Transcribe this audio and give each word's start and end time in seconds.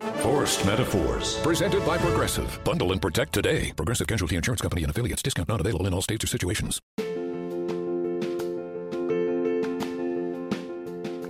Forced 0.00 0.64
Metaphors, 0.64 1.36
presented 1.42 1.84
by 1.84 1.98
Progressive. 1.98 2.58
Bundle 2.64 2.92
and 2.92 3.02
protect 3.02 3.34
today. 3.34 3.70
Progressive 3.76 4.06
Casualty 4.06 4.36
Insurance 4.36 4.62
Company 4.62 4.82
and 4.82 4.90
affiliates. 4.90 5.20
Discount 5.22 5.48
not 5.48 5.60
available 5.60 5.86
in 5.86 5.92
all 5.92 6.00
states 6.00 6.24
or 6.24 6.28
situations. 6.28 6.80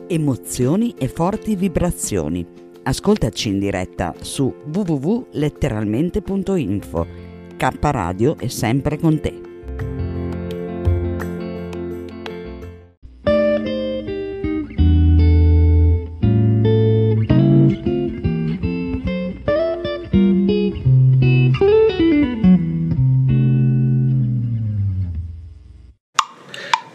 Emozioni 0.07 0.95
e 0.97 1.09
forti 1.09 1.57
vibrazioni. 1.57 2.47
Ascoltaci 2.85 3.49
in 3.49 3.59
diretta 3.59 4.15
su 4.21 4.55
www.letteralmente.info. 4.67 7.07
K 7.57 7.71
Radio 7.81 8.39
è 8.39 8.47
sempre 8.47 8.99
con 8.99 9.21
te. 9.21 9.41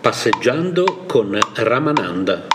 Passeggiando 0.05 1.05
con 1.07 1.35
Ramananda. 1.55 2.45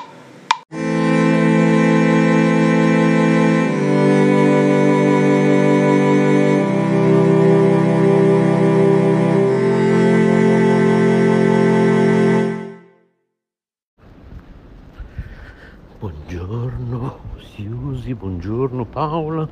Buongiorno 15.98 17.18
Siusi, 17.52 18.14
buongiorno 18.14 18.84
Paola. 18.84 19.48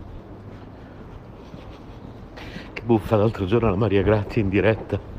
Che 2.72 2.82
buffa 2.82 3.16
l'altro 3.16 3.44
giorno 3.46 3.70
la 3.70 3.74
Maria 3.74 4.02
Grazia 4.02 4.40
in 4.40 4.48
diretta. 4.48 5.17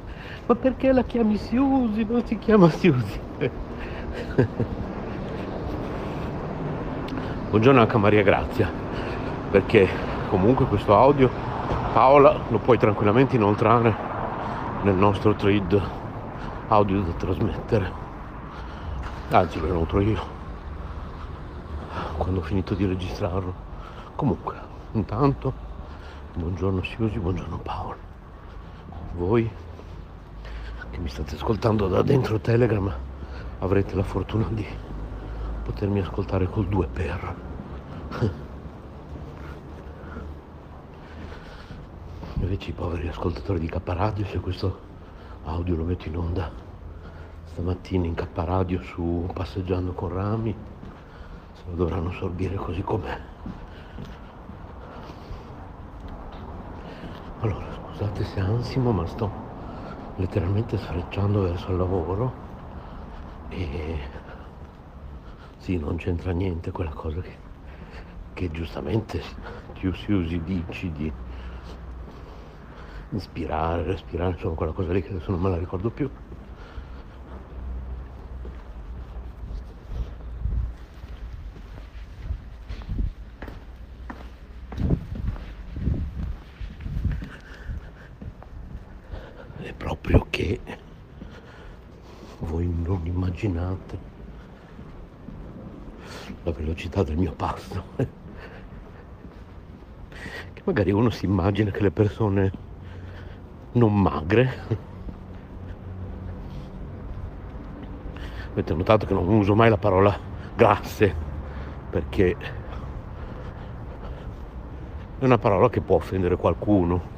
Ma 0.49 0.55
perché 0.55 0.91
la 0.91 1.03
chiami 1.03 1.37
Siusi? 1.37 2.03
Non 2.05 2.25
si 2.25 2.39
chiama 2.39 2.71
Siusi. 2.71 3.21
Buongiorno 7.51 7.79
anche 7.79 7.95
a 7.95 7.99
Maria 7.99 8.23
Grazia, 8.23 8.67
perché 9.51 9.87
comunque 10.27 10.65
questo 10.65 10.97
audio 10.97 11.29
Paola 11.93 12.35
lo 12.47 12.57
puoi 12.57 12.79
tranquillamente 12.79 13.35
inoltrare 13.35 13.95
nel 14.81 14.95
nostro 14.95 15.35
thread 15.35 15.79
audio 16.69 17.01
da 17.01 17.11
trasmettere. 17.11 17.91
Anzi 19.29 19.59
lo 19.59 19.67
inoltro 19.67 19.99
io 19.99 20.19
quando 22.17 22.39
ho 22.39 22.43
finito 22.43 22.73
di 22.73 22.87
registrarlo. 22.87 23.53
Comunque, 24.15 24.55
intanto, 24.93 25.53
buongiorno 26.33 26.81
Siusi, 26.81 27.19
buongiorno 27.19 27.57
Paolo. 27.57 27.97
Voi 29.15 29.67
che 30.89 30.97
mi 30.99 31.09
state 31.09 31.35
ascoltando 31.35 31.87
da 31.87 32.01
dentro 32.01 32.39
Telegram 32.39 32.93
avrete 33.59 33.95
la 33.95 34.03
fortuna 34.03 34.47
di 34.49 34.65
potermi 35.63 35.99
ascoltare 35.99 36.47
col 36.47 36.67
2 36.67 36.87
per. 36.87 37.35
Invece 42.41 42.69
i 42.69 42.73
poveri 42.73 43.07
ascoltatori 43.07 43.59
di 43.59 43.67
K 43.67 43.79
Radio, 43.83 44.25
se 44.25 44.39
questo 44.39 44.79
audio 45.43 45.75
lo 45.75 45.83
metto 45.83 46.07
in 46.07 46.17
onda 46.17 46.49
stamattina 47.45 48.05
in 48.05 48.15
K 48.15 48.25
Radio 48.33 48.81
su 48.81 49.29
Passeggiando 49.33 49.91
con 49.91 50.13
Rami, 50.13 50.55
se 51.53 51.63
lo 51.69 51.75
dovranno 51.75 52.11
sorbire 52.13 52.55
così 52.55 52.81
com'è. 52.81 53.19
Allora, 57.41 57.65
scusate 57.73 58.23
se 58.23 58.39
ansimo, 58.39 58.91
ma 58.91 59.05
sto 59.05 59.48
letteralmente 60.19 60.77
sfrecciando 60.77 61.43
verso 61.43 61.71
il 61.71 61.77
lavoro 61.77 62.33
e 63.49 63.97
sì, 65.57 65.77
non 65.77 65.95
c'entra 65.95 66.31
niente 66.31 66.71
quella 66.71 66.91
cosa 66.91 67.21
che, 67.21 67.37
che 68.33 68.51
giustamente 68.51 69.21
più 69.73 69.93
si 69.93 70.11
usi 70.11 70.41
dici 70.43 70.91
di 70.91 71.11
ispirare, 73.11 73.83
respirare, 73.83 74.31
insomma 74.31 74.55
quella 74.55 74.71
cosa 74.73 74.91
lì 74.91 75.01
che 75.01 75.09
adesso 75.09 75.31
non 75.31 75.41
me 75.41 75.49
la 75.49 75.57
ricordo 75.57 75.89
più. 75.89 76.09
È 89.61 89.73
proprio 89.73 90.25
che 90.29 90.59
voi 92.39 92.67
non 92.67 93.01
immaginate 93.45 93.99
la 96.43 96.51
velocità 96.51 97.03
del 97.03 97.17
mio 97.17 97.31
passo. 97.33 97.83
Che 100.53 100.61
magari 100.63 100.91
uno 100.91 101.09
si 101.09 101.25
immagina 101.25 101.71
che 101.71 101.81
le 101.81 101.91
persone 101.91 102.51
non 103.73 104.01
magre. 104.01 104.87
Avete 108.51 108.73
notato 108.73 109.05
che 109.05 109.13
non 109.13 109.27
uso 109.27 109.55
mai 109.55 109.69
la 109.69 109.77
parola 109.77 110.17
grasse 110.55 111.27
perché 111.89 112.35
è 115.19 115.25
una 115.25 115.37
parola 115.37 115.69
che 115.69 115.81
può 115.81 115.95
offendere 115.95 116.35
qualcuno 116.35 117.17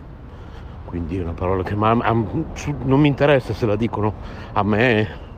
quindi 0.85 1.17
è 1.17 1.21
una 1.21 1.33
parola 1.33 1.63
che 1.63 1.73
ma, 1.73 1.93
ma, 1.93 2.11
non 2.11 2.99
mi 2.99 3.07
interessa 3.07 3.53
se 3.53 3.65
la 3.65 3.77
dicono 3.77 4.13
a 4.51 4.61
me, 4.61 5.30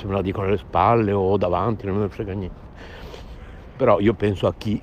se 0.00 0.06
me 0.06 0.14
la 0.14 0.22
dicono 0.22 0.46
alle 0.46 0.56
spalle 0.56 1.12
o 1.12 1.36
davanti, 1.36 1.84
non 1.84 1.98
me 1.98 2.08
frega 2.08 2.32
niente. 2.32 2.58
Però 3.76 4.00
io 4.00 4.14
penso 4.14 4.46
a 4.46 4.54
chi 4.56 4.82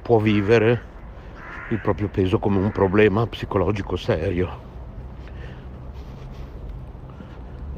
può 0.00 0.18
vivere 0.18 0.90
il 1.68 1.78
proprio 1.78 2.08
peso 2.08 2.38
come 2.38 2.58
un 2.58 2.72
problema 2.72 3.26
psicologico 3.26 3.96
serio. 3.96 4.70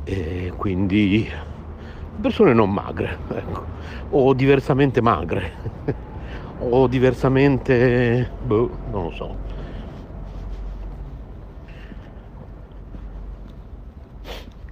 E 0.04 0.52
quindi 0.56 1.28
persone 2.20 2.52
non 2.52 2.72
magre, 2.72 3.18
ecco, 3.28 3.64
o 4.10 4.34
diversamente 4.34 5.00
magre 5.00 5.52
o 6.60 6.86
diversamente, 6.86 8.30
boh, 8.40 8.70
non 8.92 9.04
lo 9.04 9.10
so. 9.10 9.53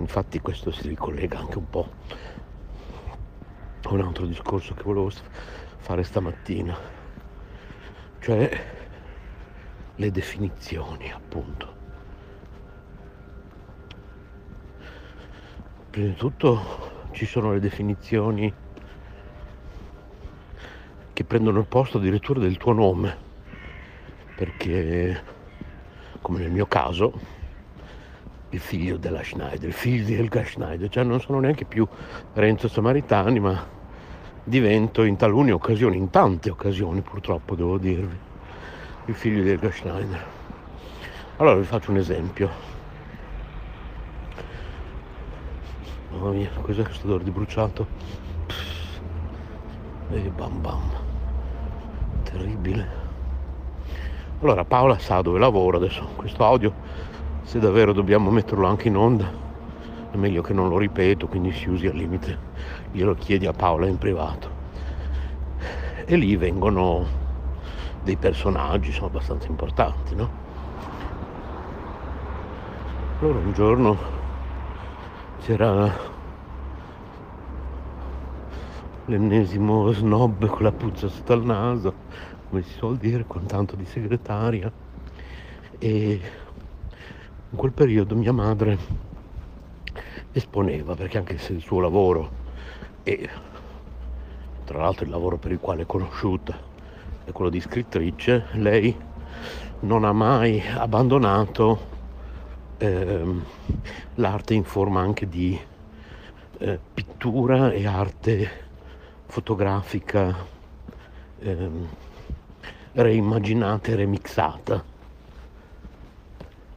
Infatti 0.02 0.40
questo 0.40 0.72
si 0.72 0.88
ricollega 0.88 1.38
anche 1.38 1.58
un 1.58 1.70
po' 1.70 1.88
a 3.82 3.92
un 3.92 4.00
altro 4.00 4.26
discorso 4.26 4.74
che 4.74 4.82
volevo 4.82 5.12
fare 5.78 6.02
stamattina, 6.02 6.76
cioè 8.18 8.64
le 9.94 10.10
definizioni 10.10 11.12
appunto. 11.12 11.76
Prima 15.90 16.08
di 16.08 16.16
tutto 16.16 17.08
ci 17.12 17.24
sono 17.24 17.52
le 17.52 17.60
definizioni 17.60 18.52
che 21.12 21.24
prendono 21.24 21.60
il 21.60 21.66
posto 21.66 21.98
addirittura 21.98 22.40
del 22.40 22.56
tuo 22.56 22.72
nome, 22.72 23.16
perché 24.34 25.22
come 26.20 26.40
nel 26.40 26.50
mio 26.50 26.66
caso 26.66 27.40
il 28.52 28.60
figlio 28.60 28.98
della 28.98 29.22
Schneider, 29.22 29.68
il 29.68 29.74
figlio 29.74 30.04
di 30.04 30.14
Helga 30.14 30.44
Schneider, 30.44 30.88
cioè 30.90 31.04
non 31.04 31.20
sono 31.20 31.40
neanche 31.40 31.64
più 31.64 31.86
Renzo 32.34 32.68
Samaritani, 32.68 33.40
ma 33.40 33.66
divento 34.44 35.04
in 35.04 35.16
talune 35.16 35.52
occasioni, 35.52 35.96
in 35.96 36.10
tante 36.10 36.50
occasioni 36.50 37.00
purtroppo 37.00 37.54
devo 37.54 37.78
dirvi, 37.78 38.18
il 39.06 39.14
figlio 39.14 39.42
di 39.42 39.50
Helga 39.50 39.70
Schneider. 39.70 40.24
Allora 41.36 41.56
vi 41.56 41.64
faccio 41.64 41.90
un 41.90 41.96
esempio. 41.96 42.70
Mamma 46.10 46.30
mia, 46.30 46.50
cos'è 46.60 46.82
questo 46.82 47.06
odore 47.06 47.24
di 47.24 47.30
bruciato? 47.30 47.86
E 50.10 50.20
bam 50.28 50.60
bam 50.60 50.90
terribile. 52.22 53.00
Allora 54.40 54.64
Paola 54.64 54.98
sa 54.98 55.22
dove 55.22 55.38
lavoro, 55.38 55.78
adesso 55.78 56.06
questo 56.16 56.44
audio 56.44 56.74
se 57.52 57.58
davvero 57.58 57.92
dobbiamo 57.92 58.30
metterlo 58.30 58.66
anche 58.66 58.88
in 58.88 58.96
onda 58.96 59.30
è 60.10 60.16
meglio 60.16 60.40
che 60.40 60.54
non 60.54 60.70
lo 60.70 60.78
ripeto, 60.78 61.28
quindi 61.28 61.52
si 61.52 61.68
usi 61.68 61.86
al 61.86 61.94
limite, 61.94 62.38
glielo 62.92 63.12
chiedi 63.14 63.44
a 63.44 63.52
Paola 63.52 63.86
in 63.86 63.98
privato. 63.98 64.48
E 66.06 66.16
lì 66.16 66.34
vengono 66.36 67.04
dei 68.02 68.16
personaggi, 68.16 68.90
sono 68.90 69.08
abbastanza 69.08 69.48
importanti, 69.48 70.14
no? 70.14 70.30
Allora 73.20 73.38
un 73.38 73.52
giorno 73.52 73.98
c'era 75.42 75.94
l'ennesimo 79.04 79.92
snob 79.92 80.46
con 80.46 80.62
la 80.62 80.72
puzza 80.72 81.06
sotto 81.08 81.34
al 81.34 81.44
naso, 81.44 81.94
come 82.48 82.62
si 82.62 82.72
suol 82.72 82.96
dire, 82.96 83.26
con 83.26 83.44
tanto 83.44 83.76
di 83.76 83.84
segretaria. 83.84 84.72
E 85.78 86.40
in 87.52 87.58
quel 87.58 87.72
periodo 87.72 88.14
mia 88.14 88.32
madre 88.32 88.78
esponeva, 90.32 90.94
perché 90.94 91.18
anche 91.18 91.36
se 91.36 91.52
il 91.52 91.60
suo 91.60 91.80
lavoro 91.80 92.40
e 93.02 93.28
tra 94.64 94.80
l'altro 94.80 95.04
il 95.04 95.10
lavoro 95.10 95.36
per 95.36 95.52
il 95.52 95.58
quale 95.58 95.82
è 95.82 95.86
conosciuta 95.86 96.58
è 97.24 97.30
quello 97.30 97.50
di 97.50 97.60
scrittrice, 97.60 98.46
lei 98.52 98.96
non 99.80 100.04
ha 100.04 100.12
mai 100.12 100.62
abbandonato 100.66 101.78
ehm, 102.78 103.44
l'arte 104.14 104.54
in 104.54 104.64
forma 104.64 105.00
anche 105.00 105.28
di 105.28 105.58
eh, 106.58 106.78
pittura 106.94 107.70
e 107.70 107.86
arte 107.86 108.50
fotografica 109.26 110.34
ehm, 111.38 111.88
reimmaginata 112.92 113.90
e 113.90 113.94
remixata. 113.94 114.91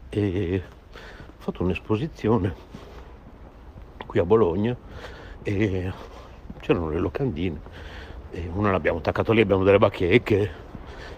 E 0.09 0.63
ho 0.65 1.33
fatto 1.37 1.63
un'esposizione 1.63 2.53
qui 4.05 4.19
a 4.19 4.25
Bologna 4.25 4.75
e 5.43 5.91
c'erano 6.59 6.89
le 6.89 6.99
locandine 6.99 7.59
e 8.31 8.49
una 8.53 8.71
l'abbiamo 8.71 8.99
attaccato 8.99 9.31
lì, 9.33 9.41
abbiamo 9.41 9.63
delle 9.63 9.77
bacheche, 9.77 10.51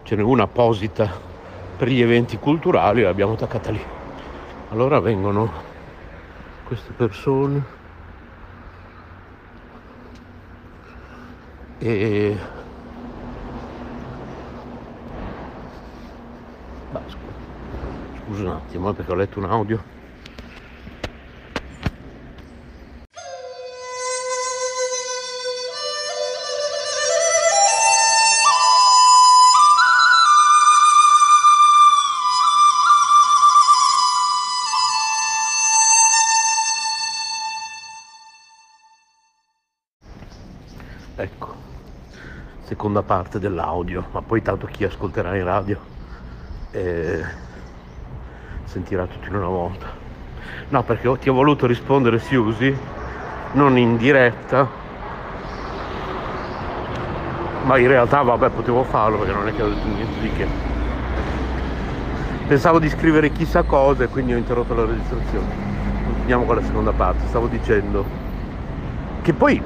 ce 0.04 0.16
n'è 0.16 0.22
una 0.22 0.44
apposita 0.44 1.10
per 1.78 1.88
gli 1.90 2.02
eventi 2.02 2.38
culturali, 2.38 3.02
l'abbiamo 3.02 3.34
attaccata 3.34 3.72
lì. 3.72 3.82
Allora 4.70 5.00
vengono 5.00 5.52
queste 6.66 6.92
persone 6.92 7.64
e 11.78 12.38
scusa 18.28 18.42
un 18.42 18.50
attimo 18.50 18.90
eh, 18.90 18.94
perché 18.94 19.12
ho 19.12 19.16
letto 19.16 19.40
un 19.40 19.46
audio. 19.46 19.96
Ecco, 41.20 41.56
seconda 42.66 43.02
parte 43.02 43.40
dell'audio, 43.40 44.06
ma 44.12 44.22
poi 44.22 44.42
tanto 44.42 44.68
chi 44.68 44.84
ascolterà 44.84 45.36
in 45.36 45.44
radio 45.46 45.80
eh, 46.72 47.47
sentirà 48.78 49.06
tutto 49.08 49.28
in 49.28 49.36
una 49.36 49.48
volta. 49.48 49.86
No, 50.70 50.84
perché 50.84 51.18
ti 51.18 51.30
ho 51.30 51.34
voluto 51.34 51.66
rispondere 51.66 52.20
Siusi, 52.20 52.76
non 53.54 53.78
in 53.78 53.98
diretta, 53.98 54.68
ma 57.64 57.78
in 57.78 57.88
realtà 57.88 58.22
vabbè 58.22 58.50
potevo 58.50 58.84
farlo 58.84 59.18
perché 59.18 59.34
non 59.34 59.48
è 59.48 59.56
che 59.56 59.64
ho 59.64 59.70
detto 59.70 59.88
niente 59.88 60.20
di 60.20 60.32
che. 60.34 60.48
Pensavo 62.48 62.80
di 62.80 62.90
scrivere 62.90 63.32
chissà 63.32 63.64
cosa 63.64 64.04
e 64.04 64.08
quindi 64.08 64.34
ho 64.34 64.38
interrotto 64.38 64.74
la 64.74 64.86
registrazione. 64.86 65.66
Continuiamo 66.06 66.46
con 66.46 66.56
la 66.56 66.64
seconda 66.64 66.92
parte, 66.92 67.26
stavo 67.28 67.48
dicendo 67.48 68.06
che 69.22 69.34
poi 69.34 69.62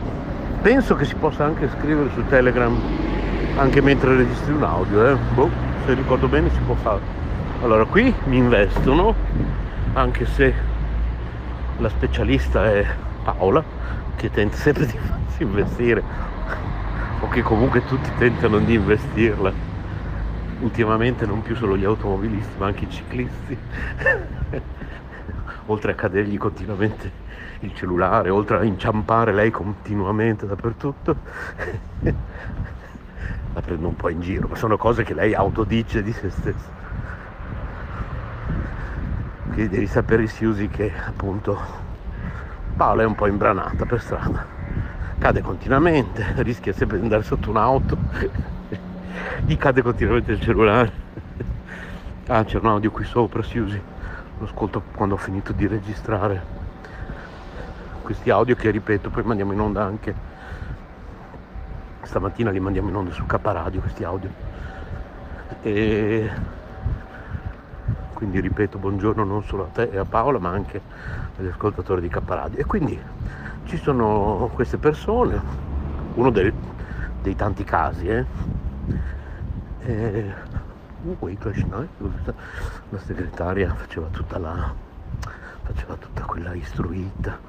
penso 0.62 0.96
che 0.96 1.06
si 1.06 1.16
possa 1.16 1.44
anche 1.44 1.70
scrivere 1.78 2.10
su 2.14 2.26
Telegram 2.28 2.76
anche 3.58 3.82
mentre 3.82 4.16
registri 4.16 4.54
un 4.54 4.64
audio, 4.64 5.06
eh? 5.06 5.16
boh, 5.34 5.50
se 5.86 5.94
ricordo 5.94 6.28
bene 6.28 6.50
si 6.50 6.60
può 6.66 6.76
fare. 6.76 7.21
Allora 7.62 7.86
qui 7.86 8.12
mi 8.26 8.38
investono, 8.38 9.14
anche 9.94 10.26
se 10.26 10.52
la 11.78 11.90
specialista 11.90 12.66
è 12.66 12.84
Paola, 13.24 13.64
che 14.16 14.32
tenta 14.32 14.56
sempre 14.56 14.88
di 14.88 14.98
farsi 14.98 15.44
investire, 15.44 16.02
o 17.20 17.28
che 17.30 17.44
comunque 17.44 17.86
tutti 17.86 18.10
tentano 18.18 18.58
di 18.58 18.74
investirla. 18.74 19.54
Ultimamente 20.62 21.28
non 21.28 21.44
più 21.44 21.56
solo 21.56 21.78
gli 21.78 21.86
automobilisti, 21.86 22.58
ma 22.58 22.66
anche 22.66 22.86
i 22.86 22.90
ciclisti. 22.90 23.56
Oltre 25.68 25.92
a 25.92 25.96
cadergli 25.96 26.40
continuamente 26.40 27.12
il 27.60 27.76
cellulare, 27.76 28.32
oltre 28.32 28.58
a 28.58 28.64
inciampare 28.64 29.34
lei 29.34 29.52
continuamente 29.52 30.48
dappertutto, 30.48 31.16
la 33.54 33.62
prendo 33.62 33.88
un 33.88 33.96
po' 33.96 34.10
in 34.10 34.20
giro, 34.20 34.48
ma 34.48 34.56
sono 34.56 34.78
cose 34.78 35.04
che 35.04 35.14
lei 35.14 35.36
autodice 35.36 36.02
di 36.02 36.12
se 36.12 36.32
stessa. 36.32 36.81
Quindi 39.54 39.70
devi 39.70 39.88
sapere 39.88 40.28
Siusi 40.28 40.68
che 40.70 40.92
appunto 41.06 41.60
Paola 42.76 43.04
è 43.04 43.06
un 43.06 43.16
po' 43.16 43.28
imbranata 43.28 43.86
per 43.86 44.00
strada, 44.02 44.46
cade 45.18 45.42
continuamente, 45.42 46.34
rischia 46.42 46.74
sempre 46.74 46.98
di 46.98 47.04
andare 47.04 47.24
sotto 47.24 47.50
un'auto, 47.50 47.98
gli 49.46 49.58
cade 49.58 49.82
continuamente 49.82 50.32
il 50.32 50.42
cellulare. 50.42 50.92
Ah, 52.28 52.46
c'è 52.46 52.60
un 52.60 52.68
audio 52.68 52.92
qui 52.92 53.04
sopra, 53.04 53.44
Siusi, 53.44 53.82
lo 54.38 54.46
ascolto 54.46 54.82
quando 54.96 55.16
ho 55.16 55.18
finito 55.18 55.52
di 55.52 55.68
registrare 55.68 56.60
questi 58.02 58.30
audio 58.30 58.56
che 58.56 58.72
ripeto 58.72 59.10
poi 59.10 59.24
mandiamo 59.24 59.54
in 59.54 59.60
onda 59.60 59.84
anche 59.84 60.14
stamattina 62.12 62.52
li 62.52 62.60
mandiamo 62.60 62.90
in 62.90 62.96
onda 62.96 63.12
su 63.12 63.26
K 63.26 63.40
Radio 63.42 63.80
questi 63.80 64.04
audio. 64.04 64.30
E 65.62 66.30
quindi 68.22 68.40
ripeto 68.40 68.78
buongiorno 68.78 69.24
non 69.24 69.44
solo 69.44 69.64
a 69.64 69.68
te 69.74 69.90
e 69.92 69.98
a 69.98 70.06
Paola 70.06 70.38
ma 70.38 70.50
anche 70.50 70.80
agli 71.40 71.48
ascoltatori 71.48 72.02
di 72.02 72.08
K 72.08 72.22
e 72.54 72.66
quindi 72.66 72.96
ci 73.64 73.78
sono 73.78 74.48
queste 74.54 74.78
persone 74.78 75.42
uno 76.14 76.30
dei, 76.30 76.54
dei 77.24 77.36
tanti 77.36 77.64
casi 77.64 78.10
eh? 78.10 78.26
e, 79.82 80.34
uh, 81.02 81.18
la 82.90 83.00
segretaria 83.00 83.74
faceva 83.74 84.06
tutta 84.12 84.38
la 84.38 84.72
faceva 85.64 85.96
tutta 85.96 86.22
quella 86.22 86.54
istruita 86.54 87.40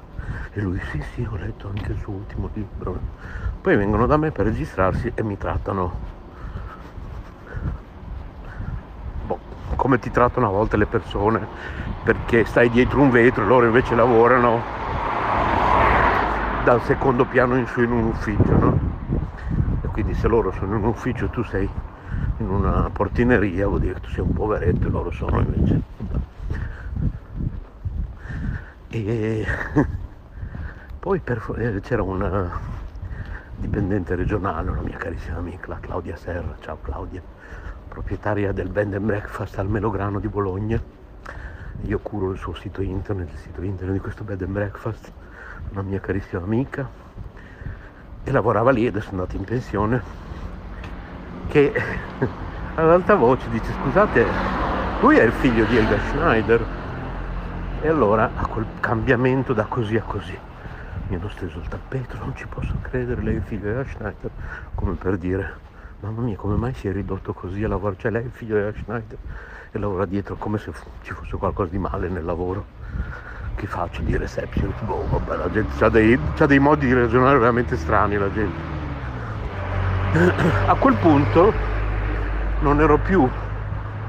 e 0.53 0.59
lui 0.59 0.81
sì 0.89 1.03
sì 1.13 1.27
ho 1.29 1.35
letto 1.35 1.67
anche 1.67 1.91
il 1.91 1.99
suo 1.99 2.13
ultimo 2.13 2.49
libro. 2.53 2.99
Poi 3.61 3.75
vengono 3.77 4.07
da 4.07 4.17
me 4.17 4.31
per 4.31 4.45
registrarsi 4.45 5.11
e 5.13 5.23
mi 5.23 5.37
trattano 5.37 5.93
boh, 9.27 9.39
come 9.75 9.99
ti 9.99 10.11
trattano 10.11 10.47
a 10.47 10.51
volte 10.51 10.77
le 10.77 10.85
persone 10.85 11.47
perché 12.03 12.45
stai 12.45 12.69
dietro 12.69 13.01
un 13.01 13.09
vetro 13.09 13.43
e 13.43 13.47
loro 13.47 13.65
invece 13.65 13.95
lavorano 13.95 14.61
dal 16.63 16.81
secondo 16.83 17.25
piano 17.25 17.57
in 17.57 17.67
su 17.67 17.81
in 17.81 17.91
un 17.91 18.05
ufficio, 18.05 18.57
no? 18.57 18.79
E 19.83 19.87
quindi 19.87 20.13
se 20.13 20.27
loro 20.27 20.51
sono 20.51 20.75
in 20.77 20.83
un 20.83 20.89
ufficio 20.89 21.27
tu 21.27 21.43
sei 21.43 21.69
in 22.37 22.49
una 22.49 22.89
portineria 22.91 23.67
vuol 23.67 23.81
dire 23.81 23.93
che 23.95 23.99
tu 24.01 24.09
sei 24.09 24.23
un 24.23 24.33
poveretto 24.33 24.87
e 24.87 24.91
loro 24.91 25.11
sono 25.11 25.39
invece. 25.39 25.81
E 28.89 29.45
poi 30.99 31.19
per, 31.19 31.43
eh, 31.57 31.79
c'era 31.81 32.03
una 32.03 32.51
dipendente 33.55 34.15
regionale, 34.15 34.69
una 34.69 34.81
mia 34.81 34.97
carissima 34.97 35.37
amica, 35.37 35.67
la 35.67 35.79
Claudia 35.79 36.15
Serra, 36.15 36.55
ciao 36.59 36.77
Claudia, 36.81 37.21
proprietaria 37.93 38.51
del 38.51 38.69
bed 38.69 38.91
and 38.95 39.05
breakfast 39.05 39.59
al 39.59 39.69
Melograno 39.69 40.19
di 40.19 40.27
Bologna. 40.27 40.81
Io 41.83 41.99
curo 41.99 42.31
il 42.31 42.39
suo 42.39 42.55
sito 42.55 42.81
internet, 42.81 43.29
il 43.31 43.37
sito 43.37 43.61
internet 43.61 43.93
di 43.93 43.99
questo 43.99 44.23
bed 44.23 44.41
and 44.41 44.51
breakfast, 44.51 45.11
una 45.69 45.83
mia 45.83 45.99
carissima 45.99 46.41
amica, 46.41 46.89
e 48.23 48.31
lavorava 48.31 48.71
lì, 48.71 48.87
adesso 48.87 49.09
è 49.09 49.11
andata 49.11 49.35
in 49.35 49.43
pensione, 49.43 50.01
che 51.49 51.71
ad 52.73 52.89
alta 52.89 53.13
voce 53.13 53.47
dice 53.51 53.71
scusate, 53.71 54.25
lui 55.01 55.17
è 55.17 55.23
il 55.23 55.31
figlio 55.31 55.65
di 55.65 55.77
Elga 55.77 55.99
Schneider. 55.99 56.65
E 57.81 57.87
allora 57.87 58.31
a 58.35 58.47
quel 58.47 58.65
cambiamento 58.79 59.53
da 59.53 59.65
così 59.65 59.97
a 59.97 60.03
così 60.03 60.35
mi 61.09 61.15
hanno 61.15 61.29
steso 61.29 61.59
il 61.59 61.67
tappeto, 61.67 62.17
non 62.17 62.35
ci 62.35 62.47
posso 62.47 62.73
credere, 62.81 63.21
lei 63.21 63.35
è 63.35 63.41
figlio 63.41 63.83
di 63.83 63.89
Schneider, 63.89 64.31
come 64.73 64.93
per 64.93 65.17
dire 65.17 65.62
mamma 66.03 66.21
mia 66.21 66.35
come 66.35 66.57
mai 66.57 66.73
si 66.73 66.89
è 66.89 66.91
ridotto 66.91 67.33
così 67.33 67.63
a 67.63 67.69
lavorare, 67.69 67.97
cioè 67.97 68.11
lei 68.11 68.23
è 68.23 68.25
il 68.25 68.31
figlio 68.31 68.55
della 68.55 68.73
Schneider 68.73 69.17
e 69.71 69.79
lavora 69.79 70.05
dietro 70.05 70.35
come 70.35 70.57
se 70.57 70.71
ci 71.01 71.13
fosse 71.13 71.37
qualcosa 71.37 71.71
di 71.71 71.77
male 71.77 72.09
nel 72.09 72.25
lavoro. 72.25 72.65
Che 73.55 73.67
faccio? 73.67 74.01
Di 74.01 74.17
reception? 74.17 74.73
Boh 74.81 75.07
vabbè 75.09 75.37
la 75.37 75.49
gente 75.49 75.83
ha 75.83 75.89
dei, 75.89 76.19
dei 76.45 76.59
modi 76.59 76.87
di 76.87 76.93
ragionare 76.93 77.37
veramente 77.37 77.77
strani 77.77 78.17
la 78.17 78.31
gente. 78.31 78.71
A 80.67 80.75
quel 80.75 80.95
punto 80.95 81.53
non 82.59 82.81
ero 82.81 82.97
più 82.97 83.21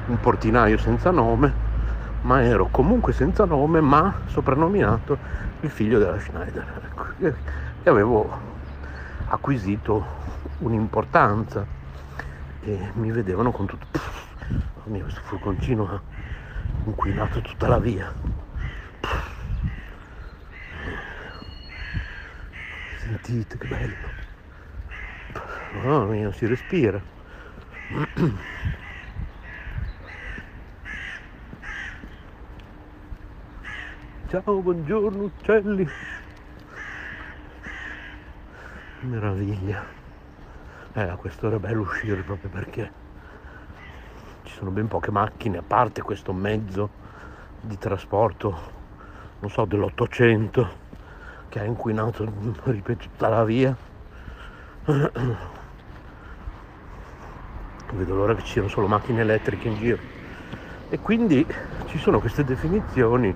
un 0.06 0.20
portinaio 0.20 0.76
senza 0.78 1.12
nome 1.12 1.62
ma 2.22 2.42
ero 2.42 2.68
comunque 2.70 3.12
senza 3.12 3.44
nome 3.44 3.80
ma 3.80 4.14
soprannominato 4.26 5.16
il 5.60 5.70
figlio 5.70 5.98
della 5.98 6.18
Schneider 6.18 6.64
ecco, 6.84 7.04
e 7.82 7.90
avevo 7.90 8.30
acquisito 9.28 10.04
un'importanza 10.58 11.82
e 12.64 12.90
mi 12.94 13.10
vedevano 13.10 13.50
con 13.50 13.66
tutto 13.66 14.00
oh 14.84 14.90
mio, 14.90 15.02
questo 15.02 15.20
furgoncino 15.22 15.86
ha 15.86 16.00
inquinato 16.86 17.42
tutta 17.42 17.68
la 17.68 17.78
via. 17.78 18.10
Sentite 22.98 23.58
che 23.58 23.66
bello. 23.66 23.94
Oh 25.84 26.06
mio 26.06 26.32
si 26.32 26.46
respira. 26.46 26.98
Ciao 34.28 34.60
buongiorno 34.60 35.24
uccelli. 35.24 35.86
Meraviglia 39.00 40.03
eh, 40.94 41.02
a 41.02 41.16
quest'ora 41.16 41.56
è 41.56 41.58
bello 41.58 41.82
uscire 41.82 42.22
proprio 42.22 42.48
perché 42.50 43.02
ci 44.44 44.54
sono 44.54 44.70
ben 44.70 44.86
poche 44.86 45.10
macchine, 45.10 45.58
a 45.58 45.62
parte 45.66 46.02
questo 46.02 46.32
mezzo 46.32 46.88
di 47.60 47.76
trasporto, 47.78 48.72
non 49.40 49.50
so, 49.50 49.64
dell'Ottocento, 49.64 50.82
che 51.48 51.58
ha 51.58 51.64
inquinato, 51.64 52.30
ripeto, 52.64 53.04
tutta 53.04 53.28
la 53.28 53.44
via. 53.44 53.76
Vedo 57.92 58.14
l'ora 58.14 58.34
che 58.34 58.42
ci 58.42 58.52
siano 58.52 58.68
solo 58.68 58.86
macchine 58.86 59.20
elettriche 59.20 59.68
in 59.68 59.76
giro. 59.76 59.98
E 60.90 60.98
quindi 61.00 61.46
ci 61.86 61.98
sono 61.98 62.20
queste 62.20 62.44
definizioni 62.44 63.34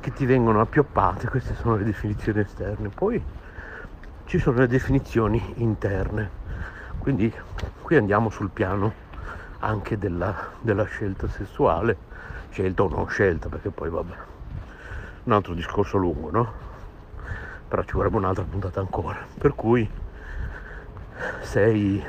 che 0.00 0.12
ti 0.12 0.26
vengono 0.26 0.60
appioppate, 0.60 1.28
queste 1.28 1.54
sono 1.54 1.76
le 1.76 1.84
definizioni 1.84 2.40
esterne. 2.40 2.88
Poi 2.88 3.22
ci 4.28 4.38
sono 4.38 4.58
le 4.58 4.66
definizioni 4.66 5.42
interne. 5.56 6.30
Quindi 6.98 7.32
qui 7.80 7.96
andiamo 7.96 8.28
sul 8.28 8.50
piano 8.50 8.92
anche 9.60 9.96
della, 9.96 10.50
della 10.60 10.84
scelta 10.84 11.26
sessuale, 11.28 11.96
scelta 12.50 12.82
o 12.82 12.88
non 12.90 13.08
scelta, 13.08 13.48
perché 13.48 13.70
poi 13.70 13.88
vabbè, 13.88 14.14
un 15.24 15.32
altro 15.32 15.54
discorso 15.54 15.96
lungo, 15.96 16.30
no? 16.30 16.52
Però 17.68 17.82
ci 17.84 17.94
vorrebbe 17.94 18.18
un'altra 18.18 18.44
puntata 18.44 18.80
ancora. 18.80 19.18
Per 19.38 19.54
cui 19.54 19.88
sei 21.40 22.04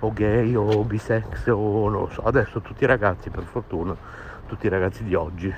o 0.00 0.12
gay 0.12 0.56
o 0.56 0.82
bisex 0.82 1.46
o 1.46 1.88
non 1.88 2.00
lo 2.00 2.10
so, 2.10 2.22
adesso 2.22 2.62
tutti 2.62 2.82
i 2.82 2.88
ragazzi 2.88 3.30
per 3.30 3.44
fortuna, 3.44 3.94
tutti 4.48 4.66
i 4.66 4.68
ragazzi 4.68 5.04
di 5.04 5.14
oggi 5.14 5.54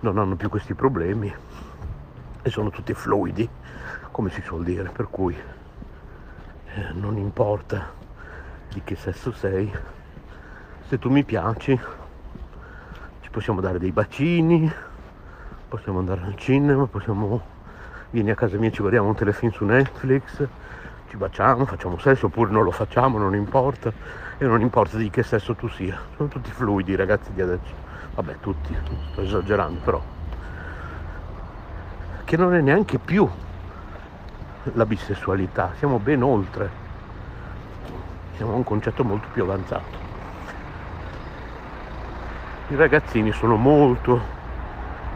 non 0.00 0.16
hanno 0.16 0.36
più 0.36 0.48
questi 0.48 0.72
problemi 0.72 1.30
e 2.40 2.50
sono 2.50 2.70
tutti 2.70 2.94
fluidi 2.94 3.46
come 4.16 4.30
si 4.30 4.40
suol 4.40 4.64
dire, 4.64 4.88
per 4.88 5.08
cui 5.10 5.36
eh, 5.36 6.92
non 6.94 7.18
importa 7.18 7.92
di 8.72 8.80
che 8.82 8.96
sesso 8.96 9.30
sei, 9.30 9.70
se 10.88 10.98
tu 10.98 11.10
mi 11.10 11.22
piaci 11.22 11.78
ci 13.20 13.28
possiamo 13.28 13.60
dare 13.60 13.78
dei 13.78 13.92
bacini, 13.92 14.72
possiamo 15.68 15.98
andare 15.98 16.22
al 16.22 16.34
cinema, 16.34 16.86
possiamo 16.86 17.42
vieni 18.08 18.30
a 18.30 18.34
casa 18.34 18.56
mia 18.56 18.70
ci 18.70 18.80
guardiamo 18.80 19.08
un 19.08 19.14
telefilm 19.14 19.52
su 19.52 19.66
Netflix, 19.66 20.48
ci 21.10 21.16
baciamo, 21.18 21.66
facciamo 21.66 21.98
sesso 21.98 22.24
oppure 22.24 22.50
non 22.50 22.64
lo 22.64 22.70
facciamo, 22.70 23.18
non 23.18 23.34
importa 23.34 23.92
e 24.38 24.46
non 24.46 24.62
importa 24.62 24.96
di 24.96 25.10
che 25.10 25.24
sesso 25.24 25.54
tu 25.54 25.68
sia, 25.68 26.00
sono 26.16 26.30
tutti 26.30 26.50
fluidi 26.50 26.96
ragazzi 26.96 27.34
di 27.34 27.42
adesso, 27.42 27.74
vabbè 28.14 28.36
tutti, 28.40 28.74
sto 29.12 29.20
esagerando 29.20 29.78
però, 29.84 30.02
che 32.24 32.36
non 32.38 32.54
è 32.54 32.62
neanche 32.62 32.98
più 32.98 33.28
la 34.74 34.86
bisessualità, 34.86 35.72
siamo 35.76 35.98
ben 35.98 36.22
oltre, 36.22 36.70
siamo 38.36 38.52
a 38.52 38.56
un 38.56 38.64
concetto 38.64 39.04
molto 39.04 39.28
più 39.32 39.42
avanzato. 39.42 40.04
I 42.68 42.74
ragazzini 42.74 43.32
sono 43.32 43.56
molto 43.56 44.20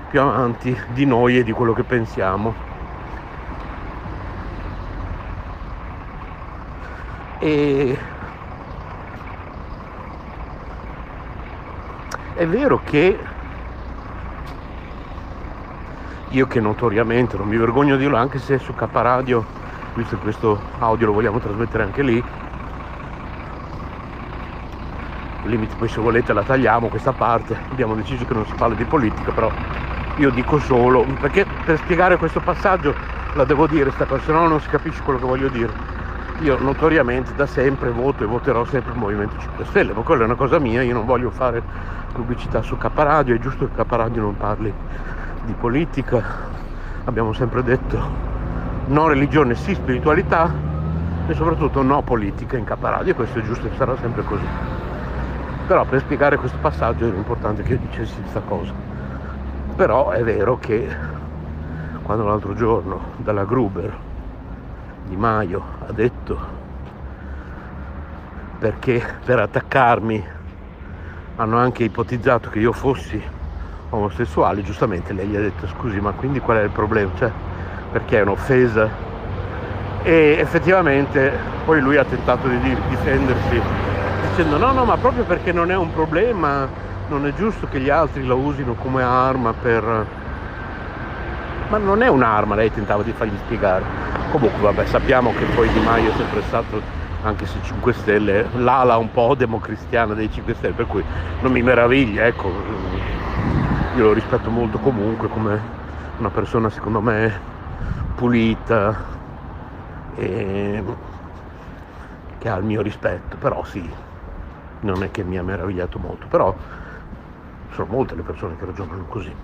più 0.09 0.21
avanti 0.21 0.77
di 0.93 1.05
noi 1.05 1.39
e 1.39 1.45
di 1.45 1.53
quello 1.53 1.73
che 1.73 1.83
pensiamo. 1.83 2.55
E 7.39 7.99
è 12.35 12.47
vero 12.47 12.81
che 12.85 13.19
io 16.31 16.47
che 16.47 16.61
notoriamente 16.61 17.37
non 17.37 17.49
mi 17.49 17.57
vergogno 17.57 17.97
di 17.97 18.03
dirlo 18.03 18.17
anche 18.17 18.39
se 18.39 18.59
su 18.59 18.75
K 18.75 18.87
Radio 18.93 19.45
visto 19.95 20.17
che 20.17 20.23
questo 20.23 20.61
audio 20.79 21.07
lo 21.07 21.13
vogliamo 21.13 21.41
trasmettere 21.41 21.83
anche 21.83 22.03
lì 22.03 22.23
limite 25.45 25.75
poi 25.77 25.89
se 25.89 26.01
volete 26.01 26.33
la 26.33 26.43
tagliamo 26.43 26.89
questa 26.89 27.13
parte. 27.13 27.57
Abbiamo 27.71 27.95
deciso 27.95 28.25
che 28.25 28.35
non 28.35 28.47
si 28.47 28.55
parla 28.55 28.75
di 28.75 28.85
politica 28.85 29.33
però 29.33 29.51
io 30.17 30.31
dico 30.31 30.59
solo 30.59 31.05
perché 31.19 31.47
per 31.65 31.79
spiegare 31.79 32.17
questo 32.17 32.41
passaggio 32.41 32.95
la 33.35 33.45
devo 33.45 33.67
dire 33.67 33.91
sta 33.91 34.05
cosa 34.05 34.23
se 34.25 34.33
no 34.33 34.47
non 34.47 34.61
si 34.61 34.69
capisce 34.69 35.03
quello 35.03 35.19
che 35.19 35.27
voglio 35.27 35.49
dire. 35.49 35.99
Io 36.41 36.59
notoriamente 36.59 37.35
da 37.35 37.47
sempre 37.47 37.91
voto 37.91 38.23
e 38.23 38.27
voterò 38.27 38.65
sempre 38.65 38.93
il 38.93 38.99
Movimento 38.99 39.37
5 39.39 39.65
Stelle 39.67 39.93
ma 39.93 40.03
quella 40.03 40.23
è 40.23 40.25
una 40.27 40.37
cosa 40.37 40.59
mia 40.59 40.83
io 40.83 40.95
non 40.95 41.05
voglio 41.05 41.31
fare 41.31 41.63
pubblicità 42.13 42.63
su 42.63 42.77
K 42.79 42.89
Radio 42.95 43.35
è 43.35 43.39
giusto 43.39 43.69
che 43.69 43.83
K 43.83 43.87
Radio 43.91 44.23
non 44.23 44.37
parli 44.37 44.73
di 45.45 45.53
politica, 45.53 46.23
abbiamo 47.05 47.33
sempre 47.33 47.63
detto 47.63 48.29
no 48.87 49.09
religione, 49.09 49.55
sì 49.55 49.75
spiritualità 49.75 50.53
e 51.27 51.35
soprattutto 51.35 51.83
no 51.83 52.03
politica 52.03 52.57
in 52.57 52.65
caparadio, 52.65 53.15
questo 53.15 53.39
è 53.39 53.43
giusto 53.43 53.67
e 53.67 53.71
sarà 53.77 53.97
sempre 53.97 54.23
così. 54.25 54.47
Però 55.67 55.85
per 55.85 56.01
spiegare 56.01 56.37
questo 56.37 56.59
passaggio 56.61 57.07
era 57.07 57.17
importante 57.17 57.63
che 57.63 57.73
io 57.73 57.79
dicessi 57.79 58.21
questa 58.21 58.41
cosa. 58.41 58.73
Però 59.77 60.11
è 60.11 60.23
vero 60.25 60.59
che 60.59 60.89
quando 62.03 62.25
l'altro 62.27 62.55
giorno 62.55 63.13
dalla 63.17 63.45
Gruber 63.45 63.97
Di 65.07 65.17
Maio 65.17 65.63
ha 65.87 65.93
detto 65.93 66.59
perché 68.59 69.03
per 69.25 69.39
attaccarmi 69.39 70.23
hanno 71.37 71.57
anche 71.57 71.85
ipotizzato 71.85 72.51
che 72.51 72.59
io 72.59 72.73
fossi 72.73 73.23
omosessuali, 73.91 74.63
giustamente 74.63 75.13
lei 75.13 75.27
gli 75.27 75.37
ha 75.37 75.41
detto 75.41 75.67
scusi 75.67 76.01
ma 76.01 76.13
quindi 76.13 76.41
qual 76.41 76.59
è 76.59 76.63
il 76.63 76.71
problema? 76.71 77.11
Cioè, 77.17 77.31
perché 77.93 78.19
è 78.19 78.23
un'offesa? 78.23 78.89
E 80.03 80.37
effettivamente 80.39 81.33
poi 81.65 81.81
lui 81.81 81.97
ha 81.97 82.05
tentato 82.05 82.49
di 82.49 82.77
difendersi 82.89 83.61
dicendo 84.31 84.57
no 84.57 84.73
no 84.73 84.85
ma 84.85 84.97
proprio 84.97 85.25
perché 85.25 85.53
non 85.53 85.71
è 85.71 85.77
un 85.77 85.93
problema, 85.93 86.69
non 87.09 87.27
è 87.27 87.35
giusto 87.35 87.67
che 87.69 87.81
gli 87.81 87.91
altri 87.91 88.25
la 88.27 88.35
usino 88.35 88.75
come 88.75 89.03
arma 89.03 89.53
per... 89.53 90.07
Ma 91.69 91.79
non 91.79 92.03
è 92.03 92.09
un'arma, 92.09 92.55
lei 92.55 92.73
tentava 92.73 93.03
di 93.03 93.13
fargli 93.13 93.37
spiegare. 93.45 93.85
Comunque 94.31 94.61
vabbè 94.61 94.87
sappiamo 94.87 95.33
che 95.35 95.45
poi 95.55 95.71
Di 95.73 95.81
Maio 95.81 96.11
è 96.11 96.15
sempre 96.17 96.43
stato 96.43 96.81
anche 97.23 97.47
se 97.47 97.59
5 97.63 97.93
Stelle, 97.93 98.47
l'ala 98.57 98.97
un 98.97 99.11
po' 99.11 99.35
democristiana 99.35 100.15
dei 100.15 100.31
5 100.31 100.55
Stelle, 100.55 100.73
per 100.73 100.87
cui 100.87 101.05
non 101.41 101.53
mi 101.53 101.63
meraviglia, 101.63 102.27
ecco, 102.27 102.51
io 104.01 104.07
lo 104.07 104.13
rispetto 104.15 104.51
molto 104.51 104.79
comunque 104.79 105.29
come 105.29 105.63
una 106.17 106.31
persona 106.31 106.71
secondo 106.71 107.03
me 107.03 107.39
pulita 108.15 108.97
e 110.15 110.83
che 112.39 112.49
ha 112.49 112.57
il 112.57 112.65
mio 112.65 112.81
rispetto, 112.81 113.37
però 113.37 113.63
sì, 113.63 113.87
non 114.81 115.03
è 115.03 115.11
che 115.11 115.23
mi 115.23 115.37
ha 115.37 115.43
meravigliato 115.43 115.99
molto, 115.99 116.27
però 116.29 116.57
sono 117.73 117.89
molte 117.91 118.15
le 118.15 118.23
persone 118.23 118.57
che 118.57 118.65
ragionano 118.65 119.05
così. 119.05 119.35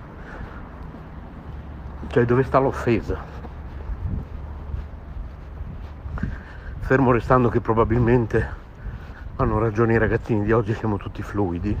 Cioè 2.07 2.25
dove 2.25 2.41
sta 2.41 2.57
l'offesa? 2.57 3.15
Fermo 6.79 7.11
restando 7.11 7.49
che 7.49 7.59
probabilmente 7.59 8.49
hanno 9.35 9.59
ragione 9.59 9.93
i 9.93 9.99
ragazzini 9.99 10.43
di 10.43 10.51
oggi, 10.51 10.73
siamo 10.73 10.97
tutti 10.97 11.21
fluidi 11.21 11.77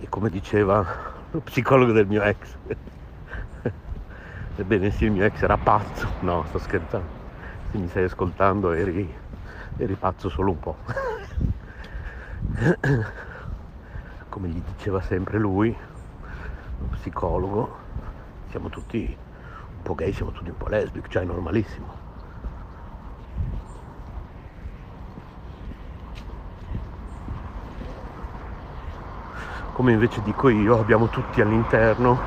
e 0.00 0.08
come 0.10 0.28
diceva 0.28 1.09
lo 1.30 1.40
psicologo 1.40 1.92
del 1.92 2.06
mio 2.06 2.22
ex. 2.22 2.56
Ebbene 4.56 4.90
sì, 4.90 5.04
il 5.04 5.12
mio 5.12 5.24
ex 5.24 5.40
era 5.42 5.56
pazzo. 5.56 6.08
No, 6.20 6.44
sto 6.48 6.58
scherzando. 6.58 7.08
se 7.70 7.78
mi 7.78 7.88
stai 7.88 8.04
ascoltando 8.04 8.72
eri, 8.72 9.12
eri 9.76 9.94
pazzo 9.94 10.28
solo 10.28 10.50
un 10.50 10.58
po'. 10.58 10.76
Come 14.28 14.48
gli 14.48 14.60
diceva 14.74 15.00
sempre 15.00 15.38
lui, 15.38 15.76
lo 16.78 16.86
psicologo, 16.92 17.76
siamo 18.48 18.68
tutti 18.68 19.16
un 19.76 19.82
po' 19.82 19.94
gay, 19.94 20.12
siamo 20.12 20.32
tutti 20.32 20.50
un 20.50 20.56
po' 20.56 20.68
lesbici, 20.68 21.08
cioè 21.08 21.22
è 21.22 21.26
normalissimo. 21.26 21.99
Come 29.80 29.92
invece 29.92 30.20
dico 30.22 30.50
io, 30.50 30.78
abbiamo 30.78 31.08
tutti 31.08 31.40
all'interno 31.40 32.20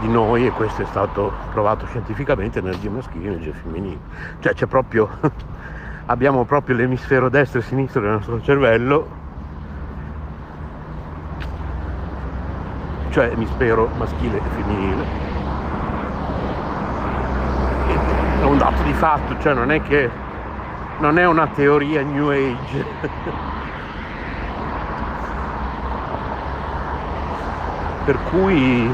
di 0.00 0.08
noi 0.08 0.44
e 0.44 0.50
questo 0.50 0.82
è 0.82 0.84
stato 0.84 1.32
provato 1.50 1.86
scientificamente 1.86 2.58
energia 2.58 2.90
maschile 2.90 3.24
e 3.24 3.28
energia 3.28 3.52
femminile. 3.54 3.98
Cioè 4.40 4.52
c'è 4.52 4.66
proprio, 4.66 5.08
abbiamo 6.04 6.44
proprio 6.44 6.76
l'emisfero 6.76 7.30
destro 7.30 7.60
e 7.60 7.62
sinistro 7.62 8.02
del 8.02 8.10
nostro 8.10 8.42
cervello, 8.42 9.08
cioè 13.12 13.30
emisfero 13.32 13.88
maschile 13.96 14.36
e 14.36 14.42
femminile. 14.54 15.04
È 18.40 18.44
un 18.44 18.58
dato 18.58 18.82
di 18.82 18.92
fatto, 18.92 19.38
cioè 19.40 19.54
non 19.54 19.70
è 19.70 19.80
che 19.80 20.10
non 20.98 21.18
è 21.18 21.26
una 21.26 21.46
teoria 21.46 22.02
new 22.02 22.28
age. 22.28 23.46
per 28.08 28.18
cui 28.30 28.90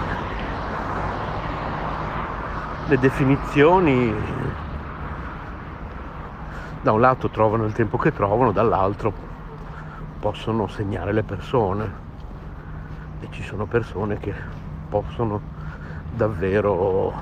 le 2.88 2.98
definizioni 2.98 4.12
da 6.82 6.90
un 6.90 7.00
lato 7.00 7.28
trovano 7.28 7.64
il 7.64 7.72
tempo 7.72 7.96
che 7.96 8.12
trovano, 8.12 8.50
dall'altro 8.50 9.12
possono 10.18 10.66
segnare 10.66 11.12
le 11.12 11.22
persone 11.22 11.92
e 13.20 13.28
ci 13.30 13.44
sono 13.44 13.66
persone 13.66 14.18
che 14.18 14.34
possono 14.88 15.40
davvero 16.12 17.12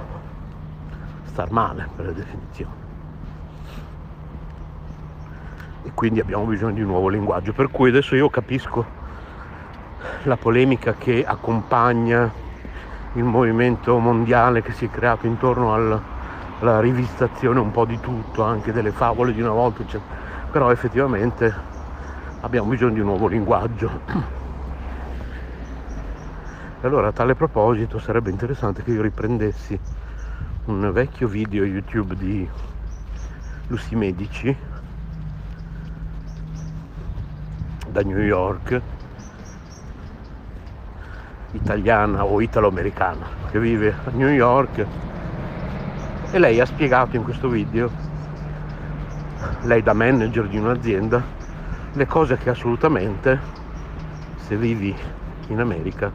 star 1.25 1.51
male 1.51 1.91
per 1.95 2.07
le 2.07 2.15
definizioni. 2.15 2.73
E 5.83 5.91
quindi 5.93 6.21
abbiamo 6.21 6.45
bisogno 6.45 6.73
di 6.73 6.81
un 6.81 6.89
nuovo 6.89 7.09
linguaggio, 7.09 7.53
per 7.53 7.71
cui 7.71 7.91
adesso 7.91 8.17
io 8.17 8.31
capisco 8.31 9.02
la 10.25 10.37
polemica 10.37 10.95
che 10.95 11.25
accompagna 11.25 12.31
il 13.15 13.25
movimento 13.25 13.99
mondiale 13.99 14.63
che 14.63 14.73
si 14.73 14.87
è 14.87 14.91
creato 14.91 15.27
intorno 15.27 15.73
al, 15.75 16.01
alla 16.61 16.81
rivistazione 16.81 17.61
un 17.61 17.71
po' 17.71 17.85
di 17.85 18.01
tutto, 18.01 18.43
anche 18.43 18.73
delle 18.73 18.93
favole 18.93 19.33
di 19.33 19.41
una 19.41 19.51
volta, 19.51 19.83
eccetera. 19.83 20.21
però 20.51 20.71
effettivamente 20.71 21.55
abbiamo 22.41 22.69
bisogno 22.69 22.95
di 22.95 23.01
un 23.01 23.07
nuovo 23.07 23.27
linguaggio. 23.27 24.01
E 26.81 26.87
allora 26.87 27.09
a 27.09 27.13
tale 27.13 27.35
proposito 27.35 27.99
sarebbe 27.99 28.31
interessante 28.31 28.83
che 28.83 28.91
io 28.91 29.03
riprendessi 29.03 29.79
un 30.65 30.91
vecchio 30.93 31.29
video 31.29 31.65
YouTube 31.65 32.17
di 32.17 32.49
Lucy 33.69 33.95
Medici 33.95 34.57
da 37.89 38.01
New 38.01 38.19
York 38.19 38.81
italiana 41.53 42.25
o 42.25 42.41
italo-americana 42.41 43.27
che 43.51 43.59
vive 43.59 43.95
a 44.05 44.11
New 44.11 44.29
York 44.29 44.87
e 46.31 46.39
lei 46.39 46.61
ha 46.61 46.65
spiegato 46.65 47.17
in 47.17 47.25
questo 47.25 47.49
video, 47.49 47.91
lei 49.63 49.83
da 49.83 49.93
manager 49.93 50.49
di 50.49 50.57
un'azienda, 50.57 51.23
le 51.93 52.07
cose 52.07 52.39
che 52.39 52.49
assolutamente 52.49 53.39
se 54.37 54.57
vivi 54.57 54.97
in 55.49 55.61
America 55.61 56.11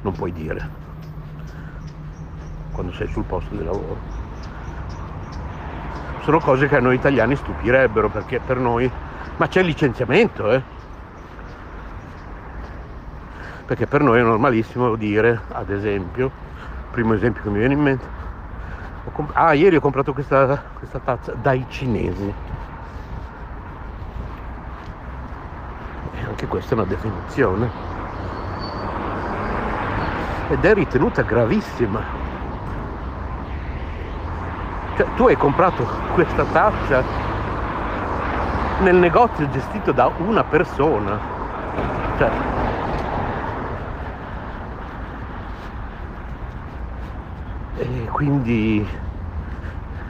non 0.00 0.14
puoi 0.14 0.32
dire 0.32 0.76
quando 2.72 2.92
sei 2.92 3.08
sul 3.08 3.24
posto 3.24 3.54
di 3.54 3.64
lavoro. 3.64 3.96
Sono 6.22 6.38
cose 6.40 6.66
che 6.68 6.76
a 6.76 6.80
noi 6.80 6.94
italiani 6.94 7.36
stupirebbero 7.36 8.08
perché 8.08 8.38
per 8.38 8.56
noi, 8.56 8.90
ma 9.36 9.48
c'è 9.48 9.62
licenziamento, 9.62 10.50
eh? 10.50 10.62
Perché 13.68 13.86
per 13.86 14.00
noi 14.00 14.18
è 14.18 14.22
normalissimo 14.22 14.96
dire, 14.96 15.42
ad 15.52 15.68
esempio, 15.68 16.30
primo 16.90 17.12
esempio 17.12 17.42
che 17.42 17.50
mi 17.50 17.58
viene 17.58 17.74
in 17.74 17.80
mente, 17.82 18.06
comp- 19.12 19.32
ah 19.34 19.52
ieri 19.52 19.76
ho 19.76 19.80
comprato 19.80 20.14
questa, 20.14 20.62
questa 20.78 20.98
tazza 21.00 21.34
dai 21.34 21.66
cinesi. 21.68 22.32
E 26.14 26.24
anche 26.24 26.46
questa 26.46 26.70
è 26.74 26.78
una 26.78 26.86
definizione. 26.86 27.70
Ed 30.48 30.64
è 30.64 30.72
ritenuta 30.72 31.20
gravissima. 31.20 32.00
Cioè, 34.96 35.06
tu 35.14 35.26
hai 35.26 35.36
comprato 35.36 35.86
questa 36.14 36.44
tazza 36.44 37.04
nel 38.80 38.96
negozio 38.96 39.46
gestito 39.50 39.92
da 39.92 40.10
una 40.16 40.42
persona. 40.42 41.20
Cioè, 42.16 42.57
e 47.78 48.08
quindi 48.10 48.86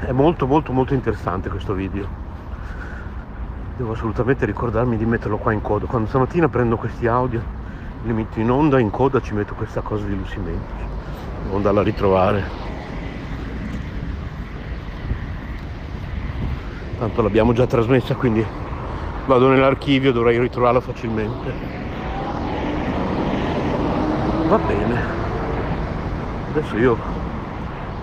è 0.01 0.13
molto 0.13 0.47
molto 0.47 0.73
molto 0.73 0.95
interessante 0.95 1.49
questo 1.49 1.75
video. 1.75 2.27
Devo 3.77 3.93
assolutamente 3.93 4.47
ricordarmi 4.47 4.97
di 4.97 5.05
metterlo 5.05 5.37
qua 5.37 5.53
in 5.53 5.61
coda. 5.61 5.87
Quando 5.87 6.09
stamattina 6.09 6.49
prendo 6.49 6.77
questi 6.77 7.07
audio 7.07 7.41
li 8.05 8.13
metto 8.13 8.41
in 8.41 8.51
onda 8.51 8.79
in 8.79 8.91
coda 8.91 9.21
ci 9.21 9.35
metto 9.35 9.55
questa 9.55 9.81
cosa 9.81 10.07
di 10.07 10.17
Lucy 10.17 10.39
Medici 10.39 10.87
devo 11.43 11.57
andarla 11.57 11.81
a 11.81 11.85
ritrovare. 11.85 12.67
Tanto 16.99 17.23
l'abbiamo 17.23 17.53
già 17.53 17.67
trasmessa 17.67 18.15
quindi 18.15 18.45
vado 19.27 19.49
nell'archivio 19.49 20.13
dovrei 20.13 20.39
ritrovarla 20.39 20.81
facilmente. 20.81 21.53
Va 24.49 24.59
bene. 24.59 25.17
Adesso 26.51 26.77
io 26.77 27.18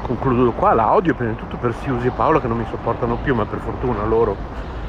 concludo 0.06 0.52
qua 0.52 0.74
l'audio 0.74 1.15
prima 1.15 1.32
di 1.32 1.38
tutto 1.38 1.58
per 1.58 1.74
Siusi 1.74 2.08
e 2.08 2.12
Paola 2.12 2.39
che 2.39 2.48
non 2.48 2.58
mi 2.58 2.65
sopportano 2.70 3.15
più 3.15 3.34
ma 3.34 3.46
per 3.46 3.60
fortuna 3.60 4.06
loro 4.06 4.36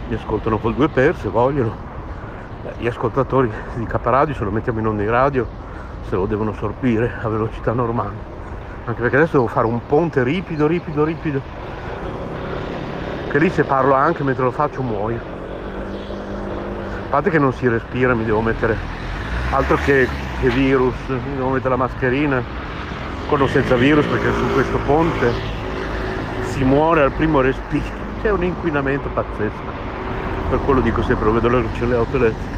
mi 0.09 0.15
ascoltano 0.15 0.59
col 0.59 0.75
due 0.75 0.89
per 0.89 1.17
se 1.17 1.29
vogliono. 1.29 1.95
Gli 2.79 2.87
ascoltatori 2.87 3.51
di 3.77 3.87
Caparadio 3.87 4.35
se 4.35 4.45
lo 4.45 4.51
mettiamo 4.51 4.81
in 4.81 4.87
onda 4.87 5.03
in 5.03 5.11
radio 5.11 5.47
se 6.07 6.17
lo 6.17 6.27
devono 6.27 6.53
sorpire 6.53 7.15
a 7.23 7.29
velocità 7.29 7.73
normale. 7.73 8.35
Anche 8.85 9.01
perché 9.01 9.17
adesso 9.17 9.39
devo 9.39 9.49
fare 9.49 9.67
un 9.67 9.81
ponte 9.87 10.23
ripido 10.23 10.67
ripido 10.67 11.05
ripido 11.05 11.41
che 13.31 13.39
lì 13.39 13.49
se 13.49 13.65
parlo 13.65 13.95
anche 13.95 14.23
mentre 14.23 14.45
lo 14.45 14.51
faccio 14.51 14.83
muoio. 14.83 15.19
A 17.05 17.09
parte 17.09 17.31
che 17.31 17.39
non 17.39 17.55
si 17.55 17.67
respira 17.67 18.15
mi 18.15 18.25
devo 18.25 18.43
mettere 18.43 18.77
altro 19.51 19.77
che, 19.77 20.07
che 20.41 20.49
virus 20.51 20.95
mi 21.09 21.37
devo 21.37 21.49
mettere 21.49 21.71
la 21.71 21.77
mascherina 21.77 22.66
con 23.27 23.41
o 23.41 23.47
senza 23.49 23.75
virus 23.77 24.07
perché 24.07 24.33
su 24.33 24.53
questo 24.55 24.79
ponte 24.87 25.33
si 26.45 26.65
muore 26.65 27.03
al 27.03 27.13
primo 27.13 27.41
respiro. 27.41 27.85
C'è 28.23 28.31
un 28.31 28.45
inquinamento 28.45 29.09
pazzesco. 29.09 29.85
Per 30.51 30.61
quello 30.65 30.81
dico 30.81 31.03
sempre 31.03 31.31
vedo 31.31 31.49
le 31.49 31.95
auto 31.95 32.17
elettriche 32.17 32.57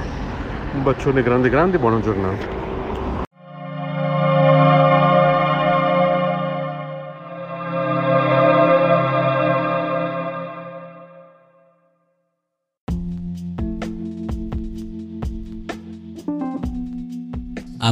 un 0.74 0.82
bacione 0.82 1.22
grande 1.22 1.48
grande 1.48 1.78
buona 1.78 1.98
giornata 2.00 2.67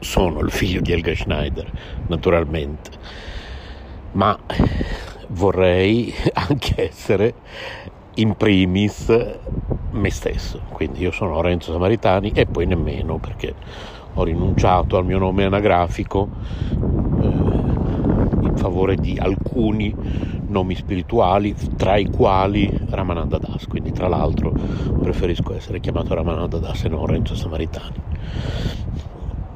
sono 0.00 0.40
il 0.40 0.50
figlio 0.50 0.80
di 0.80 0.92
Helga 0.92 1.14
Schneider, 1.14 1.70
naturalmente, 2.08 2.90
ma 4.12 4.36
vorrei 5.28 6.12
anche 6.34 6.88
essere 6.88 7.34
in 8.14 8.34
primis 8.36 9.12
me 9.92 10.10
stesso, 10.10 10.60
quindi 10.72 11.00
io 11.00 11.10
sono 11.10 11.32
Lorenzo 11.34 11.72
Samaritani 11.72 12.32
e 12.34 12.46
poi 12.46 12.66
nemmeno 12.66 13.18
perché 13.18 13.54
ho 14.14 14.24
rinunciato 14.24 14.96
al 14.96 15.04
mio 15.04 15.18
nome 15.18 15.44
anagrafico 15.44 16.28
eh, 16.70 17.26
in 18.42 18.52
favore 18.56 18.96
di 18.96 19.18
alcuni 19.18 19.94
nomi 20.46 20.74
spirituali, 20.74 21.54
tra 21.76 21.96
i 21.96 22.10
quali 22.10 22.70
Ramananda 22.88 23.38
Das, 23.38 23.66
quindi 23.66 23.92
tra 23.92 24.08
l'altro 24.08 24.52
preferisco 25.00 25.54
essere 25.54 25.80
chiamato 25.80 26.14
Ramananda 26.14 26.58
Das 26.58 26.84
e 26.84 26.88
non 26.88 27.00
Lorenzo 27.00 27.34
Samaritani. 27.34 27.94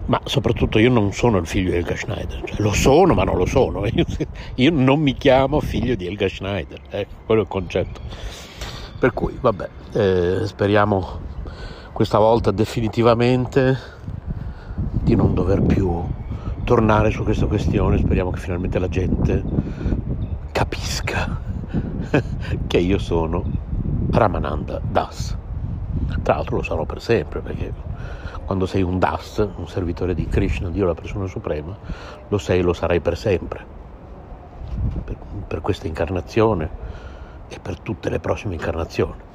Ma 0.07 0.21
soprattutto 0.25 0.79
io 0.79 0.91
non 0.91 1.13
sono 1.13 1.39
il 1.39 1.47
figlio 1.47 1.71
di 1.71 1.77
Elga 1.77 1.97
Schneider, 1.97 2.43
cioè, 2.45 2.61
lo 2.61 2.73
sono 2.75 3.15
ma 3.15 3.25
non 3.25 3.39
lo 3.39 3.47
sono, 3.47 3.85
io 4.57 4.71
non 4.71 5.01
mi 5.01 5.15
chiamo 5.15 5.61
figlio 5.61 5.95
di 5.95 6.07
Elga 6.07 6.29
Schneider, 6.29 6.81
ecco, 6.91 7.15
quello 7.25 7.41
è 7.41 7.45
il 7.45 7.51
concetto. 7.51 8.01
Per 8.99 9.13
cui, 9.15 9.37
vabbè, 9.41 9.69
eh, 9.93 10.47
speriamo 10.47 11.21
questa 11.93 12.19
volta 12.19 12.51
definitivamente 12.51 13.79
di 14.93 15.15
non 15.15 15.33
dover 15.33 15.63
più 15.63 16.03
tornare 16.65 17.11
su 17.11 17.23
questa 17.23 17.47
questione, 17.47 17.99
speriamo 17.99 18.31
che 18.31 18.41
finalmente 18.41 18.79
la 18.79 18.89
gente 18.89 19.43
capisca 20.53 21.41
che 22.67 22.79
io 22.79 22.99
sono 22.99 23.43
Ramananda 24.11 24.81
Das. 24.83 25.37
Tra 26.23 26.35
l'altro 26.35 26.57
lo 26.57 26.63
sarò 26.63 26.85
per 26.85 27.01
sempre, 27.01 27.41
perché 27.41 27.73
quando 28.45 28.67
sei 28.67 28.83
un 28.83 28.99
Das, 28.99 29.47
un 29.57 29.67
servitore 29.67 30.15
di 30.15 30.27
Krishna, 30.29 30.69
Dio 30.69 30.87
la 30.87 30.95
persona 30.95 31.27
suprema, 31.27 31.77
lo 32.29 32.39
sei 32.39 32.61
e 32.61 32.63
lo 32.63 32.73
sarai 32.73 33.01
per 33.01 33.17
sempre, 33.17 33.65
per, 35.05 35.17
per 35.47 35.61
questa 35.61 35.87
incarnazione 35.87 36.69
e 37.49 37.59
per 37.61 37.79
tutte 37.81 38.11
le 38.11 38.21
prossime 38.21 38.55
incarnazioni. 38.55 39.33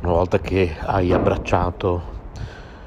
Una 0.00 0.12
volta 0.12 0.38
che 0.38 0.76
hai 0.80 1.12
abbracciato 1.12 2.16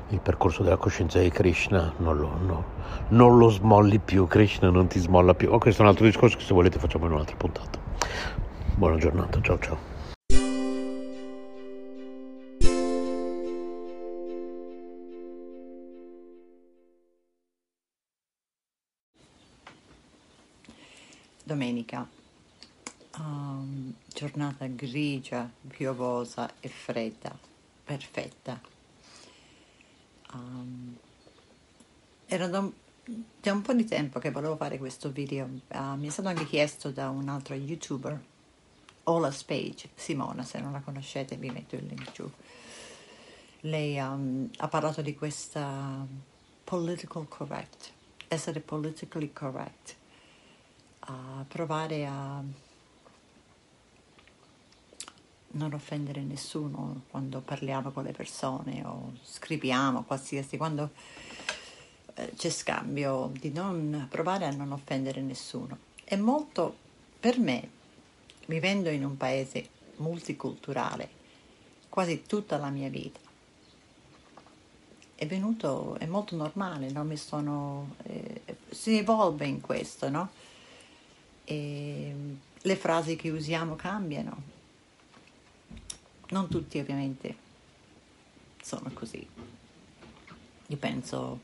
il 0.10 0.20
percorso 0.20 0.64
della 0.64 0.78
coscienza 0.78 1.20
di 1.20 1.30
Krishna, 1.30 1.94
non 1.98 2.18
lo, 2.18 2.32
no, 2.46 2.64
non 3.10 3.38
lo 3.38 3.50
smolli 3.50 4.00
più, 4.00 4.28
Krishna 4.28 4.70
non 4.70 4.88
ti 4.88 5.00
smolla 5.00 5.34
più. 5.34 5.52
Ma 5.52 5.58
questo 5.58 5.82
è 5.82 5.84
un 5.86 5.92
altro 5.92 6.06
discorso 6.06 6.40
se 6.40 6.54
volete 6.54 6.80
facciamo 6.80 7.06
in 7.06 7.14
un'altra 7.14 7.36
puntata. 7.36 7.80
Buona 8.76 8.98
giornata, 8.98 9.40
ciao 9.42 9.60
ciao. 9.60 9.91
Domenica 21.52 22.08
um, 23.18 23.94
giornata 24.08 24.66
grigia, 24.68 25.52
piovosa 25.68 26.50
e 26.62 26.70
fredda, 26.70 27.38
perfetta. 27.84 28.58
Um, 30.32 30.96
era 32.26 32.48
da 32.48 32.60
un, 32.60 32.72
da 33.42 33.52
un, 33.52 33.62
po' 33.62 33.74
di 33.74 33.84
tempo 33.84 34.18
che 34.20 34.32
volevo 34.32 34.56
fare 34.56 34.78
questo 34.78 35.12
video, 35.12 35.44
uh, 35.74 35.96
mi 35.96 36.08
è 36.08 36.10
stato 36.10 36.30
anche 36.30 36.46
chiesto 36.46 36.90
da 36.90 37.10
un 37.10 37.28
altro 37.28 37.54
youtuber, 37.56 38.18
Ola 39.04 39.30
Spage, 39.30 39.90
Simona, 39.94 40.44
se 40.44 40.62
non 40.62 40.72
la 40.72 40.80
conoscete 40.80 41.36
vi 41.36 41.50
metto 41.50 41.76
il 41.76 41.86
link 41.86 42.14
giù. 42.14 42.32
Lei 43.60 44.00
um, 44.00 44.50
ha 44.56 44.70
parlato 44.70 45.02
di 45.02 45.16
questa 45.16 46.08
political 46.64 47.28
correct, 47.28 47.92
essere 48.30 48.62
politically 48.62 49.34
correct, 49.34 50.00
uh, 51.12 51.46
provare 51.48 52.06
a 52.06 52.44
non 55.54 55.74
offendere 55.74 56.22
nessuno 56.22 57.04
quando 57.10 57.42
parliamo 57.42 57.92
con 57.92 58.04
le 58.04 58.12
persone 58.12 58.84
o 58.86 59.14
scriviamo 59.24 60.04
qualsiasi, 60.04 60.58
quando 60.58 60.92
eh, 62.16 62.32
c'è 62.36 62.50
scambio, 62.50 63.32
di 63.34 63.52
non 63.52 64.08
provare 64.10 64.46
a 64.46 64.52
non 64.52 64.72
offendere 64.72 65.22
nessuno. 65.22 65.78
È 66.04 66.16
molto, 66.16 66.76
per 67.20 67.40
me, 67.40 67.70
vivendo 68.48 68.90
in 68.90 69.04
un 69.04 69.18
paese 69.18 69.70
multiculturale, 69.98 71.10
quasi 71.90 72.24
tutta 72.26 72.58
la 72.58 72.70
mia 72.70 72.90
vita, 72.90 73.20
è 75.16 75.28
venuto, 75.28 75.98
è 76.00 76.08
molto 76.08 76.36
normale, 76.36 76.90
no? 76.90 77.04
Mi 77.04 77.16
sono, 77.16 77.96
eh, 78.04 78.42
si 78.70 78.98
evolve 78.98 79.46
in 79.46 79.62
questo, 79.62 80.10
no? 80.10 80.30
E 81.52 82.16
le 82.62 82.76
frasi 82.78 83.18
che 83.18 83.30
usiamo 83.30 83.76
cambiano, 83.76 84.42
non 86.30 86.48
tutti 86.48 86.80
ovviamente 86.80 87.36
sono 88.62 88.90
così. 88.94 89.28
Io 90.68 90.78
penso, 90.78 91.42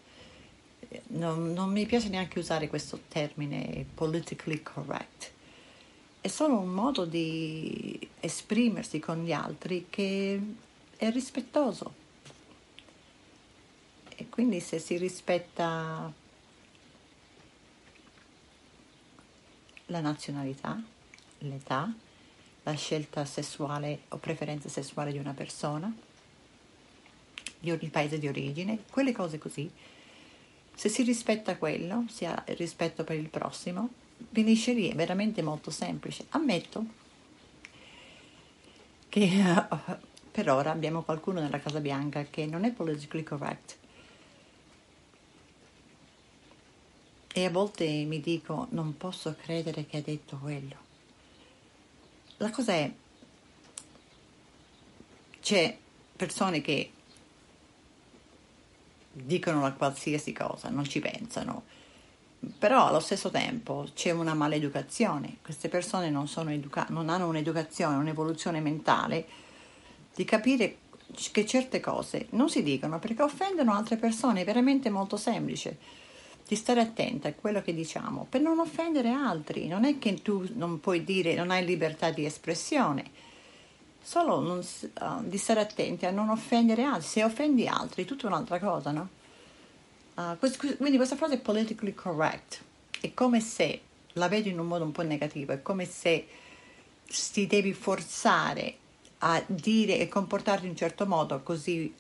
non, 1.07 1.51
non 1.51 1.71
mi 1.71 1.85
piace 1.85 2.07
neanche 2.07 2.39
usare 2.39 2.69
questo 2.69 3.01
termine 3.09 3.85
politically 3.93 4.63
correct. 4.63 5.31
È 6.21 6.29
solo 6.29 6.57
un 6.57 6.69
modo 6.69 7.03
di 7.03 8.09
esprimersi 8.21 8.99
con 8.99 9.25
gli 9.25 9.33
altri 9.33 9.87
che 9.89 10.41
è 10.95 11.11
rispettoso. 11.11 12.05
E 14.15 14.29
quindi 14.29 14.61
se 14.61 14.79
si 14.79 14.95
rispetta 14.95 16.13
la 19.87 19.99
nazionalità, 19.99 20.81
l'età, 21.39 21.93
la 22.63 22.73
scelta 22.73 23.25
sessuale 23.25 24.01
o 24.09 24.17
preferenza 24.17 24.69
sessuale 24.69 25.11
di 25.11 25.17
una 25.17 25.33
persona, 25.33 25.93
il 27.59 27.89
paese 27.89 28.19
di 28.19 28.27
origine, 28.27 28.83
quelle 28.89 29.11
cose 29.11 29.37
così. 29.37 29.69
Se 30.73 30.89
si 30.89 31.03
rispetta 31.03 31.57
quello, 31.57 32.05
si 32.07 32.25
ha 32.25 32.43
rispetto 32.49 33.03
per 33.03 33.17
il 33.17 33.29
prossimo, 33.29 33.89
finisce 34.31 34.73
lì, 34.73 34.89
è 34.89 34.95
veramente 34.95 35.41
molto 35.41 35.71
semplice. 35.71 36.25
Ammetto 36.29 36.85
che 39.09 39.41
uh, 39.41 39.77
per 40.31 40.49
ora 40.51 40.71
abbiamo 40.71 41.01
qualcuno 41.01 41.39
nella 41.39 41.59
Casa 41.59 41.79
Bianca 41.79 42.23
che 42.23 42.45
non 42.45 42.63
è 42.63 42.71
politically 42.71 43.23
correct. 43.23 43.77
E 47.37 47.45
a 47.45 47.51
volte 47.51 47.85
mi 47.85 48.19
dico, 48.19 48.65
non 48.71 48.97
posso 48.97 49.35
credere 49.39 49.85
che 49.85 49.97
ha 49.97 50.01
detto 50.01 50.39
quello. 50.41 50.75
La 52.37 52.49
cosa 52.49 52.71
è, 52.71 52.91
c'è 55.39 55.77
persone 56.15 56.61
che 56.61 56.91
dicono 59.11 59.61
la 59.61 59.73
qualsiasi 59.73 60.33
cosa, 60.33 60.69
non 60.69 60.85
ci 60.85 60.99
pensano, 60.99 61.65
però 62.57 62.87
allo 62.87 62.99
stesso 62.99 63.29
tempo 63.29 63.87
c'è 63.93 64.09
una 64.09 64.33
maleducazione, 64.33 65.37
queste 65.43 65.69
persone 65.69 66.09
non, 66.09 66.27
educa- 66.47 66.87
non 66.89 67.07
hanno 67.07 67.27
un'educazione, 67.27 67.97
un'evoluzione 67.97 68.61
mentale 68.61 69.27
di 70.15 70.25
capire 70.25 70.77
che 71.31 71.45
certe 71.45 71.81
cose 71.81 72.29
non 72.31 72.49
si 72.49 72.63
dicono 72.63 72.97
perché 72.97 73.21
offendono 73.21 73.75
altre 73.75 73.97
persone, 73.97 74.41
è 74.41 74.43
veramente 74.43 74.89
molto 74.89 75.17
semplice 75.17 76.05
di 76.47 76.55
stare 76.55 76.79
attenta 76.79 77.27
a 77.27 77.33
quello 77.33 77.61
che 77.61 77.73
diciamo 77.73 78.25
per 78.29 78.39
non 78.41 78.59
offendere 78.59 79.09
altri. 79.09 79.67
Non 79.67 79.83
è 79.83 79.99
che 79.99 80.21
tu 80.21 80.47
non 80.53 80.79
puoi 80.79 81.03
dire, 81.03 81.35
non 81.35 81.51
hai 81.51 81.65
libertà 81.65 82.09
di 82.09 82.25
espressione, 82.25 83.03
solo 84.01 84.39
non, 84.39 84.59
uh, 84.59 85.23
di 85.23 85.37
stare 85.37 85.59
attenti 85.59 86.05
a 86.05 86.11
non 86.11 86.29
offendere 86.29 86.83
altri. 86.83 87.07
Se 87.07 87.23
offendi 87.23 87.67
altri, 87.67 88.03
è 88.03 88.05
tutta 88.05 88.27
un'altra 88.27 88.59
cosa, 88.59 88.91
no? 88.91 89.09
Uh, 90.15 90.37
quindi 90.77 90.95
questa 90.95 91.17
frase 91.17 91.35
è 91.35 91.39
politically 91.39 91.93
correct. 91.93 92.61
È 92.99 93.13
come 93.13 93.41
se, 93.41 93.81
la 94.13 94.29
vedo 94.29 94.47
in 94.47 94.57
un 94.57 94.67
modo 94.67 94.85
un 94.85 94.91
po' 94.91 95.03
negativo, 95.03 95.51
è 95.51 95.61
come 95.61 95.85
se 95.85 96.27
ti 97.05 97.45
devi 97.45 97.73
forzare 97.73 98.75
a 99.19 99.43
dire 99.45 99.99
e 99.99 100.07
comportarti 100.07 100.63
in 100.63 100.71
un 100.71 100.75
certo 100.75 101.05
modo 101.05 101.41
così 101.41 101.93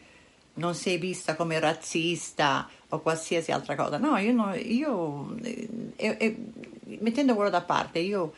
non 0.55 0.75
sei 0.75 0.97
vista 0.97 1.35
come 1.35 1.59
razzista 1.59 2.69
o 2.89 2.99
qualsiasi 2.99 3.51
altra 3.51 3.75
cosa. 3.75 3.97
No, 3.97 4.17
io, 4.17 4.33
no, 4.33 4.53
io 4.55 5.35
eh, 5.43 5.67
eh, 5.95 6.37
mettendo 6.99 7.35
quello 7.35 7.49
da 7.49 7.61
parte, 7.61 7.99
io 7.99 8.33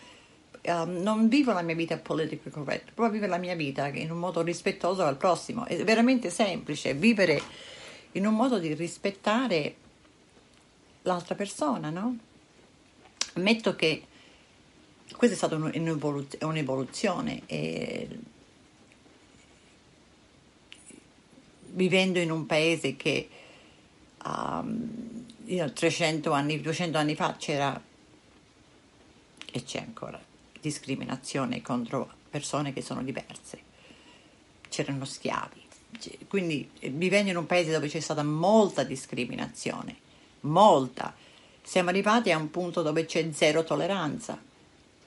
um, 0.64 0.98
non 1.02 1.28
vivo 1.28 1.52
la 1.52 1.62
mia 1.62 1.76
vita 1.76 1.98
politically 1.98 2.52
correct, 2.52 2.92
proprio 2.94 3.20
vivo 3.20 3.32
la 3.32 3.38
mia 3.38 3.56
vita 3.56 3.88
in 3.88 4.12
un 4.12 4.18
modo 4.18 4.42
rispettoso 4.42 5.04
al 5.04 5.18
prossimo. 5.18 5.66
È 5.66 5.84
veramente 5.84 6.30
semplice 6.30 6.94
vivere 6.94 7.42
in 8.14 8.26
un 8.26 8.34
modo 8.34 8.58
di 8.58 8.74
rispettare 8.74 9.76
l'altra 11.04 11.36
persona, 11.36 11.90
no? 11.90 12.18
Ammetto 13.34 13.76
che 13.76 14.04
questa 15.16 15.36
è 15.36 15.38
stata 15.38 15.56
un'evoluzione 15.56 17.42
e 17.46 18.08
vivendo 21.72 22.20
in 22.20 22.32
un 22.32 22.46
paese 22.46 22.96
che 22.96 23.30
um, 24.26 25.26
300 25.74 26.32
anni, 26.32 26.62
200 26.62 26.98
anni 26.98 27.16
fa 27.16 27.36
c'era 27.38 27.82
e 29.52 29.64
c'è 29.64 29.80
ancora 29.80 30.20
discriminazione 30.62 31.62
contro 31.62 32.12
persone 32.30 32.74
che 32.74 32.82
sono 32.82 33.02
diverse, 33.02 33.60
c'erano 34.70 35.06
schiavi. 35.06 35.68
Quindi 36.28 36.70
eh, 36.80 36.90
vivendo 36.90 37.32
in 37.32 37.38
un 37.38 37.46
paese 37.46 37.72
dove 37.72 37.88
c'è 37.88 38.00
stata 38.00 38.24
molta 38.24 38.84
discriminazione, 38.84 39.96
molta, 40.42 41.16
siamo 41.64 41.90
arrivati 41.90 42.32
a 42.32 42.38
un 42.38 42.50
punto 42.52 42.82
dove 42.82 43.06
c'è 43.06 43.30
zero 43.32 43.64
tolleranza. 43.64 44.40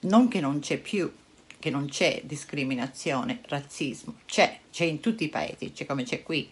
Non 0.01 0.27
che 0.27 0.41
non 0.41 0.59
c'è 0.59 0.77
più, 0.77 1.11
che 1.59 1.69
non 1.69 1.87
c'è 1.87 2.21
discriminazione, 2.25 3.39
razzismo, 3.47 4.15
c'è, 4.25 4.59
c'è 4.69 4.83
in 4.83 4.99
tutti 4.99 5.23
i 5.23 5.29
paesi, 5.29 5.71
c'è 5.71 5.85
come 5.85 6.03
c'è 6.03 6.21
qui, 6.21 6.49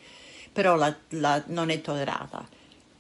però 0.51 0.75
la, 0.75 0.95
la, 1.09 1.43
non 1.47 1.69
è 1.69 1.81
tollerata 1.81 2.47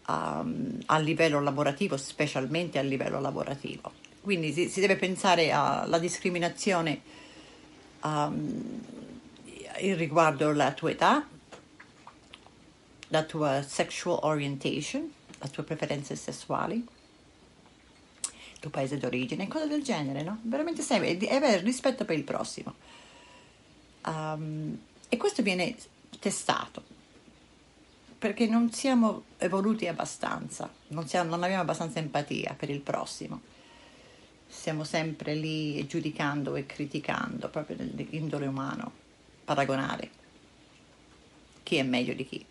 um, 0.07 0.79
a 0.85 0.97
livello 0.99 1.41
lavorativo, 1.41 1.97
specialmente 1.97 2.79
a 2.79 2.81
livello 2.81 3.19
lavorativo. 3.19 3.91
Quindi 4.21 4.53
si, 4.53 4.69
si 4.69 4.79
deve 4.79 4.95
pensare 4.95 5.51
alla 5.51 5.97
discriminazione 5.97 7.01
um, 8.03 8.81
riguardo 9.79 10.49
alla 10.49 10.71
tua 10.73 10.91
età, 10.91 11.27
la 13.07 13.23
tua 13.23 13.61
sexual 13.63 14.19
orientation, 14.21 15.11
le 15.39 15.49
tue 15.49 15.63
preferenze 15.63 16.15
sessuali, 16.15 16.75
il 16.75 18.59
tuo 18.59 18.69
paese 18.69 18.97
d'origine, 18.97 19.47
cose 19.47 19.67
del 19.67 19.83
genere, 19.83 20.21
no? 20.21 20.39
Veramente 20.43 20.83
sempre, 20.83 21.17
e 21.17 21.35
avere 21.35 21.61
rispetto 21.61 22.05
per 22.05 22.15
il 22.15 22.23
prossimo. 22.23 22.75
Um, 24.05 24.77
e 25.09 25.17
questo 25.17 25.41
viene 25.41 25.75
testato 26.19 26.90
perché 28.21 28.45
non 28.45 28.71
siamo 28.71 29.23
evoluti 29.39 29.87
abbastanza, 29.87 30.71
non, 30.89 31.07
siamo, 31.07 31.31
non 31.31 31.41
abbiamo 31.41 31.63
abbastanza 31.63 31.97
empatia 31.97 32.53
per 32.53 32.69
il 32.69 32.81
prossimo. 32.81 33.41
Siamo 34.47 34.83
sempre 34.83 35.33
lì 35.33 35.87
giudicando 35.87 36.55
e 36.55 36.67
criticando 36.67 37.49
proprio 37.49 37.77
nell'indole 37.79 38.45
umano, 38.45 38.91
paragonare 39.43 40.11
chi 41.63 41.77
è 41.77 41.81
meglio 41.81 42.13
di 42.13 42.27
chi. 42.27 42.45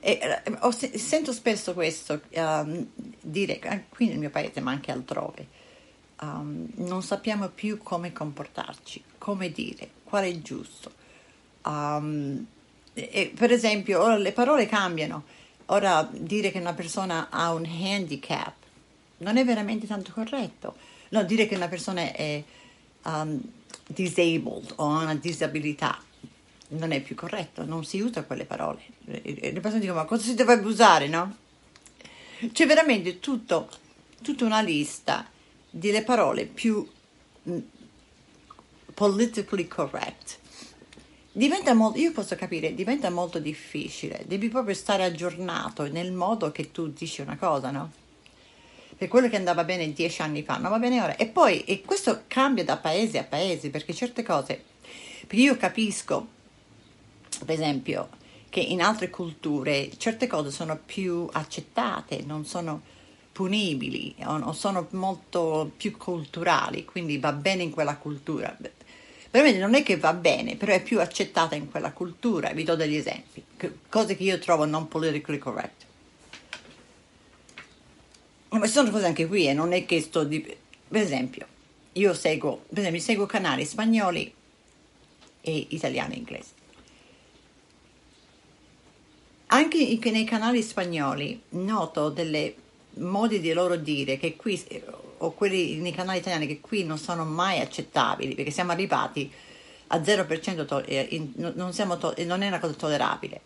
E, 0.00 0.18
eh, 0.20 0.56
ho, 0.58 0.72
sento 0.72 1.32
spesso 1.32 1.72
questo 1.72 2.22
um, 2.30 2.88
dire, 3.20 3.86
qui 3.90 4.08
nel 4.08 4.18
mio 4.18 4.30
paese 4.30 4.58
ma 4.58 4.72
anche 4.72 4.90
altrove, 4.90 5.46
um, 6.22 6.66
non 6.78 7.04
sappiamo 7.04 7.48
più 7.48 7.78
come 7.78 8.10
comportarci, 8.10 9.04
come 9.18 9.52
dire, 9.52 9.88
qual 10.02 10.24
è 10.24 10.26
il 10.26 10.42
giusto. 10.42 10.90
Um, 11.64 12.44
e, 13.08 13.32
per 13.34 13.52
esempio, 13.52 14.02
ora 14.02 14.16
le 14.16 14.32
parole 14.32 14.66
cambiano. 14.66 15.24
Ora 15.66 16.08
dire 16.10 16.50
che 16.50 16.58
una 16.58 16.74
persona 16.74 17.28
ha 17.30 17.52
un 17.52 17.64
handicap 17.64 18.54
non 19.18 19.36
è 19.36 19.44
veramente 19.44 19.86
tanto 19.86 20.12
corretto. 20.12 20.76
No, 21.10 21.22
dire 21.24 21.46
che 21.46 21.54
una 21.54 21.68
persona 21.68 22.12
è 22.12 22.42
um, 23.04 23.40
disabled 23.86 24.72
o 24.76 24.90
ha 24.90 25.02
una 25.02 25.14
disabilità 25.14 26.02
non 26.70 26.92
è 26.92 27.00
più 27.00 27.14
corretto, 27.14 27.64
non 27.64 27.84
si 27.84 28.00
usa 28.00 28.24
quelle 28.24 28.44
parole. 28.44 28.82
Le 29.04 29.60
persone 29.60 29.80
dicono 29.80 29.98
ma 29.98 30.04
cosa 30.04 30.22
si 30.22 30.34
dovrebbe 30.34 30.66
usare, 30.66 31.08
no? 31.08 31.36
C'è 32.52 32.66
veramente 32.66 33.18
tutto, 33.18 33.68
tutta 34.22 34.44
una 34.44 34.60
lista 34.60 35.28
delle 35.68 36.02
parole 36.02 36.46
più 36.46 36.88
mm, 37.48 37.58
politically 38.94 39.66
correct. 39.66 40.38
Diventa 41.32 41.74
molto, 41.74 41.98
io 41.98 42.10
posso 42.10 42.34
capire, 42.34 42.74
diventa 42.74 43.08
molto 43.08 43.38
difficile, 43.38 44.24
devi 44.26 44.48
proprio 44.48 44.74
stare 44.74 45.04
aggiornato 45.04 45.86
nel 45.86 46.12
modo 46.12 46.50
che 46.50 46.72
tu 46.72 46.88
dici 46.88 47.20
una 47.20 47.36
cosa, 47.36 47.70
no? 47.70 47.92
Per 48.96 49.06
quello 49.06 49.28
che 49.28 49.36
andava 49.36 49.62
bene 49.62 49.92
dieci 49.92 50.22
anni 50.22 50.42
fa, 50.42 50.56
non 50.56 50.70
va 50.70 50.78
bene 50.78 51.00
ora. 51.00 51.14
E 51.14 51.28
poi, 51.28 51.62
e 51.64 51.82
questo 51.82 52.24
cambia 52.26 52.64
da 52.64 52.78
paese 52.78 53.18
a 53.18 53.24
paese, 53.24 53.70
perché 53.70 53.94
certe 53.94 54.24
cose, 54.24 54.62
perché 55.20 55.36
io 55.36 55.56
capisco, 55.56 56.26
per 57.44 57.54
esempio, 57.54 58.08
che 58.48 58.60
in 58.60 58.82
altre 58.82 59.08
culture 59.08 59.88
certe 59.96 60.26
cose 60.26 60.50
sono 60.50 60.78
più 60.84 61.28
accettate, 61.30 62.24
non 62.26 62.44
sono 62.44 62.82
punibili 63.30 64.16
o 64.24 64.52
sono 64.52 64.88
molto 64.90 65.70
più 65.76 65.96
culturali, 65.96 66.84
quindi 66.84 67.18
va 67.18 67.32
bene 67.32 67.62
in 67.62 67.70
quella 67.70 67.96
cultura. 67.96 68.54
Veramente 69.30 69.60
non 69.60 69.74
è 69.74 69.82
che 69.84 69.96
va 69.96 70.12
bene, 70.12 70.56
però 70.56 70.72
è 70.72 70.82
più 70.82 71.00
accettata 71.00 71.54
in 71.54 71.70
quella 71.70 71.92
cultura. 71.92 72.50
Vi 72.50 72.64
do 72.64 72.74
degli 72.74 72.96
esempi, 72.96 73.42
cose 73.88 74.16
che 74.16 74.24
io 74.24 74.38
trovo 74.38 74.64
non 74.64 74.88
politically 74.88 75.38
correct. 75.38 75.86
Ma 78.48 78.66
ci 78.66 78.72
sono 78.72 78.90
cose 78.90 79.06
anche 79.06 79.28
qui 79.28 79.46
e 79.46 79.50
eh, 79.50 79.52
non 79.52 79.72
è 79.72 79.86
che 79.86 80.00
sto 80.00 80.24
di... 80.24 80.40
Per 80.40 81.00
esempio, 81.00 81.46
io 81.92 82.12
seguo, 82.14 82.64
per 82.68 82.80
esempio, 82.80 83.00
seguo 83.00 83.26
canali 83.26 83.64
spagnoli 83.64 84.34
e 85.40 85.66
italiani 85.70 86.14
e 86.14 86.18
inglesi. 86.18 86.50
Anche 89.52 89.98
nei 90.10 90.24
canali 90.24 90.62
spagnoli 90.62 91.40
noto 91.50 92.10
delle 92.10 92.54
modi 92.94 93.40
di 93.40 93.52
loro 93.52 93.76
dire 93.76 94.18
che 94.18 94.34
qui 94.34 94.60
o 95.22 95.32
quelli 95.32 95.76
nei 95.76 95.92
canali 95.92 96.18
italiani 96.18 96.46
che 96.46 96.60
qui 96.60 96.84
non 96.84 96.98
sono 96.98 97.24
mai 97.24 97.60
accettabili 97.60 98.34
perché 98.34 98.50
siamo 98.50 98.72
arrivati 98.72 99.30
a 99.88 99.98
0% 99.98 100.64
to- 100.66 100.84
in, 100.86 101.32
non, 101.36 101.72
to- 101.98 102.14
non, 102.24 102.42
è 102.42 102.46
una 102.46 102.58
cosa 102.58 102.74
tollerabile. 102.74 103.40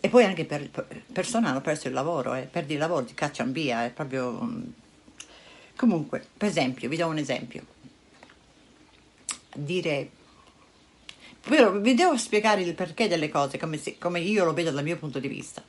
E 0.00 0.08
poi 0.08 0.24
anche 0.24 0.44
per 0.44 0.68
persone 1.12 1.48
hanno 1.48 1.60
perso 1.60 1.88
il 1.88 1.94
lavoro 1.94 2.34
eh, 2.34 2.42
perdi 2.42 2.74
il 2.74 2.78
lavoro 2.78 3.04
ti 3.04 3.14
cacciano 3.14 3.52
via 3.52 3.84
è 3.84 3.90
proprio 3.90 4.30
mm. 4.42 4.62
comunque 5.76 6.26
per 6.36 6.48
esempio 6.48 6.88
vi 6.88 6.96
do 6.96 7.06
un 7.06 7.18
esempio. 7.18 7.64
Dire 9.54 10.10
però 11.40 11.72
vi 11.72 11.94
devo 11.94 12.16
spiegare 12.16 12.62
il 12.62 12.74
perché 12.74 13.08
delle 13.08 13.28
cose 13.28 13.58
come, 13.58 13.78
se, 13.78 13.98
come 13.98 14.20
io 14.20 14.44
lo 14.44 14.52
vedo 14.52 14.70
dal 14.70 14.84
mio 14.84 14.96
punto 14.96 15.18
di 15.18 15.28
vista 15.28 15.62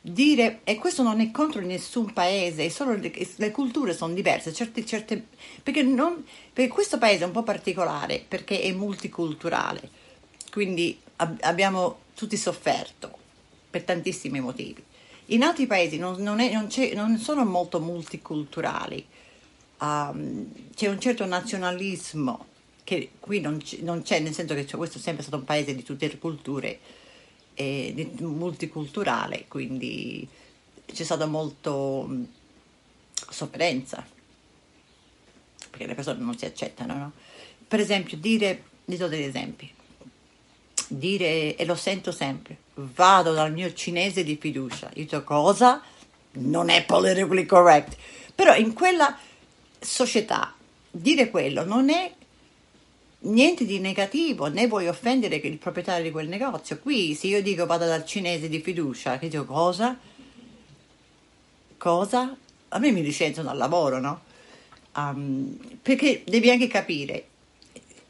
dire, 0.00 0.60
e 0.64 0.76
questo 0.76 1.02
non 1.02 1.20
è 1.20 1.30
contro 1.30 1.60
nessun 1.60 2.12
paese, 2.12 2.70
solo 2.70 2.94
le, 2.94 3.12
le 3.36 3.50
culture 3.50 3.94
sono 3.94 4.14
diverse, 4.14 4.52
certe, 4.52 4.84
certe, 4.84 5.26
perché, 5.62 5.82
non, 5.82 6.24
perché, 6.52 6.72
questo 6.72 6.98
paese 6.98 7.24
è 7.24 7.26
un 7.26 7.32
po' 7.32 7.42
particolare 7.42 8.24
perché 8.26 8.60
è 8.60 8.72
multiculturale, 8.72 9.90
quindi 10.50 10.98
ab, 11.16 11.38
abbiamo 11.40 12.00
tutti 12.14 12.36
sofferto 12.36 13.16
per 13.70 13.82
tantissimi 13.82 14.40
motivi. 14.40 14.82
In 15.26 15.42
altri 15.42 15.66
paesi 15.66 15.98
non, 15.98 16.22
non, 16.22 16.40
è, 16.40 16.52
non, 16.52 16.68
non 16.94 17.18
sono 17.18 17.44
molto 17.44 17.80
multiculturali, 17.80 19.04
um, 19.80 20.46
c'è 20.74 20.88
un 20.88 21.00
certo 21.00 21.26
nazionalismo 21.26 22.46
che 22.88 23.10
qui 23.20 23.40
non, 23.40 23.58
c'è, 23.58 24.20
nel 24.20 24.32
senso 24.32 24.54
che 24.54 24.64
questo 24.64 24.96
è 24.96 25.00
sempre 25.00 25.22
stato 25.22 25.36
un 25.36 25.44
paese 25.44 25.74
di 25.74 25.82
tutte 25.82 26.08
le 26.08 26.16
culture 26.16 26.78
e 27.60 28.12
multiculturale, 28.20 29.46
quindi 29.48 30.26
c'è 30.86 31.02
stata 31.02 31.26
molto 31.26 32.08
sofferenza, 33.30 34.06
perché 35.68 35.86
le 35.86 35.96
persone 35.96 36.22
non 36.22 36.38
si 36.38 36.44
accettano. 36.44 36.94
No? 36.94 37.12
Per 37.66 37.80
esempio, 37.80 38.16
dire, 38.16 38.62
vi 38.84 38.96
do 38.96 39.08
degli 39.08 39.24
esempi, 39.24 39.68
dire, 40.86 41.56
e 41.56 41.64
lo 41.64 41.74
sento 41.74 42.12
sempre, 42.12 42.58
vado 42.74 43.32
dal 43.32 43.52
mio 43.52 43.72
cinese 43.74 44.22
di 44.22 44.36
fiducia, 44.36 44.88
io 44.94 45.02
dico 45.02 45.24
cosa? 45.24 45.82
Non 46.30 46.68
è 46.68 46.84
politically 46.84 47.44
correct, 47.44 47.96
però 48.36 48.54
in 48.54 48.72
quella 48.72 49.18
società 49.80 50.54
dire 50.92 51.28
quello 51.28 51.64
non 51.64 51.90
è 51.90 52.14
niente 53.20 53.64
di 53.64 53.80
negativo, 53.80 54.46
né 54.46 54.66
vuoi 54.66 54.86
offendere 54.86 55.36
il 55.36 55.58
proprietario 55.58 56.04
di 56.04 56.10
quel 56.10 56.28
negozio. 56.28 56.78
Qui 56.78 57.14
se 57.14 57.26
io 57.26 57.42
dico 57.42 57.66
vado 57.66 57.86
dal 57.86 58.04
cinese 58.04 58.48
di 58.48 58.60
fiducia, 58.60 59.18
che 59.18 59.28
dico 59.28 59.44
cosa? 59.44 59.98
Cosa? 61.76 62.36
A 62.68 62.78
me 62.78 62.90
mi 62.92 63.02
licenziano 63.02 63.48
dal 63.48 63.58
lavoro, 63.58 64.00
no? 64.00 64.20
Um, 64.94 65.56
perché 65.80 66.22
devi 66.26 66.50
anche 66.50 66.66
capire 66.66 67.26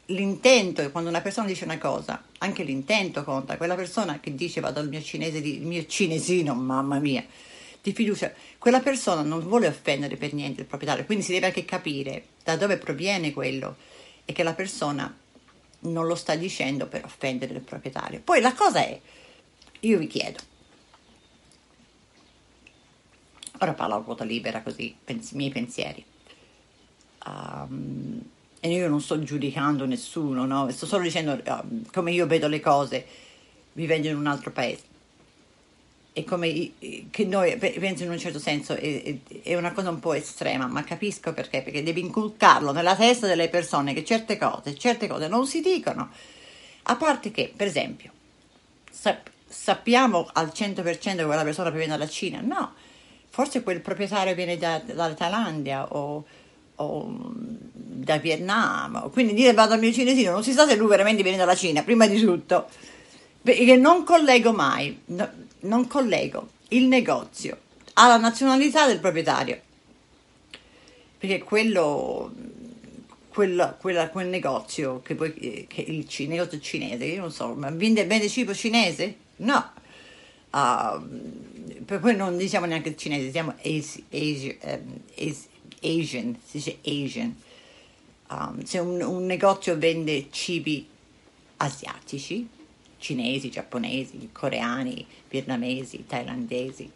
l'intento, 0.07 0.89
quando 0.91 1.09
una 1.09 1.21
persona 1.21 1.47
dice 1.47 1.65
una 1.65 1.77
cosa, 1.77 2.23
anche 2.39 2.63
l'intento 2.63 3.23
conta. 3.23 3.57
Quella 3.57 3.75
persona 3.75 4.19
che 4.19 4.33
dice 4.33 4.59
vado 4.59 4.79
al 4.79 4.89
mio 4.89 5.01
cinese, 5.01 5.41
di, 5.41 5.57
il 5.57 5.65
mio 5.65 5.85
cinesino, 5.85 6.53
mamma 6.55 6.99
mia, 6.99 7.23
di 7.81 7.93
fiducia, 7.93 8.33
quella 8.57 8.79
persona 8.81 9.21
non 9.21 9.39
vuole 9.39 9.67
offendere 9.67 10.17
per 10.17 10.33
niente 10.33 10.61
il 10.61 10.67
proprietario, 10.67 11.05
quindi 11.05 11.23
si 11.23 11.31
deve 11.31 11.47
anche 11.47 11.63
capire 11.63 12.25
da 12.43 12.57
dove 12.57 12.77
proviene 12.77 13.31
quello 13.31 13.75
e 14.29 14.31
che 14.31 14.43
la 14.43 14.53
persona 14.53 15.11
non 15.79 16.05
lo 16.05 16.13
sta 16.13 16.35
dicendo 16.35 16.85
per 16.85 17.03
offendere 17.03 17.55
il 17.55 17.61
proprietario. 17.61 18.21
Poi 18.23 18.41
la 18.41 18.53
cosa 18.53 18.81
è, 18.81 19.01
io 19.79 19.97
vi 19.97 20.05
chiedo, 20.05 20.37
ora 23.57 23.73
parlo 23.73 23.95
a 23.95 24.03
ruota 24.05 24.23
libera 24.23 24.61
così, 24.61 24.95
i 25.03 25.21
miei 25.31 25.49
pensieri. 25.49 26.05
Um, 27.25 28.21
e 28.59 28.71
io 28.71 28.87
non 28.87 29.01
sto 29.01 29.23
giudicando 29.23 29.87
nessuno, 29.87 30.45
no? 30.45 30.69
sto 30.69 30.85
solo 30.85 31.01
dicendo 31.01 31.41
um, 31.47 31.89
come 31.91 32.11
io 32.11 32.27
vedo 32.27 32.47
le 32.47 32.59
cose 32.59 33.07
vivendo 33.73 34.09
in 34.09 34.15
un 34.15 34.27
altro 34.27 34.51
paese. 34.51 34.83
È 36.19 36.23
come 36.23 36.71
che 37.09 37.25
noi 37.25 37.57
penso 37.57 38.03
in 38.03 38.11
un 38.11 38.19
certo 38.19 38.39
senso 38.39 38.73
è, 38.75 39.15
è, 39.43 39.55
una 39.55 39.71
cosa 39.71 39.89
un 39.89 39.99
po' 39.99 40.13
estrema, 40.13 40.67
ma 40.67 40.83
capisco 40.83 41.33
perché, 41.33 41.61
perché 41.61 41.83
devi 41.83 42.01
inculcarlo 42.01 42.71
nella 42.71 42.95
testa 42.95 43.27
delle 43.27 43.49
persone 43.49 43.93
che 43.93 44.03
certe 44.03 44.37
cose, 44.37 44.77
certe 44.77 45.07
cose 45.07 45.27
non 45.27 45.47
si 45.47 45.61
dicono. 45.61 46.09
A 46.83 46.95
parte 46.95 47.31
che, 47.31 47.51
per 47.55 47.67
esempio, 47.67 48.11
sap- 48.89 49.29
sappiamo 49.47 50.29
al 50.33 50.51
100% 50.53 50.83
che 50.83 51.25
quella 51.25 51.43
persona 51.43 51.69
proviene 51.69 51.97
dalla 51.97 52.09
Cina, 52.09 52.39
no, 52.41 52.73
forse 53.29 53.63
quel 53.63 53.81
proprietario 53.81 54.35
viene 54.35 54.57
da, 54.57 54.81
dalla 54.83 55.13
Thailandia 55.13 55.93
o, 55.93 56.25
o 56.75 57.33
da 57.99 58.17
Vietnam, 58.17 59.09
quindi 59.11 59.33
dire 59.33 59.53
vado 59.53 59.73
al 59.73 59.79
mio 59.79 59.91
cinesino 59.91 60.31
non 60.31 60.43
si 60.43 60.53
sa 60.53 60.67
se 60.67 60.75
lui 60.75 60.87
veramente 60.87 61.23
viene 61.23 61.37
dalla 61.37 61.55
Cina, 61.55 61.83
prima 61.83 62.07
di 62.07 62.19
tutto, 62.19 62.67
perché 63.41 63.75
non 63.75 64.03
collego 64.03 64.51
mai. 64.51 64.99
No, 65.05 65.47
non 65.61 65.87
collego 65.87 66.49
il 66.69 66.85
negozio 66.85 67.57
alla 67.93 68.17
nazionalità 68.17 68.87
del 68.87 68.99
proprietario, 68.99 69.59
perché 71.17 71.39
quello, 71.39 72.31
quello 73.29 73.75
quella, 73.79 74.09
quel 74.09 74.27
negozio 74.27 75.01
che 75.01 75.15
poi 75.15 75.65
che 75.67 75.81
il, 75.81 76.07
negozio 76.27 76.59
cinese, 76.59 77.05
io 77.05 77.21
non 77.21 77.31
so, 77.31 77.53
ma 77.55 77.69
vende, 77.69 78.05
vende 78.05 78.29
cibo 78.29 78.53
cinese? 78.53 79.15
No. 79.37 79.71
Uh, 80.51 81.85
poi 81.85 82.15
non 82.15 82.37
diciamo 82.37 82.65
neanche 82.65 82.95
cinese, 82.95 83.25
diciamo 83.25 83.55
Asi, 83.63 84.03
Asi, 84.11 84.57
um, 84.63 85.01
Asian, 85.81 86.37
si 86.45 86.57
dice 86.57 86.77
Asian. 86.85 87.35
Um, 88.29 88.63
se 88.63 88.79
un, 88.79 89.01
un 89.01 89.25
negozio 89.25 89.77
vende 89.77 90.27
cibi 90.29 90.87
asiatici, 91.57 92.47
cinesi, 92.99 93.49
giapponesi, 93.49 94.29
coreani, 94.31 95.05
vietnamesi, 95.27 96.05
thailandesi. 96.05 96.91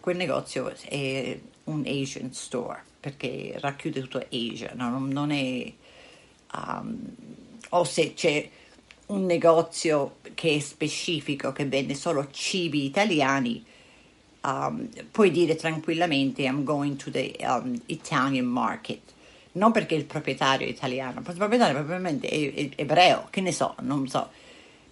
Quel 0.00 0.16
negozio 0.16 0.72
è 0.88 1.38
un 1.64 1.84
Asian 1.86 2.32
store 2.32 2.82
perché 3.00 3.56
racchiude 3.60 4.00
tutto 4.00 4.26
Asia, 4.30 4.72
no? 4.74 4.98
non 4.98 5.30
è... 5.30 5.72
Um, 6.54 7.14
o 7.70 7.84
se 7.84 8.14
c'è 8.14 8.48
un 9.06 9.24
negozio 9.24 10.16
che 10.34 10.56
è 10.56 10.58
specifico, 10.58 11.52
che 11.52 11.66
vende 11.66 11.94
solo 11.94 12.28
cibi 12.30 12.84
italiani, 12.84 13.64
um, 14.42 14.88
puoi 15.10 15.30
dire 15.30 15.54
tranquillamente 15.54 16.42
I'm 16.42 16.64
going 16.64 16.96
to 16.96 17.10
the 17.10 17.36
um, 17.40 17.80
Italian 17.86 18.46
market. 18.46 19.00
Non 19.52 19.72
perché 19.72 19.94
il 19.94 20.04
proprietario 20.04 20.66
è 20.66 20.70
italiano, 20.70 21.20
il 21.20 21.34
proprietario 21.36 21.74
probabilmente 21.74 22.28
è, 22.28 22.54
è 22.54 22.70
ebreo, 22.76 23.28
che 23.30 23.40
ne 23.40 23.52
so, 23.52 23.74
non 23.80 24.06
so 24.08 24.28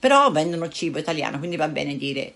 però 0.05 0.31
vendono 0.31 0.69
cibo 0.69 0.99
italiano, 0.99 1.39
quindi 1.39 1.57
va 1.57 1.67
bene 1.67 1.97
dire 1.97 2.35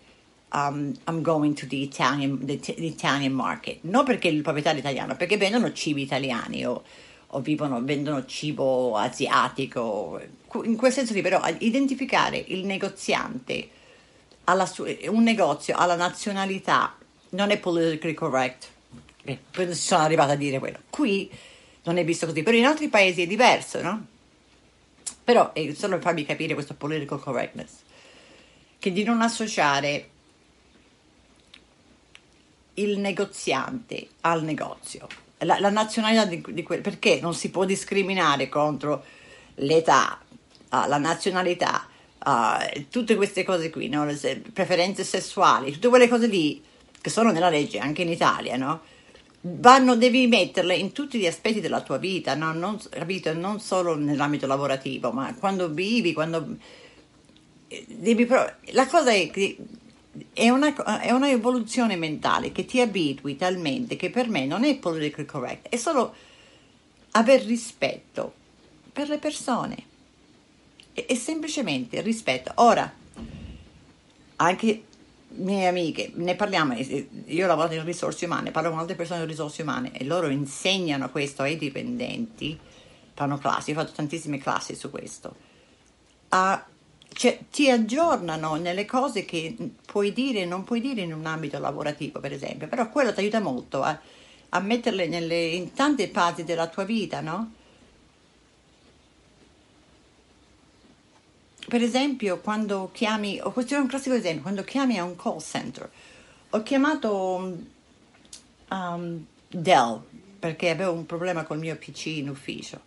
um, 0.54 0.90
I'm 1.06 1.20
going 1.20 1.52
to 1.52 1.66
the 1.66 1.76
Italian, 1.76 2.38
the, 2.42 2.58
the 2.58 2.72
Italian 2.86 3.34
market, 3.34 3.80
non 3.82 4.06
perché 4.06 4.28
il 4.28 4.40
proprietario 4.40 4.78
è 4.78 4.82
italiano, 4.82 5.16
perché 5.16 5.36
vendono 5.36 5.70
cibi 5.74 6.00
italiani 6.00 6.64
o, 6.64 6.82
o 7.26 7.40
vivono, 7.40 7.84
vendono 7.84 8.24
cibo 8.24 8.96
asiatico, 8.96 10.18
in 10.64 10.76
quel 10.76 10.92
senso 10.92 11.12
lì 11.12 11.20
però 11.20 11.42
identificare 11.58 12.42
il 12.46 12.64
negoziante, 12.64 13.68
su- 14.64 14.86
un 15.08 15.22
negozio 15.22 15.76
alla 15.76 15.94
nazionalità 15.94 16.96
non 17.32 17.50
è 17.50 17.58
politically 17.58 18.14
correct, 18.14 18.66
eh, 19.24 19.74
sono 19.74 20.04
arrivata 20.04 20.32
a 20.32 20.36
dire 20.36 20.58
quello, 20.58 20.78
qui 20.88 21.30
non 21.82 21.98
è 21.98 22.04
visto 22.06 22.24
così, 22.24 22.42
però 22.42 22.56
in 22.56 22.64
altri 22.64 22.88
paesi 22.88 23.20
è 23.20 23.26
diverso, 23.26 23.82
no? 23.82 24.06
Però 25.28 25.52
è 25.52 25.74
solo 25.74 25.96
per 25.96 26.04
farvi 26.04 26.24
capire 26.24 26.54
questo 26.54 26.72
political 26.72 27.20
correctness, 27.20 27.70
che 28.78 28.92
di 28.92 29.04
non 29.04 29.20
associare 29.20 30.08
il 32.72 32.98
negoziante 32.98 34.08
al 34.22 34.42
negozio, 34.42 35.06
la, 35.40 35.60
la 35.60 35.68
nazionalità 35.68 36.24
di, 36.24 36.42
di 36.48 36.62
quel, 36.62 36.80
perché 36.80 37.20
non 37.20 37.34
si 37.34 37.50
può 37.50 37.66
discriminare 37.66 38.48
contro 38.48 39.04
l'età, 39.56 40.18
uh, 40.70 40.88
la 40.88 40.96
nazionalità, 40.96 41.86
uh, 42.24 42.86
tutte 42.88 43.14
queste 43.14 43.44
cose 43.44 43.68
qui, 43.68 43.90
no? 43.90 44.06
Preferenze 44.54 45.04
sessuali, 45.04 45.72
tutte 45.72 45.88
quelle 45.88 46.08
cose 46.08 46.26
lì 46.26 46.64
che 47.02 47.10
sono 47.10 47.32
nella 47.32 47.50
legge 47.50 47.78
anche 47.78 48.00
in 48.00 48.08
Italia, 48.08 48.56
no? 48.56 48.80
Vanno, 49.40 49.96
devi 49.96 50.26
metterle 50.26 50.74
in 50.74 50.92
tutti 50.92 51.18
gli 51.18 51.26
aspetti 51.26 51.60
della 51.60 51.82
tua 51.82 51.98
vita, 51.98 52.34
no? 52.34 52.52
non, 52.52 52.78
capito? 52.90 53.32
non 53.34 53.60
solo 53.60 53.96
nell'ambito 53.96 54.46
lavorativo, 54.46 55.12
ma 55.12 55.34
quando 55.34 55.68
vivi, 55.68 56.12
quando 56.12 56.56
eh, 57.68 57.84
devi 57.86 58.26
prov- 58.26 58.56
la 58.72 58.86
cosa 58.86 59.10
è 59.10 59.30
che 59.30 59.56
è 60.32 60.48
una, 60.48 60.74
è 61.00 61.12
una, 61.12 61.30
evoluzione 61.30 61.94
mentale 61.96 62.50
che 62.50 62.64
ti 62.64 62.80
abitui 62.80 63.36
talmente 63.36 63.94
che 63.94 64.10
per 64.10 64.28
me 64.28 64.46
non 64.46 64.64
è 64.64 64.76
politically 64.76 65.26
correct, 65.26 65.68
è 65.68 65.76
solo 65.76 66.14
aver 67.12 67.44
rispetto 67.44 68.34
per 68.92 69.08
le 69.08 69.18
persone. 69.18 69.76
È, 70.92 71.04
è 71.06 71.14
semplicemente 71.14 72.00
rispetto. 72.00 72.52
Ora, 72.56 72.92
anche 74.36 74.82
mie 75.38 75.66
amiche, 75.66 76.12
ne 76.14 76.34
parliamo, 76.34 76.74
io 76.74 77.46
lavoro 77.46 77.72
in 77.72 77.84
risorse 77.84 78.26
umane, 78.26 78.50
parlo 78.50 78.70
con 78.70 78.78
altre 78.78 78.94
persone 78.94 79.20
di 79.20 79.26
risorse 79.26 79.62
umane 79.62 79.92
e 79.92 80.04
loro 80.04 80.28
insegnano 80.28 81.10
questo 81.10 81.42
ai 81.42 81.56
dipendenti, 81.56 82.58
fanno 83.14 83.38
classi, 83.38 83.70
ho 83.70 83.74
fatto 83.74 83.92
tantissime 83.92 84.38
classi 84.38 84.74
su 84.74 84.90
questo. 84.90 85.34
Uh, 86.30 86.58
cioè, 87.12 87.38
ti 87.50 87.70
aggiornano 87.70 88.54
nelle 88.56 88.84
cose 88.84 89.24
che 89.24 89.56
puoi 89.84 90.12
dire 90.12 90.42
e 90.42 90.44
non 90.44 90.64
puoi 90.64 90.80
dire 90.80 91.00
in 91.00 91.12
un 91.12 91.26
ambito 91.26 91.58
lavorativo, 91.58 92.20
per 92.20 92.32
esempio, 92.32 92.68
però 92.68 92.90
quello 92.90 93.12
ti 93.12 93.20
aiuta 93.20 93.40
molto 93.40 93.82
a, 93.82 93.98
a 94.50 94.60
metterle 94.60 95.08
nelle, 95.08 95.46
in 95.46 95.72
tante 95.72 96.08
parti 96.08 96.44
della 96.44 96.68
tua 96.68 96.84
vita, 96.84 97.20
no? 97.20 97.52
Per 101.68 101.82
esempio 101.82 102.40
quando 102.40 102.90
chiami, 102.92 103.38
o 103.42 103.52
questo 103.52 103.74
è 103.74 103.78
un 103.78 103.86
classico 103.86 104.14
esempio, 104.14 104.42
quando 104.42 104.64
chiami 104.64 104.98
a 104.98 105.04
un 105.04 105.14
call 105.16 105.38
center, 105.38 105.88
ho 106.50 106.62
chiamato 106.62 107.58
um, 108.70 109.26
Dell 109.48 110.00
perché 110.38 110.70
avevo 110.70 110.92
un 110.92 111.04
problema 111.04 111.44
col 111.44 111.58
mio 111.58 111.76
PC 111.76 112.06
in 112.06 112.30
ufficio. 112.30 112.86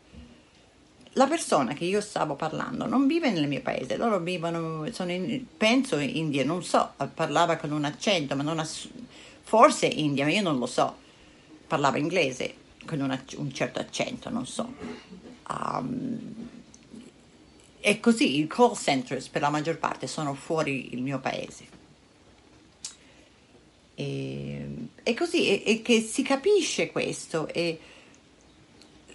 La 1.15 1.27
persona 1.27 1.73
che 1.73 1.85
io 1.85 2.01
stavo 2.01 2.35
parlando 2.35 2.87
non 2.87 3.05
vive 3.05 3.29
nel 3.29 3.47
mio 3.47 3.61
paese, 3.61 3.97
loro 3.97 4.19
vivono, 4.19 4.87
in, 5.07 5.45
penso 5.57 5.97
in 5.99 6.15
India, 6.15 6.43
non 6.43 6.63
so, 6.63 6.93
parlava 7.13 7.57
con 7.57 7.71
un 7.71 7.83
accento, 7.83 8.35
ma 8.35 8.43
non 8.43 8.59
ha, 8.59 8.67
forse 9.43 9.85
India, 9.85 10.23
ma 10.23 10.31
io 10.31 10.41
non 10.41 10.57
lo 10.57 10.65
so, 10.65 10.95
parlava 11.67 11.97
inglese 11.97 12.55
con 12.85 13.01
una, 13.01 13.21
un 13.35 13.51
certo 13.53 13.79
accento, 13.79 14.29
non 14.29 14.47
so. 14.47 14.73
Um, 15.49 16.60
e 17.81 17.99
così 17.99 18.39
i 18.39 18.47
call 18.47 18.75
centers 18.75 19.27
per 19.27 19.41
la 19.41 19.49
maggior 19.49 19.77
parte 19.77 20.07
sono 20.07 20.33
fuori 20.33 20.93
il 20.93 21.01
mio 21.01 21.19
paese. 21.19 21.79
E, 23.95 24.67
e 25.03 25.13
così, 25.13 25.47
e, 25.47 25.63
e, 25.65 25.81
che 25.81 25.99
si 26.01 26.21
capisce 26.21 26.91
questo 26.91 27.47
e 27.47 27.79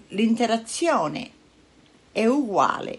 l'interazione 0.08 1.30
è 2.12 2.26
uguale, 2.26 2.98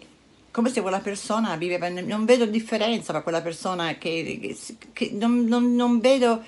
come 0.52 0.70
se 0.70 0.82
quella 0.82 1.00
persona 1.00 1.56
viveva, 1.56 1.90
non 1.90 2.26
vedo 2.26 2.46
differenza 2.46 3.12
tra 3.12 3.22
quella 3.22 3.42
persona 3.42 3.98
che, 3.98 4.40
che, 4.42 4.58
che 4.94 5.12
non, 5.12 5.44
non, 5.46 5.76
non 5.76 6.00
vedo 6.00 6.44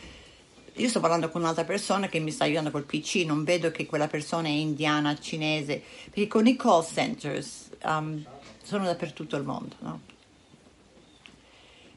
io 0.79 0.87
sto 0.87 1.01
parlando 1.01 1.29
con 1.29 1.41
un'altra 1.41 1.65
persona 1.65 2.07
che 2.07 2.19
mi 2.19 2.31
sta 2.31 2.45
aiutando 2.45 2.71
col 2.71 2.85
PC, 2.85 3.23
non 3.25 3.43
vedo 3.43 3.69
che 3.69 3.85
quella 3.85 4.07
persona 4.07 4.47
è 4.47 4.51
indiana, 4.51 5.17
cinese, 5.19 5.81
perché 6.05 6.27
con 6.27 6.47
i 6.47 6.55
call 6.55 6.85
centers 6.85 7.69
um, 7.83 8.23
sono 8.69 8.85
dappertutto 8.85 9.35
il 9.35 9.43
mondo, 9.43 9.75
no? 9.79 10.01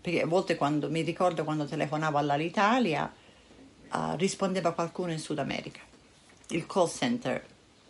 Perché 0.00 0.22
a 0.22 0.26
volte 0.26 0.56
quando 0.56 0.88
mi 0.88 1.02
ricordo 1.02 1.44
quando 1.44 1.66
telefonavo 1.66 2.16
all'Italia 2.16 3.12
uh, 3.92 4.16
rispondeva 4.16 4.72
qualcuno 4.72 5.12
in 5.12 5.18
Sud 5.18 5.38
America. 5.38 5.80
Il 6.48 6.66
call 6.66 6.88
center 6.88 7.46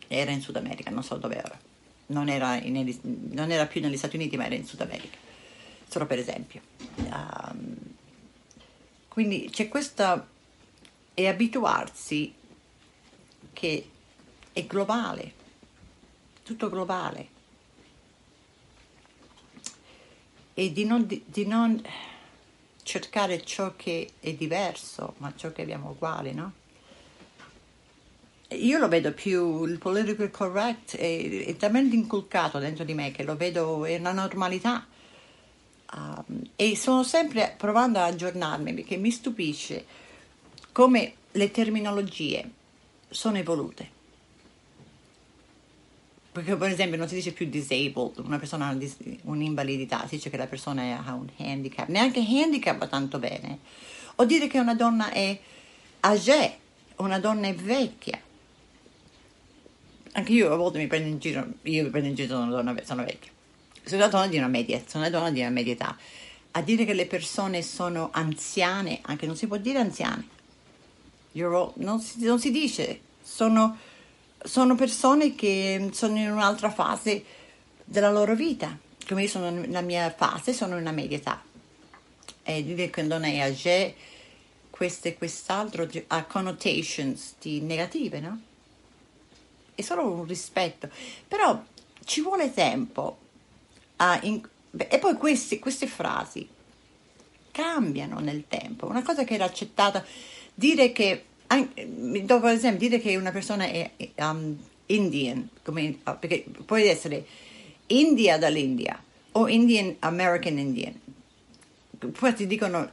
era 0.09 0.33
in 0.33 0.41
Sud 0.41 0.57
America, 0.57 0.91
non 0.91 1.05
so 1.05 1.17
dove 1.17 1.37
era. 1.37 1.59
Non 2.07 2.29
era, 2.29 2.57
in, 2.57 2.99
non 3.31 3.53
era 3.53 3.67
più 3.67 3.81
negli 3.81 3.97
Stati 3.97 4.17
Uniti, 4.17 4.37
ma 4.37 4.47
era 4.47 4.57
in 4.57 4.67
Sud 4.67 4.81
America. 4.81 5.17
Solo 5.89 6.07
per 6.07 6.19
esempio. 6.19 6.61
Um, 6.97 7.77
quindi 9.07 9.49
c'è 9.49 9.69
questa 9.69 10.27
e 11.15 11.29
abituarsi 11.29 12.35
che 13.53 13.91
è 14.53 14.67
globale, 14.67 15.33
tutto 16.43 16.69
globale. 16.69 17.32
E 20.55 20.73
di 20.73 20.85
non, 20.85 21.07
di, 21.07 21.47
non 21.47 21.83
cercare 22.83 23.45
ciò 23.45 23.75
che 23.77 24.11
è 24.21 24.33
diverso, 24.33 25.15
ma 25.19 25.33
ciò 25.37 25.53
che 25.53 25.63
abbiamo 25.63 25.91
uguale, 25.91 26.33
no? 26.33 26.53
Io 28.49 28.79
lo 28.79 28.89
vedo 28.89 29.13
più, 29.13 29.65
il 29.65 29.79
political 29.79 30.31
correct 30.31 30.97
è, 30.97 31.47
è 31.47 31.57
talmente 31.57 31.97
inculcato 31.97 32.59
dentro 32.59 32.85
di 32.85 32.93
me 32.93 33.11
che 33.11 33.23
lo 33.23 33.37
vedo, 33.37 33.87
è 33.87 33.97
una 33.97 34.13
normalità. 34.13 34.87
Um, 35.95 36.43
e 36.57 36.77
sono 36.77 37.03
sempre 37.03 37.55
provando 37.57 37.99
ad 37.99 38.13
aggiornarmi 38.13 38.73
perché 38.73 38.97
mi 38.97 39.11
stupisce 39.11 39.85
come 40.73 41.15
le 41.33 41.51
terminologie 41.51 42.51
sono 43.09 43.39
evolute. 43.39 44.01
Perché 46.33 46.57
per 46.57 46.71
esempio 46.71 46.97
non 46.97 47.09
si 47.09 47.15
dice 47.15 47.33
più 47.33 47.47
disabled, 47.47 48.17
una 48.25 48.39
persona 48.39 48.69
ha 48.69 48.77
un'invalidità, 49.25 50.07
si 50.09 50.17
dice 50.17 50.31
che 50.31 50.39
la 50.39 50.47
persona 50.47 51.05
ha 51.05 51.13
un 51.13 51.29
handicap, 51.37 51.89
neanche 51.89 52.21
handicap 52.21 52.79
va 52.79 52.87
tanto 52.87 53.19
bene. 53.19 53.59
O 54.17 54.25
dire 54.25 54.47
che 54.47 54.59
una 54.59 54.75
donna 54.75 55.11
è 55.11 55.39
âgée, 56.01 56.53
una 56.97 57.19
donna 57.19 57.49
è 57.49 57.55
vecchia. 57.55 58.19
Anche 60.13 60.33
io 60.33 60.51
a 60.51 60.57
volte 60.57 60.79
mi 60.79 60.87
prendo 60.87 61.09
in 61.09 61.19
giro, 61.19 61.47
io 61.63 61.83
mi 61.83 61.91
prendo 61.91 62.09
in 62.09 62.15
giro, 62.15 62.29
sono, 62.29 62.51
donna, 62.51 62.75
sono 62.83 63.05
vecchia. 63.05 63.31
Sono 63.85 64.03
una 64.03 64.11
donna 64.11 64.27
di 64.29 64.39
una 64.39 64.49
media, 64.49 64.81
sono 64.87 65.05
una 65.05 65.13
donna 65.13 65.31
di 65.31 65.41
una 65.41 65.51
media 65.51 65.73
età. 65.75 65.99
A 66.53 66.63
dire 66.63 66.87
che 66.87 66.95
le 66.95 67.05
persone 67.05 67.61
sono 67.61 68.09
anziane, 68.11 69.01
anche 69.03 69.27
non 69.27 69.37
si 69.37 69.47
può 69.47 69.59
dire 69.59 69.81
anziane. 69.81 70.29
All, 71.35 71.73
non, 71.77 72.01
si, 72.01 72.25
non 72.25 72.39
si 72.39 72.51
dice, 72.51 73.01
sono 73.23 73.77
sono 74.45 74.75
persone 74.75 75.35
che 75.35 75.91
sono 75.93 76.19
in 76.19 76.31
un'altra 76.31 76.71
fase 76.71 77.25
della 77.85 78.11
loro 78.11 78.35
vita, 78.35 78.77
come 79.07 79.23
io 79.23 79.29
sono 79.29 79.51
nella 79.51 79.81
mia 79.81 80.11
fase, 80.11 80.53
sono 80.53 80.75
in 80.75 80.81
una 80.81 80.93
media 80.93 81.17
età. 81.17 81.43
E 82.43 82.65
dire 82.65 82.91
che 82.91 83.03
non 83.03 83.25
è 83.25 83.39
âgé, 83.39 83.95
questo 84.71 85.09
e 85.09 85.17
quest'altro 85.17 85.89
ha 86.09 86.25
connotations 86.25 87.35
di 87.41 87.61
negative, 87.61 88.21
no? 88.21 88.41
È 89.75 89.83
solo 89.83 90.11
un 90.11 90.25
rispetto. 90.25 90.89
Però 91.29 91.63
ci 92.05 92.21
vuole 92.21 92.53
tempo. 92.53 93.19
In, 94.23 94.43
e 94.77 94.99
poi 94.99 95.15
questi, 95.15 95.59
queste 95.61 95.87
frasi 95.87 96.49
cambiano 97.53 98.19
nel 98.19 98.45
tempo. 98.49 98.87
Una 98.87 99.03
cosa 99.03 99.23
che 99.25 99.35
era 99.35 99.45
accettata, 99.45 100.05
dire 100.55 100.91
che 100.91 101.27
dopo 102.23 102.47
ad 102.47 102.55
esempio 102.55 102.89
dire 102.89 103.01
che 103.01 103.17
una 103.17 103.31
persona 103.31 103.65
è 103.65 103.91
um, 104.17 104.57
Indian, 104.87 105.49
come, 105.63 105.99
ah, 106.05 106.15
perché 106.15 106.45
può 106.65 106.77
essere 106.77 107.25
India 107.87 108.39
dall'India 108.39 109.03
o 109.33 109.49
Indian 109.49 109.97
American 110.01 110.59
Indian. 110.59 111.01
Poi 111.99 112.35
ti 112.35 112.47
dicono, 112.47 112.91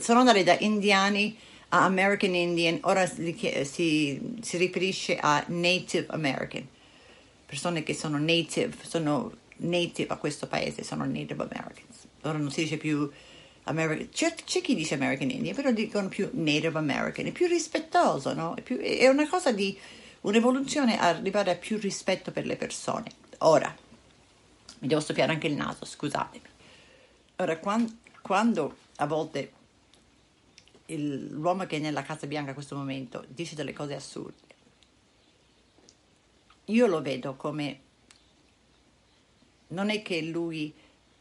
sono 0.00 0.18
andati 0.18 0.42
da 0.42 0.56
indiani 0.58 1.36
a 1.68 1.84
American 1.84 2.34
Indian, 2.34 2.78
ora 2.82 3.06
si, 3.06 3.36
si, 3.64 4.20
si 4.40 4.56
riferisce 4.56 5.16
a 5.16 5.44
Native 5.48 6.06
American, 6.08 6.66
persone 7.46 7.82
che 7.84 7.94
sono 7.94 8.18
native, 8.18 8.74
sono 8.82 9.32
native 9.58 10.12
a 10.12 10.16
questo 10.16 10.48
paese, 10.48 10.82
sono 10.82 11.04
Native 11.04 11.42
Americans. 11.42 12.06
Ora 12.22 12.38
non 12.38 12.50
si 12.50 12.62
dice 12.62 12.76
più 12.76 13.08
American, 13.64 14.08
c'è, 14.10 14.34
c'è, 14.34 14.60
chi 14.60 14.74
dice 14.74 14.94
American 14.94 15.30
Indian, 15.30 15.54
però 15.54 15.70
dicono 15.70 16.08
più 16.08 16.28
Native 16.32 16.78
American, 16.78 17.26
è 17.26 17.32
più 17.32 17.46
rispettoso, 17.46 18.34
no? 18.34 18.54
È, 18.54 18.60
più, 18.60 18.78
è 18.78 19.08
una 19.08 19.28
cosa 19.28 19.52
di 19.52 19.78
un'evoluzione 20.22 20.98
arrivare 20.98 21.50
a 21.50 21.56
più 21.56 21.78
rispetto 21.78 22.30
per 22.30 22.46
le 22.46 22.56
persone. 22.56 23.10
Ora, 23.38 23.74
mi 24.78 24.88
devo 24.88 25.00
soffiare 25.00 25.32
anche 25.32 25.46
il 25.46 25.54
naso, 25.54 25.84
scusatemi. 25.84 26.44
Ora, 27.36 27.58
quando, 27.58 27.92
quando 28.20 28.76
a 28.96 29.06
volte 29.06 29.52
il, 30.86 31.30
l'uomo 31.30 31.66
che 31.66 31.76
è 31.76 31.80
nella 31.80 32.02
Casa 32.02 32.26
Bianca 32.26 32.48
in 32.48 32.54
questo 32.54 32.76
momento 32.76 33.24
dice 33.28 33.54
delle 33.54 33.72
cose 33.72 33.94
assurde, 33.94 34.42
io 36.66 36.86
lo 36.86 37.02
vedo 37.02 37.34
come 37.34 37.80
non 39.68 39.90
è 39.90 40.02
che 40.02 40.22
lui 40.22 40.72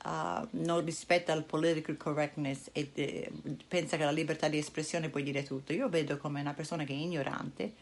uh, 0.04 0.48
non 0.52 0.84
rispetta 0.84 1.34
il 1.34 1.44
political 1.44 1.98
correctness 1.98 2.70
e 2.72 2.90
de, 2.94 3.32
pensa 3.68 3.98
che 3.98 4.04
la 4.04 4.12
libertà 4.12 4.48
di 4.48 4.58
espressione 4.58 5.10
può 5.10 5.20
dire 5.20 5.44
tutto. 5.44 5.74
Io 5.74 5.90
vedo 5.90 6.18
come 6.18 6.42
una 6.42 6.54
persona 6.54 6.84
che 6.84 6.94
è 6.94 6.98
ignorante, 6.98 7.74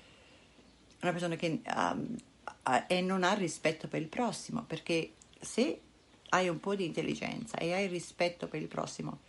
una 1.02 1.12
persona 1.12 1.36
che 1.36 1.62
um, 1.76 2.16
uh, 2.64 2.84
e 2.88 3.02
non 3.02 3.24
ha 3.24 3.34
rispetto 3.34 3.88
per 3.88 4.02
il 4.02 4.08
prossimo, 4.08 4.64
perché 4.64 5.14
se 5.40 5.80
hai 6.30 6.48
un 6.48 6.60
po' 6.60 6.76
di 6.76 6.86
intelligenza 6.86 7.58
e 7.58 7.74
hai 7.74 7.88
rispetto 7.88 8.48
per 8.48 8.62
il 8.62 8.68
prossimo, 8.68 9.20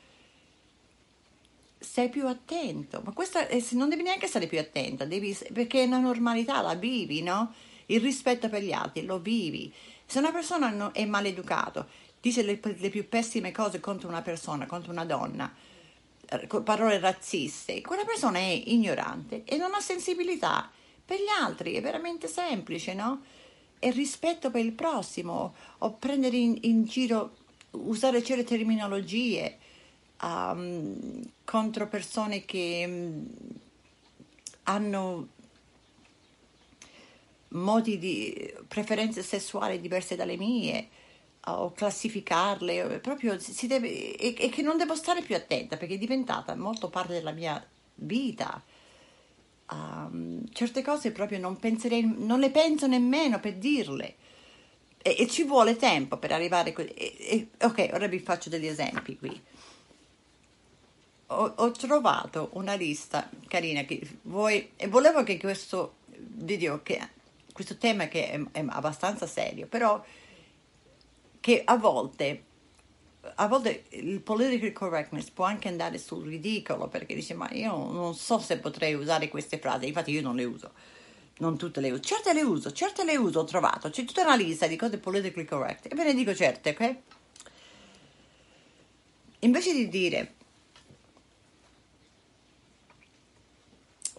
sei 1.78 2.08
più 2.08 2.26
attento. 2.28 3.02
Ma 3.04 3.12
questa 3.12 3.48
eh, 3.48 3.64
non 3.72 3.88
devi 3.88 4.02
neanche 4.02 4.28
stare 4.28 4.46
più 4.46 4.58
attenta, 4.58 5.04
devi, 5.04 5.36
perché 5.52 5.82
è 5.82 5.86
una 5.86 5.98
normalità, 5.98 6.60
la 6.60 6.74
vivi, 6.74 7.22
no? 7.22 7.52
Il 7.86 8.00
rispetto 8.00 8.48
per 8.48 8.62
gli 8.62 8.72
altri 8.72 9.04
lo 9.04 9.18
vivi. 9.18 9.72
Se 10.06 10.18
una 10.18 10.30
persona 10.30 10.92
è 10.92 11.04
maleducato, 11.04 11.88
dice 12.22 12.42
le, 12.42 12.60
le 12.62 12.88
più 12.88 13.08
pessime 13.08 13.50
cose 13.50 13.80
contro 13.80 14.08
una 14.08 14.22
persona, 14.22 14.64
contro 14.64 14.92
una 14.92 15.04
donna, 15.04 15.52
eh, 16.28 16.46
parole 16.62 17.00
razziste, 17.00 17.80
quella 17.80 18.04
persona 18.04 18.38
è 18.38 18.62
ignorante 18.66 19.42
e 19.44 19.56
non 19.56 19.74
ha 19.74 19.80
sensibilità 19.80 20.70
per 21.04 21.18
gli 21.18 21.28
altri, 21.42 21.74
è 21.74 21.82
veramente 21.82 22.28
semplice, 22.28 22.94
no? 22.94 23.22
E 23.80 23.90
rispetto 23.90 24.52
per 24.52 24.64
il 24.64 24.72
prossimo, 24.72 25.54
o 25.78 25.94
prendere 25.94 26.36
in, 26.36 26.56
in 26.60 26.84
giro, 26.84 27.38
usare 27.72 28.22
certe 28.22 28.44
terminologie 28.44 29.58
um, 30.22 31.20
contro 31.42 31.88
persone 31.88 32.44
che 32.44 32.84
um, 32.86 33.26
hanno 34.62 35.28
modi 37.48 37.98
di 37.98 38.54
preferenze 38.68 39.24
sessuali 39.24 39.80
diverse 39.80 40.14
dalle 40.14 40.36
mie 40.36 40.88
o 41.46 41.72
classificarle, 41.72 43.00
proprio 43.00 43.38
si 43.38 43.66
deve, 43.66 44.16
e, 44.16 44.34
e, 44.38 44.48
che 44.48 44.62
non 44.62 44.76
devo 44.76 44.94
stare 44.94 45.22
più 45.22 45.34
attenta 45.34 45.76
perché 45.76 45.94
è 45.94 45.98
diventata 45.98 46.54
molto 46.54 46.88
parte 46.88 47.14
della 47.14 47.32
mia 47.32 47.64
vita. 47.96 48.62
Um, 49.70 50.44
certe 50.52 50.82
cose 50.82 51.10
proprio 51.10 51.38
non 51.38 51.58
penserei, 51.58 52.14
non 52.16 52.38
le 52.38 52.50
penso 52.50 52.86
nemmeno 52.86 53.40
per 53.40 53.54
dirle. 53.54 54.16
E, 54.98 55.16
e 55.18 55.26
ci 55.26 55.42
vuole 55.42 55.74
tempo 55.74 56.16
per 56.16 56.30
arrivare 56.30 56.72
e, 56.72 57.48
ok, 57.60 57.90
ora 57.92 58.06
vi 58.06 58.20
faccio 58.20 58.48
degli 58.48 58.66
esempi 58.66 59.18
qui. 59.18 59.42
Ho, 61.26 61.54
ho 61.56 61.70
trovato 61.72 62.50
una 62.52 62.74
lista 62.74 63.28
carina 63.48 63.82
che 63.82 64.00
voi, 64.22 64.72
e 64.76 64.86
volevo 64.86 65.24
che 65.24 65.38
questo 65.38 65.94
video, 66.14 66.82
che, 66.84 67.00
questo 67.52 67.78
tema 67.78 68.06
che 68.06 68.30
è, 68.30 68.40
è 68.52 68.64
abbastanza 68.68 69.26
serio, 69.26 69.66
però 69.66 70.00
che 71.42 71.62
a 71.64 71.76
volte, 71.76 72.44
a 73.34 73.48
volte 73.48 73.86
il 73.90 74.20
political 74.20 74.72
correctness 74.72 75.28
può 75.30 75.44
anche 75.44 75.66
andare 75.66 75.98
sul 75.98 76.24
ridicolo 76.24 76.86
perché 76.86 77.16
dice 77.16 77.34
ma 77.34 77.50
io 77.50 77.90
non 77.90 78.14
so 78.14 78.38
se 78.38 78.58
potrei 78.58 78.94
usare 78.94 79.28
queste 79.28 79.58
frasi, 79.58 79.88
infatti 79.88 80.12
io 80.12 80.22
non 80.22 80.36
le 80.36 80.44
uso, 80.44 80.70
non 81.38 81.58
tutte 81.58 81.80
le 81.80 81.90
uso, 81.90 82.00
certe 82.00 82.32
le 82.32 82.42
uso, 82.42 82.70
certe 82.70 83.02
le 83.04 83.16
uso, 83.16 83.40
ho 83.40 83.44
trovato, 83.44 83.90
c'è 83.90 84.04
tutta 84.04 84.22
una 84.22 84.36
lista 84.36 84.68
di 84.68 84.76
cose 84.76 84.98
politically 84.98 85.44
correct 85.44 85.92
e 85.92 85.96
ve 85.96 86.04
ne 86.04 86.14
dico 86.14 86.32
certe, 86.32 86.70
ok? 86.70 86.96
Invece 89.40 89.74
di 89.74 89.88
dire 89.88 90.34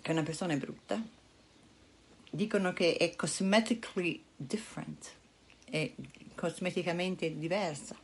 che 0.01 0.11
una 0.11 0.23
persona 0.23 0.51
è 0.51 0.57
brutta, 0.57 1.01
dicono 2.29 2.73
che 2.73 2.97
è 2.97 3.15
cosmetically 3.15 4.21
different, 4.35 5.09
è 5.63 5.89
cosmeticamente 6.43 7.37
diversa. 7.37 7.95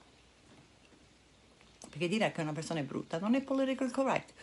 Perché 1.89 2.07
dire 2.07 2.31
che 2.31 2.39
una 2.39 2.53
persona 2.53 2.79
è 2.79 2.83
brutta 2.83 3.19
non 3.19 3.35
è 3.35 3.41
political 3.41 3.91
correct. 3.91 4.33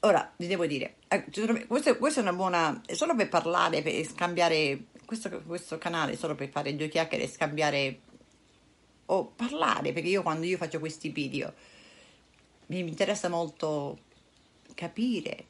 Ora, 0.00 0.32
vi 0.36 0.46
devo 0.46 0.64
dire, 0.64 0.94
eh, 1.08 1.26
questa, 1.66 1.96
questa 1.96 2.20
è 2.20 2.22
una 2.22 2.32
buona, 2.32 2.80
è 2.86 2.94
solo 2.94 3.14
per 3.14 3.28
parlare, 3.28 3.82
per 3.82 4.02
scambiare, 4.06 4.84
questo, 5.04 5.28
questo 5.42 5.76
canale 5.76 6.12
è 6.12 6.16
solo 6.16 6.34
per 6.34 6.48
fare 6.48 6.74
due 6.74 6.88
chiacchiere 6.88 7.24
e 7.24 7.28
scambiare 7.28 8.00
o 9.06 9.26
parlare, 9.26 9.92
perché 9.92 10.08
io 10.08 10.22
quando 10.22 10.46
io 10.46 10.56
faccio 10.56 10.78
questi 10.78 11.10
video 11.10 11.52
mi 12.66 12.78
interessa 12.78 13.28
molto 13.28 13.98
capire 14.74 15.44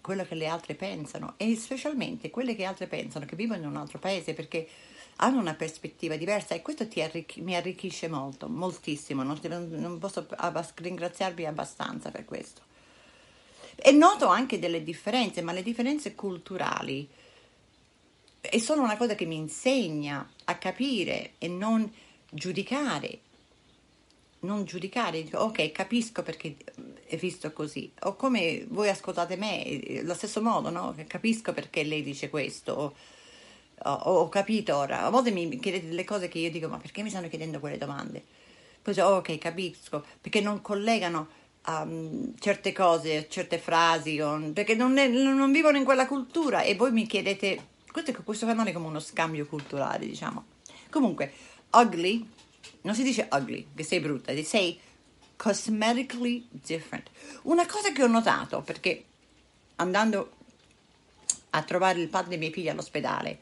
quello 0.00 0.24
che 0.24 0.34
le 0.34 0.46
altre 0.46 0.74
pensano 0.74 1.34
e 1.36 1.54
specialmente 1.56 2.30
quelle 2.30 2.56
che 2.56 2.64
altre 2.64 2.86
pensano 2.86 3.26
che 3.26 3.36
vivono 3.36 3.60
in 3.60 3.68
un 3.68 3.76
altro 3.76 3.98
paese, 3.98 4.32
perché 4.32 4.66
hanno 5.20 5.40
una 5.40 5.54
prospettiva 5.54 6.16
diversa 6.16 6.54
e 6.54 6.62
questo 6.62 6.86
arricch- 6.96 7.38
mi 7.38 7.56
arricchisce 7.56 8.08
molto, 8.08 8.48
moltissimo, 8.48 9.22
non, 9.22 9.38
non 9.70 9.98
posso 9.98 10.26
abbas- 10.36 10.74
ringraziarvi 10.76 11.46
abbastanza 11.46 12.10
per 12.10 12.24
questo. 12.24 12.62
E 13.74 13.90
noto 13.92 14.26
anche 14.26 14.58
delle 14.58 14.82
differenze, 14.82 15.42
ma 15.42 15.52
le 15.52 15.62
differenze 15.62 16.14
culturali 16.14 17.08
è 18.40 18.58
solo 18.58 18.82
una 18.82 18.96
cosa 18.96 19.14
che 19.14 19.24
mi 19.24 19.36
insegna 19.36 20.28
a 20.44 20.56
capire 20.56 21.32
e 21.38 21.48
non 21.48 21.90
giudicare. 22.30 23.20
Non 24.40 24.64
giudicare, 24.64 25.28
ok, 25.32 25.72
capisco 25.72 26.22
perché 26.22 26.56
è 27.06 27.16
visto 27.16 27.52
così. 27.52 27.90
O 28.02 28.14
come 28.14 28.64
voi 28.68 28.88
ascoltate 28.88 29.34
me, 29.34 30.02
lo 30.02 30.14
stesso 30.14 30.40
modo, 30.40 30.70
no? 30.70 30.94
Capisco 31.08 31.52
perché 31.52 31.82
lei 31.82 32.02
dice 32.02 32.30
questo 32.30 32.94
ho, 33.84 33.92
ho 33.92 34.28
capito 34.28 34.76
ora. 34.76 35.04
A 35.04 35.10
volte 35.10 35.30
mi 35.30 35.58
chiedete 35.58 35.88
delle 35.88 36.04
cose 36.04 36.28
che 36.28 36.38
io 36.38 36.50
dico, 36.50 36.68
ma 36.68 36.78
perché 36.78 37.02
mi 37.02 37.10
stanno 37.10 37.28
chiedendo 37.28 37.60
quelle 37.60 37.78
domande? 37.78 38.22
Poi 38.82 38.94
dico, 38.94 39.06
ok, 39.06 39.38
capisco, 39.38 40.04
perché 40.20 40.40
non 40.40 40.60
collegano 40.60 41.28
um, 41.66 42.34
certe 42.38 42.72
cose, 42.72 43.28
certe 43.28 43.58
frasi, 43.58 44.20
o, 44.20 44.38
perché 44.52 44.74
non, 44.74 44.96
è, 44.98 45.08
non, 45.08 45.52
vivono 45.52 45.76
in 45.76 45.84
quella 45.84 46.06
cultura 46.06 46.62
e 46.62 46.74
voi 46.74 46.92
mi 46.92 47.06
chiedete, 47.06 47.66
questo, 47.90 48.12
questo 48.22 48.46
canale 48.46 48.70
è 48.70 48.72
come 48.72 48.86
uno 48.86 49.00
scambio 49.00 49.46
culturale, 49.46 50.06
diciamo. 50.06 50.44
Comunque, 50.90 51.32
ugly, 51.72 52.26
non 52.82 52.94
si 52.94 53.02
dice 53.02 53.28
ugly, 53.30 53.66
che 53.74 53.82
sei 53.82 54.00
brutta, 54.00 54.32
sei 54.42 54.78
cosmetically 55.36 56.46
different. 56.50 57.10
Una 57.42 57.66
cosa 57.66 57.92
che 57.92 58.02
ho 58.02 58.08
notato, 58.08 58.62
perché 58.62 59.04
andando 59.76 60.32
a 61.50 61.62
trovare 61.62 62.00
il 62.00 62.08
padre 62.08 62.30
dei 62.30 62.38
miei 62.38 62.52
figli 62.52 62.68
all'ospedale, 62.68 63.38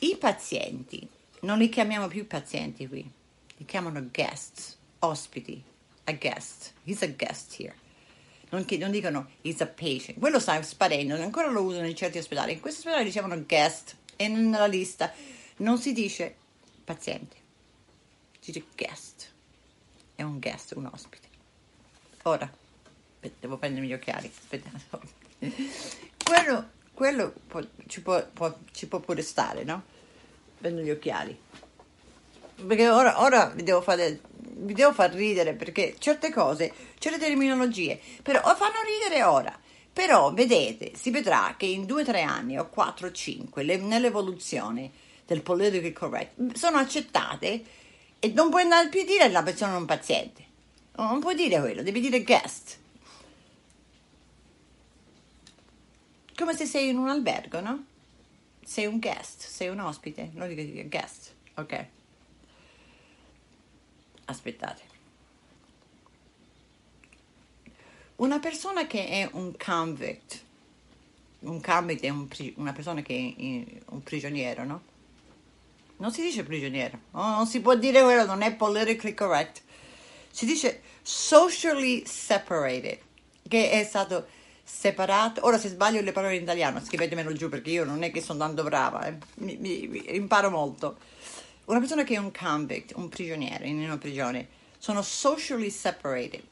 i 0.00 0.16
pazienti, 0.16 1.06
non 1.40 1.58
li 1.58 1.68
chiamiamo 1.68 2.08
più 2.08 2.26
pazienti 2.26 2.86
qui, 2.86 3.08
li 3.56 3.64
chiamano 3.64 4.08
guests, 4.10 4.76
ospiti, 5.00 5.62
a 6.04 6.12
guest, 6.12 6.72
he's 6.84 7.02
a 7.02 7.08
guest 7.08 7.58
here. 7.58 7.74
Non, 8.50 8.64
non 8.78 8.90
dicono 8.90 9.30
he's 9.42 9.60
a 9.60 9.66
patient, 9.66 10.18
quello 10.18 10.38
sta 10.38 10.60
sparendo, 10.62 11.14
ancora 11.14 11.48
lo 11.48 11.62
usano 11.62 11.86
in 11.86 11.96
certi 11.96 12.18
ospedali, 12.18 12.52
in 12.52 12.60
questi 12.60 12.80
ospedali 12.80 13.04
dicevano 13.04 13.42
guest 13.44 13.96
e 14.16 14.28
nella 14.28 14.66
lista 14.66 15.12
non 15.56 15.78
si 15.78 15.92
dice 15.92 16.36
paziente, 16.84 17.36
si 18.38 18.52
dice 18.52 18.66
guest, 18.76 19.32
è 20.14 20.22
un 20.22 20.38
guest, 20.38 20.74
un 20.76 20.88
ospite. 20.92 21.28
Ora, 22.22 22.50
devo 23.40 23.56
prendermi 23.56 23.88
gli 23.88 23.92
occhiali, 23.92 24.30
aspetta. 24.34 24.70
Quello, 26.24 26.70
quello 26.94 27.32
può, 27.46 27.60
ci, 27.86 28.00
può, 28.00 28.24
può, 28.32 28.54
ci 28.72 28.86
può 28.86 29.00
pure 29.00 29.22
stare, 29.22 29.64
no? 29.64 29.82
Prendo 30.58 30.80
gli 30.80 30.90
occhiali. 30.90 31.36
Perché 32.66 32.88
ora, 32.88 33.20
ora 33.20 33.46
vi, 33.46 33.64
devo 33.64 33.82
fare, 33.82 34.20
vi 34.36 34.72
devo 34.72 34.92
far 34.92 35.12
ridere 35.12 35.54
perché 35.54 35.96
certe 35.98 36.32
cose, 36.32 36.72
certe 36.98 37.18
terminologie, 37.18 38.00
però 38.22 38.40
fanno 38.54 38.76
ridere 38.86 39.24
ora. 39.24 39.58
Però 39.92 40.32
vedete, 40.32 40.92
si 40.94 41.10
vedrà 41.10 41.54
che 41.56 41.66
in 41.66 41.84
due 41.84 42.02
o 42.02 42.04
tre 42.04 42.22
anni 42.22 42.58
o 42.58 42.68
quattro 42.68 43.08
o 43.08 43.12
cinque, 43.12 43.62
nell'evoluzione 43.62 44.90
del 45.26 45.42
political 45.42 45.92
correct, 45.92 46.56
sono 46.56 46.78
accettate 46.78 47.64
e 48.18 48.28
non 48.28 48.50
puoi 48.50 48.62
andare 48.62 48.88
più 48.88 49.00
a 49.00 49.04
dire 49.04 49.28
la 49.28 49.42
persona 49.42 49.72
non 49.72 49.84
paziente. 49.84 50.42
Non 50.96 51.20
puoi 51.20 51.34
dire 51.34 51.60
quello, 51.60 51.82
devi 51.82 52.00
dire 52.00 52.22
guest. 52.22 52.78
Come 56.36 56.56
se 56.56 56.66
sei 56.66 56.88
in 56.88 56.98
un 56.98 57.08
albergo, 57.08 57.60
no? 57.60 57.84
Sei 58.64 58.86
un 58.86 58.98
guest, 58.98 59.46
sei 59.46 59.68
un 59.68 59.78
ospite, 59.78 60.30
non 60.32 60.48
dico 60.48 60.88
guest, 60.88 61.32
ok? 61.54 61.86
Aspettate. 64.24 64.82
Una 68.16 68.38
persona 68.38 68.86
che 68.86 69.06
è 69.06 69.28
un 69.32 69.54
convict, 69.56 70.42
un 71.40 71.60
convict 71.60 72.02
è 72.02 72.08
un, 72.08 72.28
una 72.56 72.72
persona 72.72 73.02
che 73.02 73.34
è 73.36 73.82
un 73.86 74.02
prigioniero, 74.02 74.64
no? 74.64 74.82
Non 75.98 76.10
si 76.10 76.22
dice 76.22 76.42
prigioniero, 76.42 76.98
non 77.12 77.46
si 77.46 77.60
può 77.60 77.76
dire 77.76 78.02
quello, 78.02 78.24
non 78.24 78.42
è 78.42 78.54
politically 78.54 79.14
correct. 79.14 79.62
Si 80.30 80.46
dice 80.46 80.82
socially 81.02 82.04
separated, 82.06 82.98
che 83.46 83.70
è 83.70 83.84
stato 83.84 84.26
separato. 84.64 85.44
Ora, 85.44 85.58
se 85.58 85.68
sbaglio 85.68 86.00
le 86.00 86.12
parole 86.12 86.36
in 86.36 86.42
italiano, 86.42 86.82
scrivetemelo 86.82 87.32
giù 87.32 87.48
perché 87.48 87.70
io 87.70 87.84
non 87.84 88.02
è 88.02 88.10
che 88.10 88.22
sono 88.22 88.38
tanto 88.38 88.62
brava, 88.62 89.06
eh. 89.06 89.18
mi, 89.36 89.56
mi, 89.56 89.86
mi, 89.86 90.16
imparo 90.16 90.50
molto. 90.50 90.96
Una 91.66 91.78
persona 91.78 92.04
che 92.04 92.14
è 92.14 92.18
un 92.18 92.32
convict, 92.32 92.92
un 92.96 93.08
prigioniero 93.08 93.64
in 93.64 93.78
una 93.82 93.98
prigione, 93.98 94.48
sono 94.78 95.02
socially 95.02 95.70
separated, 95.70 96.42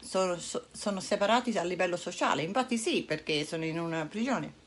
sono, 0.00 0.38
so, 0.38 0.66
sono 0.72 1.00
separati 1.00 1.56
a 1.58 1.64
livello 1.64 1.96
sociale. 1.96 2.42
Infatti, 2.42 2.78
sì, 2.78 3.02
perché 3.02 3.44
sono 3.44 3.64
in 3.64 3.78
una 3.78 4.06
prigione. 4.06 4.60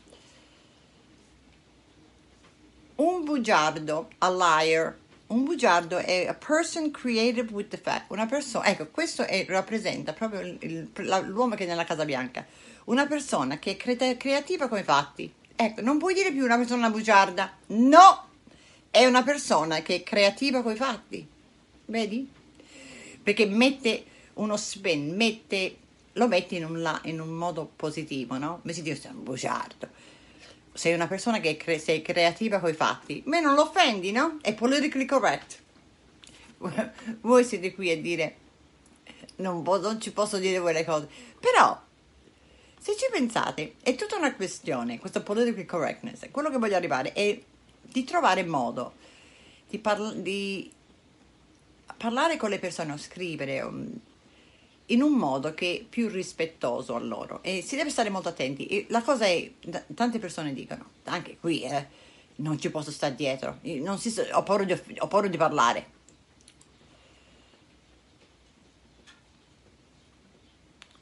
Un 2.96 3.24
bugiardo, 3.24 4.10
a 4.20 4.30
liar, 4.30 4.98
un 5.28 5.44
bugiardo 5.44 5.98
è 5.98 6.28
a 6.28 6.34
person 6.36 6.92
creative 6.92 7.52
with 7.52 7.70
the 7.70 7.78
fact, 7.78 8.12
una 8.12 8.26
persona, 8.26 8.68
ecco, 8.68 8.88
questo 8.88 9.24
è, 9.24 9.44
rappresenta 9.50 10.14
proprio 10.14 10.42
il, 10.42 10.90
l'uomo 11.26 11.56
che 11.56 11.66
è 11.66 11.68
nella 11.68 11.84
Casa 11.84 12.06
Bianca 12.06 12.46
una 12.86 13.08
persona 13.08 13.60
che 13.60 13.72
è 13.72 13.78
cre- 13.78 14.18
creativa 14.18 14.68
come 14.68 14.84
fatti. 14.84 15.32
Ecco, 15.56 15.82
non 15.82 15.98
puoi 15.98 16.14
dire 16.14 16.32
più 16.32 16.44
una 16.44 16.58
persona 16.58 16.90
bugiarda. 16.90 17.52
No! 17.68 18.30
È 18.90 19.06
una 19.06 19.24
persona 19.24 19.82
che 19.82 19.96
è 19.96 20.04
creativa 20.04 20.62
come 20.62 20.76
fatti. 20.76 21.28
Vedi? 21.86 22.30
Perché 23.22 23.46
mette 23.46 24.06
uno 24.36 24.58
spin, 24.58 25.16
mette, 25.16 25.78
lo 26.14 26.28
mette 26.28 26.56
in 26.56 26.66
un, 26.66 27.00
in 27.04 27.20
un 27.20 27.30
modo 27.30 27.70
positivo, 27.76 28.38
no? 28.38 28.60
Mi 28.64 28.74
si 28.74 28.82
dice 28.82 29.02
sei 29.02 29.12
un 29.12 29.24
bugiardo. 29.24 29.90
Sei 30.74 30.94
una 30.94 31.08
persona 31.08 31.40
che 31.40 31.58
cre- 31.58 31.80
sei 31.80 32.02
creativa 32.02 32.60
coi 32.60 32.74
fatti. 32.74 33.24
Ma 33.26 33.40
non 33.40 33.56
lo 33.56 33.64
offendi, 33.64 34.12
no? 34.12 34.38
È 34.42 34.54
politically 34.54 35.06
correct. 35.06 35.64
Voi 37.22 37.44
siete 37.44 37.74
qui 37.74 37.92
a 37.92 38.00
dire 38.00 38.38
non, 39.38 39.64
po- 39.64 39.80
non 39.80 40.00
ci 40.00 40.12
posso 40.12 40.38
dire 40.38 40.60
quelle 40.60 40.86
cose. 40.86 41.08
Però 41.40 41.82
se 42.86 42.96
ci 42.96 43.08
pensate, 43.12 43.78
è 43.82 43.96
tutta 43.96 44.16
una 44.16 44.36
questione, 44.36 45.00
questo 45.00 45.24
political 45.24 45.66
correctness, 45.66 46.30
quello 46.30 46.52
che 46.52 46.60
voglio 46.60 46.76
arrivare 46.76 47.14
è 47.14 47.42
di 47.82 48.04
trovare 48.04 48.44
modo 48.44 48.94
di, 49.68 49.80
parla- 49.80 50.14
di 50.14 50.72
parlare 51.98 52.38
con 52.38 52.52
le 52.52 52.60
persone 52.60 52.92
o 52.92 52.98
scrivere 52.98 53.62
um, 53.62 53.92
in 54.86 55.02
un 55.02 55.14
modo 55.14 55.56
che 55.56 55.80
è 55.80 55.84
più 55.84 56.10
rispettoso 56.10 56.94
a 56.94 57.00
loro 57.00 57.42
e 57.42 57.64
si 57.64 57.76
deve 57.76 57.90
stare 57.90 58.12
molto 58.12 58.30
attenti. 58.30 58.68
E 58.68 58.86
la 58.90 59.02
cosa 59.02 59.26
è, 59.26 59.52
tante 59.96 60.20
persone 60.20 60.54
dicono, 60.54 60.90
anche 61.06 61.38
qui, 61.40 61.64
eh, 61.64 61.88
non 62.36 62.60
ci 62.60 62.70
posso 62.70 62.92
stare 62.92 63.16
dietro, 63.16 63.62
si, 63.98 64.14
ho, 64.32 64.44
paura 64.44 64.64
di, 64.64 64.80
ho 65.00 65.08
paura 65.08 65.28
di 65.28 65.38
parlare. 65.38 65.88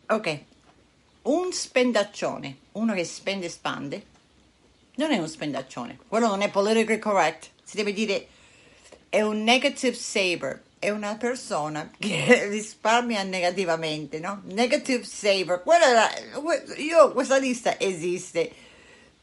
Ok, 0.07 0.45
un 1.24 1.51
spendaccione, 1.51 2.57
uno 2.74 2.93
che 2.93 3.05
spende 3.05 3.45
e 3.45 3.49
spande, 3.49 4.05
non 4.95 5.11
è 5.11 5.17
un 5.17 5.28
spendaccione, 5.28 5.99
quello 6.07 6.28
non 6.28 6.41
è 6.41 6.49
politically 6.49 6.99
correct, 6.99 7.49
si 7.63 7.78
deve 7.78 7.93
dire 7.93 8.28
è 9.09 9.21
un 9.21 9.43
negative 9.43 9.95
saver, 9.95 10.61
è 10.80 10.89
una 10.89 11.15
persona 11.15 11.91
che 11.97 12.47
risparmia 12.49 13.24
negativamente, 13.24 14.19
no? 14.19 14.41
Negative 14.45 15.03
saver, 15.03 15.61
quella 15.63 16.09
io 16.78 17.11
questa 17.13 17.38
lista 17.38 17.80
esiste, 17.80 18.51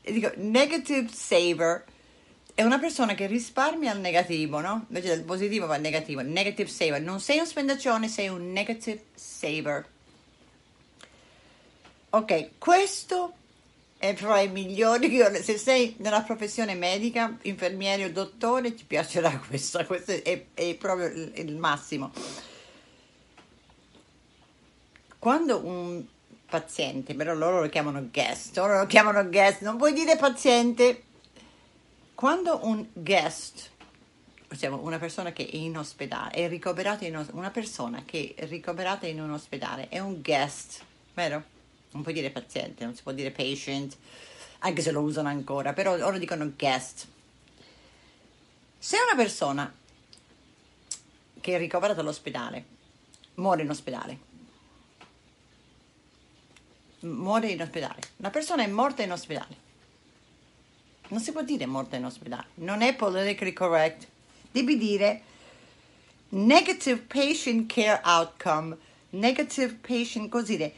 dico 0.03 0.31
negative 0.37 1.09
saver 1.13 1.85
è 2.55 2.63
una 2.63 2.79
persona 2.79 3.15
che 3.15 3.27
risparmia 3.27 3.91
al 3.91 4.01
negativo, 4.01 4.61
no? 4.61 4.85
Invece 4.89 5.09
del 5.09 5.25
positivo 5.25 5.67
va 5.67 5.77
al 5.77 5.81
negativo, 5.81 6.21
negative 6.21 6.69
saver, 6.69 7.01
non 7.01 7.21
sei 7.21 7.39
un 7.39 7.47
spendaccione, 7.47 8.09
sei 8.09 8.29
un 8.29 8.53
negative 8.53 9.05
saver. 9.15 9.87
Ok, 12.13 12.59
questo 12.59 13.35
è 13.97 14.15
tra 14.15 14.41
i 14.41 14.49
migliori 14.49 15.09
se 15.43 15.57
sei 15.57 15.95
nella 15.99 16.23
professione 16.23 16.75
medica, 16.75 17.37
infermiere 17.43 18.07
o 18.07 18.11
dottore, 18.11 18.75
ti 18.75 18.83
piacerà 18.85 19.39
questo, 19.47 19.85
questo 19.85 20.11
è, 20.11 20.47
è 20.53 20.75
proprio 20.75 21.07
il, 21.07 21.55
massimo. 21.57 22.11
Quando 25.21 25.65
un 25.65 26.03
paziente, 26.47 27.15
però 27.15 27.33
loro 27.33 27.61
lo 27.61 27.69
chiamano 27.69 28.09
guest, 28.11 28.57
loro 28.57 28.79
lo 28.79 28.87
chiamano 28.87 29.29
guest, 29.29 29.61
non 29.61 29.77
puoi 29.77 29.93
dire 29.93 30.17
paziente. 30.17 31.05
Quando 32.15 32.59
un 32.65 32.87
guest, 32.93 33.71
ossia 34.51 34.75
una 34.75 34.99
persona 34.99 35.31
che 35.31 35.47
è 35.47 35.55
in 35.55 35.79
ospedale, 35.79 36.33
è 36.33 36.49
ricoverata 36.49 37.05
in 37.05 37.25
una 37.33 37.51
persona 37.51 38.03
che 38.05 38.35
è 38.35 38.47
ricoverata 38.47 39.07
in 39.07 39.21
un 39.21 39.31
ospedale, 39.31 39.89
è 39.89 40.01
un 40.01 40.21
guest, 40.21 40.83
vero? 41.15 41.59
Non 41.93 42.03
puoi 42.03 42.15
dire 42.15 42.31
paziente, 42.31 42.85
non 42.85 42.95
si 42.95 43.03
può 43.03 43.13
dire 43.13 43.31
patient, 43.31 43.97
anche 44.61 44.83
se 44.83 44.91
lo 44.91 45.01
usano 45.01 45.29
ancora, 45.29 45.73
però 45.73 45.93
ora 45.93 46.19
dicono 46.19 46.53
guest. 46.57 47.07
Se 48.79 48.97
una 48.97 49.17
persona 49.17 49.73
che 51.41 51.55
è 51.55 51.59
ricoverata 51.59 52.01
all'ospedale 52.01 52.65
muore 53.35 53.63
in 53.63 53.71
ospedale, 53.71 54.19
muore 57.01 57.49
in 57.49 57.63
ospedale, 57.63 58.01
una 58.17 58.31
persona 58.31 58.63
è 58.63 58.67
morta 58.67 59.03
in 59.03 59.13
ospedale, 59.13 59.69
non 61.09 61.21
si 61.21 61.33
può 61.33 61.43
dire 61.43 61.67
morta 61.67 61.97
in 61.97 62.05
ospedale, 62.05 62.49
non 62.57 62.83
è 62.83 62.95
politically 62.95 63.53
correct, 63.53 64.07
devi 64.51 64.77
dire 64.77 65.23
negative 66.31 67.01
patient 67.01 67.73
care 67.73 68.01
outcome, 68.05 68.77
negative 69.11 69.79
patient, 69.81 70.29
così 70.29 70.57
dire 70.57 70.73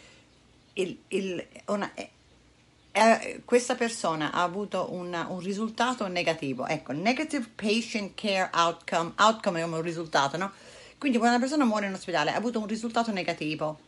il, 0.74 0.98
il, 1.08 1.46
una, 1.66 1.92
eh, 1.94 3.42
questa 3.44 3.74
persona 3.74 4.32
ha 4.32 4.42
avuto 4.42 4.92
una- 4.92 5.26
un 5.28 5.40
risultato 5.40 6.06
negativo. 6.08 6.66
Ecco, 6.66 6.92
negative 6.92 7.48
patient 7.54 8.14
care 8.14 8.50
outcome, 8.52 9.12
outcome 9.16 9.60
è 9.60 9.64
un 9.64 9.80
risultato, 9.82 10.36
no? 10.36 10.52
Quindi 10.98 11.18
quando 11.18 11.36
una 11.36 11.44
persona 11.44 11.64
muore 11.64 11.86
in 11.86 11.94
ospedale 11.94 12.30
ha 12.32 12.36
avuto 12.36 12.58
un 12.60 12.66
risultato 12.66 13.10
negativo. 13.12 13.78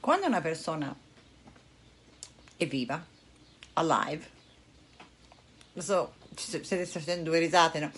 Quando 0.00 0.26
una 0.26 0.40
persona 0.40 0.94
è 2.56 2.66
viva, 2.66 3.02
alive, 3.74 4.30
so, 5.76 6.14
ci- 6.34 6.62
siete 6.62 6.84
facendo 6.86 7.30
due 7.30 7.38
risate, 7.38 7.78
no? 7.78 7.90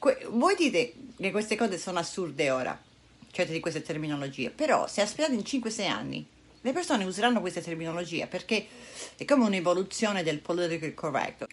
Que- 0.00 0.26
voi 0.30 0.54
dite 0.56 0.94
che 1.18 1.30
queste 1.30 1.56
cose 1.56 1.76
sono 1.76 1.98
assurde 1.98 2.50
ora, 2.50 2.82
certe 3.30 3.52
di 3.52 3.60
queste 3.60 3.82
terminologie, 3.82 4.48
però 4.48 4.86
se 4.86 5.02
aspettate 5.02 5.34
in 5.34 5.42
5-6 5.42 5.86
anni, 5.86 6.26
le 6.62 6.72
persone 6.72 7.04
useranno 7.04 7.42
queste 7.42 7.60
terminologie 7.60 8.26
perché 8.26 8.66
è 9.14 9.26
come 9.26 9.44
un'evoluzione 9.44 10.22
del 10.22 10.38
political 10.38 10.94
correct. 10.94 11.46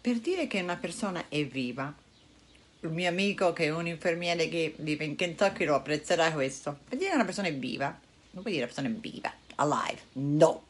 Per 0.00 0.16
dire 0.16 0.48
che 0.48 0.60
una 0.60 0.76
persona 0.76 1.26
è 1.28 1.46
viva, 1.46 1.94
il 2.80 2.90
mio 2.90 3.08
amico 3.08 3.52
che 3.52 3.66
è 3.66 3.70
un 3.70 3.86
infermiere 3.86 4.48
che 4.48 4.74
vive 4.78 5.04
in 5.04 5.14
Kentucky 5.14 5.64
lo 5.64 5.76
apprezzerà 5.76 6.32
questo. 6.32 6.80
Per 6.88 6.98
dire 6.98 7.10
che 7.10 7.14
una 7.14 7.24
persona 7.24 7.46
è 7.46 7.54
viva, 7.54 7.96
non 8.32 8.42
puoi 8.42 8.54
dire 8.54 8.64
una 8.64 8.74
persona 8.74 8.88
è 8.88 8.98
viva, 8.98 9.32
alive, 9.54 10.00
no. 10.14 10.64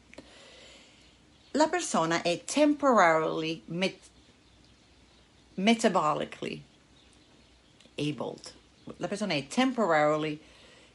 La 1.52 1.68
persona 1.68 2.20
è 2.20 2.44
temporarily 2.44 3.62
met- 3.64 4.10
metabolically 5.54 6.66
abled. 7.98 8.52
La 8.96 9.08
persona 9.08 9.34
è 9.34 9.46
temporarily 9.46 10.40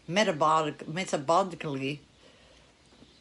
metabolic, 0.06 0.86
metabolically 0.88 2.04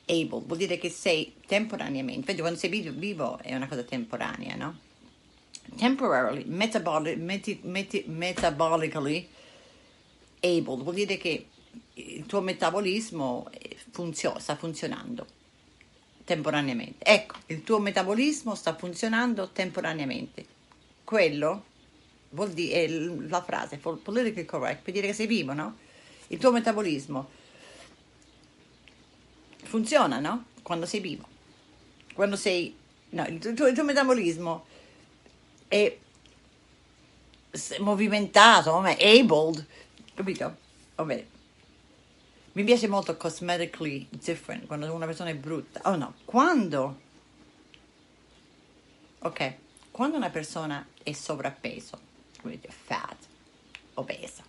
able, 0.07 0.43
vuol 0.45 0.59
dire 0.59 0.78
che 0.78 0.91
sei 0.91 1.35
temporaneamente, 1.47 2.20
infatti 2.20 2.41
quando 2.41 2.59
sei 2.59 2.70
vivo, 2.70 3.39
è 3.39 3.55
una 3.55 3.68
cosa 3.68 3.83
temporanea, 3.83 4.55
no? 4.57 4.78
Temporarily 5.76 6.45
metabolic, 6.47 7.16
meti- 7.18 7.61
meti- 7.62 8.05
metabolically 8.07 9.28
able, 10.41 10.83
vuol 10.83 10.95
dire 10.95 11.16
che 11.16 11.47
il 11.95 12.26
tuo 12.26 12.41
metabolismo 12.41 13.49
eh, 13.53 13.76
funzio- 13.91 14.39
sta 14.39 14.57
funzionando 14.57 15.26
temporaneamente. 16.24 17.05
Ecco, 17.05 17.37
il 17.47 17.62
tuo 17.62 17.78
metabolismo 17.78 18.55
sta 18.55 18.74
funzionando 18.74 19.51
temporaneamente. 19.51 20.47
Quello 21.05 21.64
vuol 22.33 22.51
dire, 22.51 22.89
l- 22.89 23.28
la 23.28 23.43
frase 23.43 23.78
politically 23.78 24.45
correct, 24.45 24.83
per 24.83 24.93
dire 24.93 25.07
che 25.07 25.12
sei 25.12 25.26
vivo, 25.26 25.53
no? 25.53 25.78
Il 26.28 26.39
tuo 26.39 26.51
metabolismo 26.51 27.30
funziona, 29.64 30.18
no? 30.18 30.47
Quando 30.62 30.87
sei 30.87 31.01
vivo. 31.01 31.26
Quando 32.14 32.37
sei... 32.37 32.76
No, 33.11 33.26
il 33.26 33.39
tuo, 33.39 33.66
il 33.66 33.74
tuo 33.74 33.85
metabolismo 33.85 34.66
è 35.68 35.99
movimentato, 37.80 38.72
vabbè, 38.72 38.97
abled, 39.03 39.66
capito? 40.14 40.57
Va 40.95 41.05
bene. 41.05 41.26
Mi 42.53 42.64
piace 42.64 42.87
molto 42.87 43.16
cosmetically 43.16 44.07
different, 44.11 44.66
quando 44.66 44.93
una 44.93 45.07
persona 45.07 45.30
è 45.30 45.35
brutta. 45.35 45.80
Oh 45.85 45.97
no, 45.97 46.14
quando... 46.24 47.01
Ok, 49.20 49.55
quando 49.91 50.16
una 50.16 50.30
persona 50.30 50.87
è 51.03 51.12
sovrappeso, 51.12 51.99
come 52.43 52.59
fat, 52.68 53.16
obesa, 53.95 54.43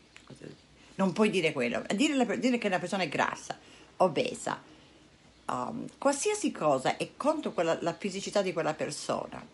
non 0.95 1.13
puoi 1.13 1.29
dire 1.29 1.53
quello. 1.53 1.83
Dire, 1.95 2.15
la- 2.15 2.35
dire 2.35 2.57
che 2.57 2.67
una 2.67 2.79
persona 2.79 3.03
è 3.03 3.09
grassa, 3.09 3.57
obesa, 3.97 4.61
um, 5.47 5.87
qualsiasi 5.97 6.51
cosa 6.51 6.97
è 6.97 7.11
contro 7.15 7.51
quella- 7.51 7.77
la 7.81 7.93
fisicità 7.93 8.41
di 8.41 8.53
quella 8.53 8.73
persona 8.73 9.45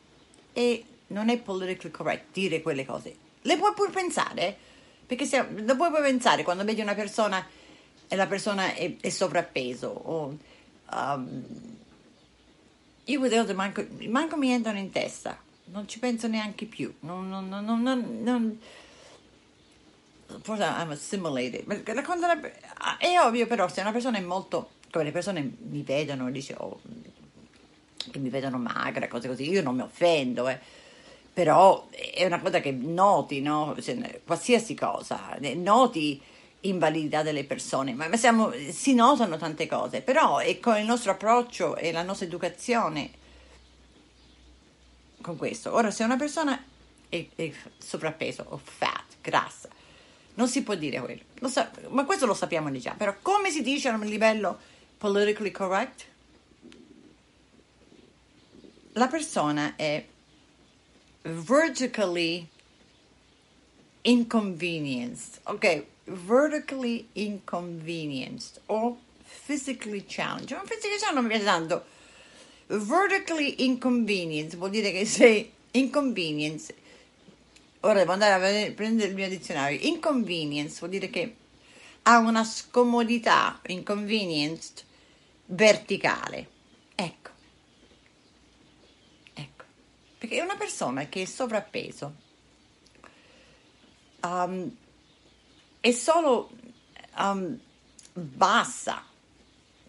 e 0.54 0.84
non 1.08 1.30
è 1.30 1.38
politically 1.38 1.92
correct 1.92 2.34
dire 2.34 2.62
quelle 2.62 2.86
cose. 2.86 3.16
Le 3.42 3.58
puoi 3.58 3.74
pure 3.74 3.92
pensare, 3.92 4.58
perché 5.06 5.26
se, 5.26 5.46
lo 5.48 5.76
puoi 5.76 5.92
pensare 6.02 6.44
quando 6.44 6.64
vedi 6.64 6.82
una 6.82 6.96
persona 6.96 7.46
e 8.08 8.16
la 8.16 8.28
persona 8.28 8.74
è, 8.74 8.96
è 9.00 9.10
sovrappeso 9.10 9.88
o 9.88 10.38
um, 10.92 11.46
io 13.06 13.20
quelle 13.20 13.38
cose 13.38 13.54
manco, 13.54 13.86
manco 14.08 14.38
mi 14.38 14.52
entrano 14.52 14.78
in 14.78 14.92
testa, 14.92 15.38
non 15.72 15.88
ci 15.88 16.00
penso 16.00 16.28
neanche 16.28 16.66
più. 16.66 16.94
Non, 17.02 17.30
non, 17.30 17.48
non, 17.48 17.64
non, 17.66 18.20
non- 18.24 18.60
forse 20.42 20.64
I'm 20.64 20.92
assimilated. 20.92 21.64
Ma 21.66 21.80
la 21.94 22.02
cosa- 22.04 22.40
è 22.98 23.20
ovvio 23.20 23.48
però 23.48 23.68
se 23.68 23.82
una 23.82 23.92
persona 23.92 24.18
è 24.18 24.22
molto, 24.22 24.72
come 24.92 25.06
le 25.06 25.12
persone 25.12 25.52
mi 25.70 25.82
vedono 25.82 26.30
dice 26.32 26.56
oh, 26.58 26.80
che 28.12 28.20
mi 28.20 28.30
vedono 28.30 28.58
magra, 28.58 29.08
cose 29.08 29.28
così, 29.28 29.50
io 29.50 29.62
non 29.62 29.76
mi 29.76 29.82
offendo, 29.82 30.48
eh. 30.48 30.60
però 31.34 31.88
è 31.90 32.26
una 32.26 32.40
cosa 32.40 32.60
che 32.60 32.72
noti, 32.72 33.42
no? 33.42 33.76
Se- 33.80 34.22
qualsiasi 34.26 34.76
cosa, 34.76 35.38
noti 35.56 36.22
invalidità 36.62 37.24
delle 37.24 37.46
persone, 37.46 37.94
ma 37.94 38.08
ma 38.08 38.18
siamo- 38.18 38.52
si 38.70 38.94
notano 38.94 39.38
tante 39.38 39.66
cose, 39.68 40.02
però 40.02 40.40
è 40.40 40.60
con 40.60 40.78
il 40.78 40.86
nostro 40.86 41.12
approccio 41.12 41.76
e 41.76 41.92
la 41.92 42.04
nostra 42.04 42.26
educazione 42.26 43.12
con 45.22 45.38
questo. 45.38 45.74
Ora, 45.74 45.92
se 45.92 46.04
una 46.04 46.18
persona 46.18 46.62
è, 47.10 47.28
è 47.36 47.52
sovrappeso 47.78 48.46
o 48.50 48.62
fat, 48.62 49.16
grassa, 49.22 49.70
non 50.36 50.48
si 50.48 50.64
può 50.64 50.76
dire 50.76 51.00
quello, 51.02 51.22
Lo 51.40 51.50
sa- 51.50 51.72
ma 51.90 52.06
questo 52.06 52.26
lo 52.26 52.34
sappiamo 52.34 52.72
già, 52.78 52.94
però 52.94 53.16
come 53.22 53.50
si 53.50 53.62
dice 53.62 53.90
a 53.90 53.96
un 53.96 54.06
livello 54.06 54.58
politically 54.98 55.52
correct? 55.52 56.06
La 58.94 59.08
persona 59.08 59.76
è 59.76 60.06
vertically 61.24 62.48
inconvenienced, 64.02 65.42
ok? 65.44 65.86
Vertically 66.06 67.08
inconvenienced 67.14 68.62
o 68.68 68.98
physically 69.46 70.06
challenged. 70.08 70.52
Ma 70.52 70.64
physically 70.64 70.98
challenged 70.98 71.14
non 71.14 71.24
mi 71.24 71.30
piace 71.30 71.44
tanto. 71.44 71.86
Vertically 72.72 73.66
inconvenienced 73.66 74.56
vuol 74.56 74.70
dire 74.70 74.92
che 74.92 75.04
sei 75.04 75.52
inconvenience. 75.72 76.76
Ora 77.80 78.00
devo 78.00 78.12
andare 78.12 78.68
a 78.68 78.72
prendere 78.74 79.10
il 79.10 79.16
mio 79.16 79.28
dizionario. 79.28 79.80
Inconvenience 79.82 80.78
vuol 80.78 80.92
dire 80.92 81.10
che 81.10 81.36
ha 82.04 82.20
una 82.20 82.44
scomodità, 82.44 83.60
inconvenienced, 83.66 84.84
verticale. 85.46 86.50
Ecco. 86.94 87.30
Ecco. 89.34 89.64
Perché 90.20 90.42
una 90.42 90.56
persona 90.56 91.08
che 91.08 91.24
è 91.24 91.26
sovrappeso 91.26 92.14
um, 94.22 94.76
è 95.80 95.92
solo 95.92 96.52
um, 97.18 97.60
bassa 98.14 99.04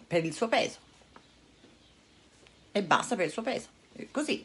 per 0.06 0.24
il 0.24 0.32
suo 0.32 0.48
peso. 0.48 0.88
È 2.72 2.82
bassa 2.82 3.16
per 3.16 3.26
il 3.26 3.32
suo 3.32 3.42
peso. 3.42 3.66
Così. 4.10 4.44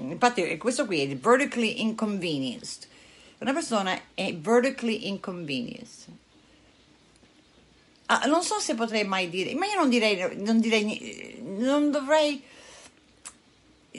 Infatti 0.00 0.56
questo 0.58 0.86
qui 0.86 1.00
è 1.00 1.16
vertically 1.16 1.80
inconvenienced. 1.80 2.86
Una 3.38 3.52
persona 3.52 3.98
è 4.14 4.34
vertically 4.34 5.08
inconvenienced. 5.08 6.14
Ah, 8.06 8.24
non 8.26 8.42
so 8.42 8.58
se 8.58 8.74
potrei 8.74 9.04
mai 9.04 9.28
dire, 9.28 9.54
ma 9.54 9.66
io 9.66 9.78
non 9.78 9.90
direi, 9.90 10.36
non 10.36 10.60
direi, 10.60 11.42
non 11.44 11.90
dovrei, 11.90 12.42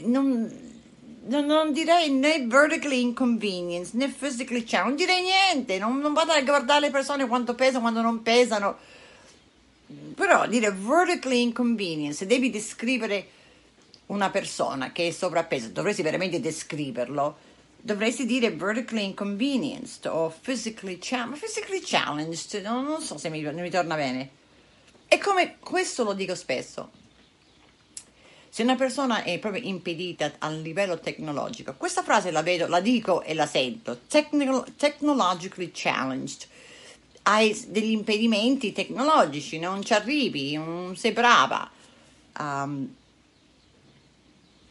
non, 0.06 0.50
non, 1.28 1.72
direi 1.72 2.10
né 2.10 2.44
vertically 2.48 3.02
inconvenience 3.02 3.92
né 3.96 4.08
physically 4.08 4.64
challenged, 4.64 5.08
non 5.08 5.16
direi 5.16 5.22
niente, 5.22 5.78
non, 5.78 6.00
non 6.00 6.14
vado 6.14 6.32
a 6.32 6.42
guardare 6.42 6.80
le 6.80 6.90
persone 6.90 7.28
quanto 7.28 7.54
pesano, 7.54 7.82
quando 7.82 8.02
non 8.02 8.24
pesano, 8.24 8.80
però 10.14 10.48
dire 10.48 10.72
vertically 10.72 11.42
inconvenience, 11.42 12.26
devi 12.26 12.50
descrivere 12.50 13.28
una 14.08 14.30
persona 14.30 14.92
che 14.92 15.08
è 15.08 15.12
sovrappeso, 15.12 15.70
dovresti 15.70 16.02
veramente 16.02 16.40
descriverlo, 16.40 17.38
dovresti 17.82 18.26
dire 18.26 18.52
vertically 18.52 19.04
inconvenienced 19.04 20.06
o 20.06 20.34
physically 20.42 20.98
challenged, 21.00 21.40
physically 21.40 21.82
challenged, 21.82 22.62
non, 22.64 22.86
non 22.86 23.02
so 23.02 23.18
se 23.18 23.30
mi, 23.30 23.42
mi 23.42 23.70
torna 23.70 23.96
bene. 23.96 24.38
E 25.08 25.18
come 25.18 25.58
questo 25.60 26.04
lo 26.04 26.14
dico 26.14 26.36
spesso, 26.36 26.92
se 28.50 28.64
una 28.64 28.76
persona 28.76 29.24
è 29.24 29.40
proprio 29.40 29.64
impedita 29.64 30.34
a 30.40 30.50
livello 30.50 31.00
tecnologico, 31.00 31.76
questa 31.76 32.04
frase 32.04 32.30
la 32.30 32.42
vedo, 32.42 32.68
la 32.68 32.80
dico 32.80 33.22
e 33.22 33.34
la 33.34 33.46
sento, 33.46 34.02
technologically 34.08 35.72
challenged, 35.74 36.48
hai 37.24 37.65
degli 37.67 37.91
impedimenti 37.91 38.72
tecnologici, 38.72 39.59
non 39.59 39.84
ci 39.84 39.93
arrivi, 39.93 40.53
non 40.55 40.95
sei 40.95 41.11
brava. 41.11 41.70
Um, 42.39 42.95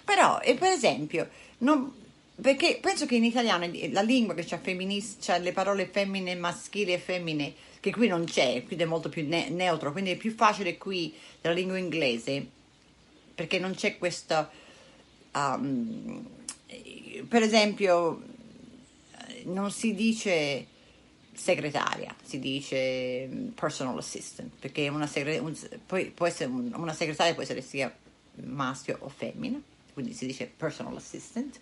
però, 0.04 0.40
e 0.40 0.54
per 0.54 0.72
esempio, 0.72 1.28
non- 1.58 1.92
perché 2.40 2.78
penso 2.80 3.06
che 3.06 3.16
in 3.16 3.24
italiano 3.24 3.68
la 3.90 4.02
lingua 4.02 4.34
che 4.34 4.44
c'ha, 4.44 4.58
femminis- 4.58 5.16
c'ha 5.20 5.36
le 5.38 5.52
parole 5.52 5.86
femmine, 5.86 6.34
maschili 6.34 6.92
e 6.92 6.98
femmine 6.98 7.54
che 7.80 7.90
qui 7.90 8.08
non 8.08 8.24
c'è, 8.24 8.64
qui 8.64 8.76
è 8.76 8.84
molto 8.84 9.08
più 9.08 9.26
ne- 9.26 9.50
neutro, 9.50 9.92
quindi 9.92 10.12
è 10.12 10.16
più 10.16 10.34
facile 10.34 10.78
qui 10.78 11.14
della 11.40 11.54
lingua 11.54 11.78
inglese 11.78 12.46
perché 13.34 13.58
non 13.58 13.74
c'è 13.74 13.98
questo, 13.98 14.48
um, 15.34 16.26
per 17.28 17.42
esempio, 17.42 18.22
non 19.44 19.70
si 19.70 19.94
dice 19.94 20.66
segretaria, 21.38 22.14
si 22.22 22.38
dice 22.38 23.28
personal 23.54 23.96
assistant, 23.96 24.52
perché 24.58 24.88
una, 24.88 25.06
segre- 25.06 25.38
un, 25.38 25.56
poi, 25.86 26.12
un, 26.40 26.72
una 26.74 26.92
segretaria 26.92 27.32
può 27.32 27.42
essere 27.42 27.62
sia 27.62 27.94
maschio 28.44 28.96
o 29.00 29.08
femmina, 29.08 29.60
quindi 29.94 30.12
si 30.12 30.26
dice 30.26 30.46
personal 30.46 30.96
assistant, 30.96 31.60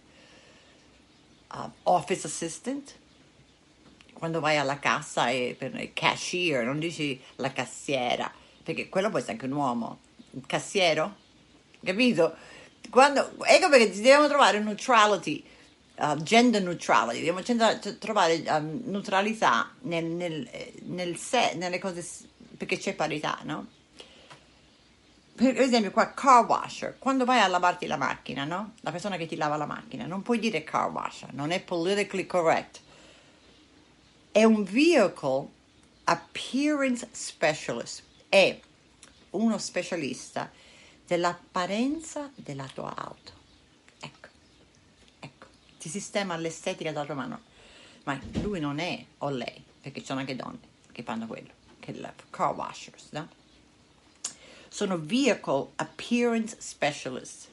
uh, 1.53 1.71
office 1.85 2.27
assistant, 2.27 2.95
quando 4.15 4.41
vai 4.41 4.57
alla 4.57 4.79
cassa 4.79 5.29
e 5.29 5.55
per 5.59 5.93
cashier, 5.93 6.65
non 6.65 6.79
dici 6.79 7.21
la 7.37 7.53
cassiera, 7.53 8.33
perché 8.63 8.89
quello 8.89 9.11
può 9.11 9.19
essere 9.19 9.35
anche 9.35 9.47
un 9.47 9.53
uomo, 9.53 9.99
un 10.31 10.47
cassiero, 10.47 11.17
capito? 11.85 12.35
Quando, 12.89 13.35
ecco 13.45 13.69
perché 13.69 13.91
dobbiamo 13.91 14.27
trovare 14.27 14.59
un 14.59 14.65
neutrality, 14.65 15.45
uh, 15.99 16.17
gender 16.23 16.63
neutrality, 16.63 17.25
dobbiamo 17.25 17.43
trovare 17.99 18.43
um, 18.49 18.83
neutralità 18.85 19.71
nel, 19.83 20.05
nel, 20.05 20.49
nel 20.85 21.17
se, 21.17 21.55
nelle 21.55 21.79
cose, 21.79 22.05
perché 22.57 22.79
c'è 22.79 22.95
parità, 22.95 23.39
no? 23.43 23.67
Per 25.35 25.61
esempio 25.61 25.91
qua, 25.91 26.13
car 26.15 26.47
washer, 26.47 26.97
quando 26.99 27.27
vai 27.27 27.41
a 27.41 27.47
lavarti 27.47 27.87
la 27.87 27.99
macchina, 27.99 28.45
no? 28.45 28.73
La 28.81 28.91
persona 28.91 29.17
che 29.17 29.27
ti 29.27 29.37
lava 29.37 29.57
la 29.57 29.67
macchina, 29.67 30.07
non 30.07 30.23
puoi 30.23 30.39
dire 30.39 30.65
car 30.65 30.91
washer, 30.91 31.33
non 31.35 31.51
è 31.51 31.61
politically 31.61 32.27
correct 32.27 32.81
è 34.37 34.45
un 34.45 34.65
vehicle 34.65 35.49
appearance 36.05 37.09
specialist, 37.11 38.03
è 38.29 38.61
uno 39.31 39.57
specialista 39.57 40.51
dell'apparenza 41.07 42.31
della 42.35 42.69
tua 42.75 42.95
auto. 42.95 43.33
Ti 45.87 45.93
sistema 45.93 46.37
l'estetica 46.37 46.91
della 46.91 47.05
tua 47.05 47.15
mano. 47.15 47.41
Ma 48.03 48.21
lui 48.43 48.59
non 48.59 48.81
è, 48.81 49.05
o 49.19 49.31
lei, 49.31 49.63
perché 49.81 50.01
ci 50.01 50.07
sono 50.07 50.19
anche 50.19 50.35
donne 50.35 50.59
che 50.91 51.05
fanno 51.05 51.29
quello, 51.29 51.51
che 51.79 51.93
è 51.93 52.13
car 52.29 52.57
washers, 52.57 53.11
no? 53.11 53.29
Sono 54.67 54.99
vehicle 54.99 55.69
appearance 55.77 56.57
specialist. 56.59 57.47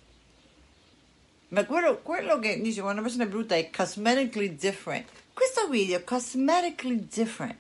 Ma 1.50 1.64
quello, 1.66 2.00
quello 2.00 2.40
che 2.40 2.60
dice 2.60 2.82
una 2.82 3.04
persona 3.04 3.26
è 3.26 3.28
brutta 3.28 3.56
è 3.56 3.70
cosmetically 3.70 4.56
different 4.56 5.08
questo 5.34 5.68
video 5.68 5.98
è 6.00 6.04
cosmetically 6.04 7.08
different, 7.08 7.58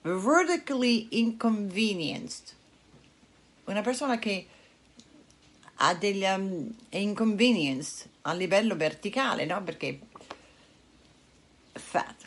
vertically 0.00 1.08
inconvenienced. 1.10 2.54
Una 3.64 3.82
persona 3.82 4.18
che 4.18 4.46
ha 5.76 5.94
degli 5.94 6.24
um, 6.24 6.74
inconvenience 6.90 8.08
a 8.22 8.32
livello 8.32 8.76
verticale, 8.76 9.44
no? 9.44 9.62
Perché 9.62 10.00
fat. 11.72 12.24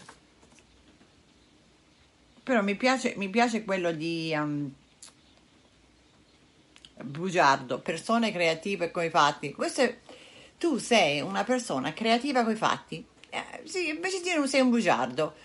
Però 2.43 2.62
mi 2.62 2.76
piace, 2.76 3.14
mi 3.18 3.30
piace 3.30 3.64
quello 3.64 3.91
di 3.91 4.34
um, 4.36 4.72
bugiardo, 7.04 7.80
persone 7.80 8.32
creative 8.32 8.91
coi 8.91 9.10
fatti. 9.10 9.52
Questo 9.52 9.82
è, 9.82 9.97
tu 10.58 10.78
sei 10.78 11.22
una 11.22 11.43
persona 11.43 11.93
creativa 11.93 12.43
coi 12.43 12.56
fatti 12.56 13.06
eh, 13.30 13.62
sì, 13.66 13.89
invece 13.89 14.18
di 14.18 14.24
dire 14.24 14.38
non 14.38 14.47
sei 14.47 14.62
un 14.62 14.70
bugiardo, 14.70 15.36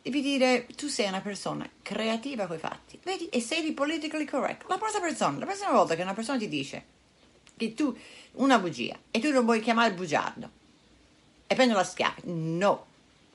devi 0.00 0.22
dire 0.22 0.66
tu 0.74 0.88
sei 0.88 1.08
una 1.08 1.20
persona 1.20 1.68
creativa 1.82 2.46
coi 2.46 2.58
fatti, 2.58 2.98
vedi, 3.02 3.28
e 3.28 3.40
sei 3.40 3.72
politically 3.72 4.24
correct. 4.24 4.68
La 4.68 4.78
prossima 4.78 5.02
persona, 5.02 5.38
la 5.38 5.44
prossima 5.44 5.72
volta 5.72 5.94
che 5.94 6.02
una 6.02 6.14
persona 6.14 6.38
ti 6.38 6.48
dice 6.48 6.84
che 7.56 7.74
tu 7.74 7.96
una 8.32 8.58
bugia 8.58 8.98
e 9.10 9.20
tu 9.20 9.30
lo 9.30 9.42
vuoi 9.42 9.60
chiamare 9.60 9.92
bugiardo 9.92 10.50
e 11.46 11.54
prendere 11.54 11.78
la 11.78 11.84
schiaffa, 11.84 12.22
no, 12.24 12.86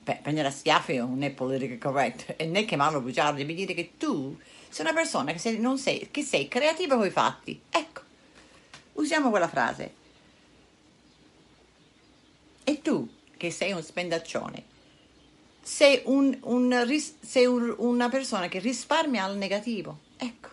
Beh, 0.08 0.20
prendere 0.22 0.48
la 0.48 0.54
schiaffa 0.54 0.94
non 0.94 1.22
è 1.22 1.30
politically 1.30 1.76
correct 1.76 2.34
e 2.38 2.46
né 2.46 2.64
chiamarlo 2.64 3.02
bugiardo, 3.02 3.36
devi 3.36 3.54
dire 3.54 3.74
che 3.74 3.92
tu 3.98 4.34
sei 4.68 4.84
una 4.84 4.94
persona 4.94 5.32
che 5.32 5.38
sei, 5.38 5.60
sei, 5.76 6.08
che 6.10 6.22
sei 6.22 6.48
creativa 6.48 6.96
coi 6.96 7.10
fatti. 7.10 7.60
Ecco, 7.70 8.00
usiamo 8.94 9.28
quella 9.28 9.48
frase. 9.48 9.94
E 12.64 12.80
tu 12.80 13.06
che 13.36 13.50
sei 13.50 13.72
un 13.72 13.82
spendaccione, 13.82 14.64
sei, 15.62 16.00
un, 16.04 16.38
un, 16.42 17.02
sei 17.20 17.44
un, 17.44 17.74
una 17.76 18.08
persona 18.08 18.48
che 18.48 18.60
risparmia 18.60 19.24
al 19.24 19.36
negativo. 19.36 19.98
Ecco, 20.16 20.48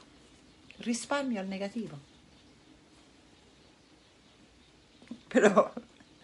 risparmia 0.77 1.39
al 1.39 1.47
negativo. 1.47 1.97
Però 5.35 5.69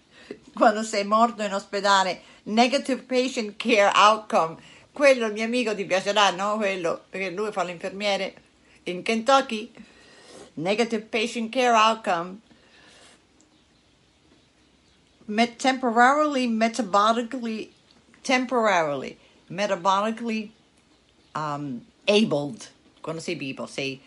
quando 0.56 0.84
sei 0.84 1.04
morto 1.04 1.44
in 1.44 1.54
ospedale, 1.54 2.22
negative 2.44 3.02
patient 3.02 3.58
care 3.58 3.92
outcome, 3.94 4.56
quello 4.94 5.26
il 5.26 5.34
mio 5.34 5.44
amico 5.44 5.76
ti 5.76 5.84
piacerà, 5.84 6.32
no? 6.32 6.56
Quello, 6.56 7.04
perché 7.10 7.30
lui 7.32 7.52
fa 7.52 7.64
l'infermiere 7.64 8.34
in 8.84 9.04
Kentucky. 9.04 9.70
Negative 10.54 11.04
patient 11.04 11.52
care 11.52 11.74
outcome 11.74 12.40
met- 15.26 15.58
temporarily 15.58 16.48
metabolically 16.48 17.72
temporarily 18.22 19.18
metabolically 19.50 20.52
um, 21.36 21.82
abled 22.06 22.70
quando 23.02 23.22
sei 23.22 23.36
vivo 23.36 23.66
sei 23.66 24.00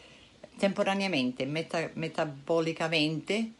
temporaneamente 0.58 1.46
meta- 1.46 1.90
metabolicamente 1.94 3.52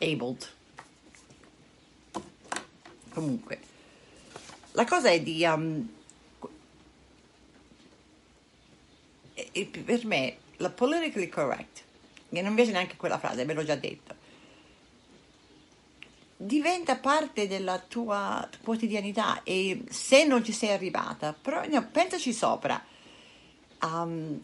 abled 0.00 0.48
comunque 3.10 3.60
la 4.72 4.84
cosa 4.84 5.10
è 5.10 5.20
di 5.20 5.44
um, 5.44 5.88
per 9.84 10.06
me 10.06 10.36
la 10.56 10.70
politically 10.70 11.28
correct 11.28 11.82
che 12.28 12.42
non 12.42 12.54
piace 12.54 12.70
neanche 12.70 12.96
quella 12.96 13.18
frase 13.18 13.44
ve 13.44 13.54
l'ho 13.54 13.64
già 13.64 13.74
detto 13.74 14.20
diventa 16.42 16.96
parte 16.96 17.46
della 17.46 17.78
tua 17.78 18.48
quotidianità 18.62 19.42
e 19.42 19.84
se 19.90 20.24
non 20.24 20.42
ci 20.42 20.52
sei 20.52 20.70
arrivata, 20.70 21.34
però, 21.38 21.66
no, 21.68 21.86
pensaci 21.88 22.32
sopra. 22.32 22.82
Um, 23.82 24.40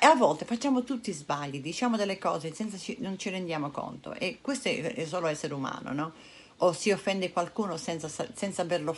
a 0.00 0.14
volte 0.14 0.44
facciamo 0.44 0.84
tutti 0.84 1.12
sbagli, 1.12 1.62
diciamo 1.62 1.96
delle 1.96 2.18
cose 2.18 2.52
senza 2.52 2.76
ci, 2.76 2.96
non 3.00 3.18
ci 3.18 3.30
rendiamo 3.30 3.70
conto 3.70 4.12
e 4.12 4.38
questo 4.42 4.68
è, 4.68 4.82
è, 4.82 5.06
solo 5.06 5.28
essere 5.28 5.54
umano, 5.54 5.92
no? 5.92 6.12
O 6.58 6.72
si 6.72 6.90
offende 6.90 7.32
qualcuno 7.32 7.78
senza, 7.78 8.08
senza 8.08 8.62
averlo, 8.62 8.94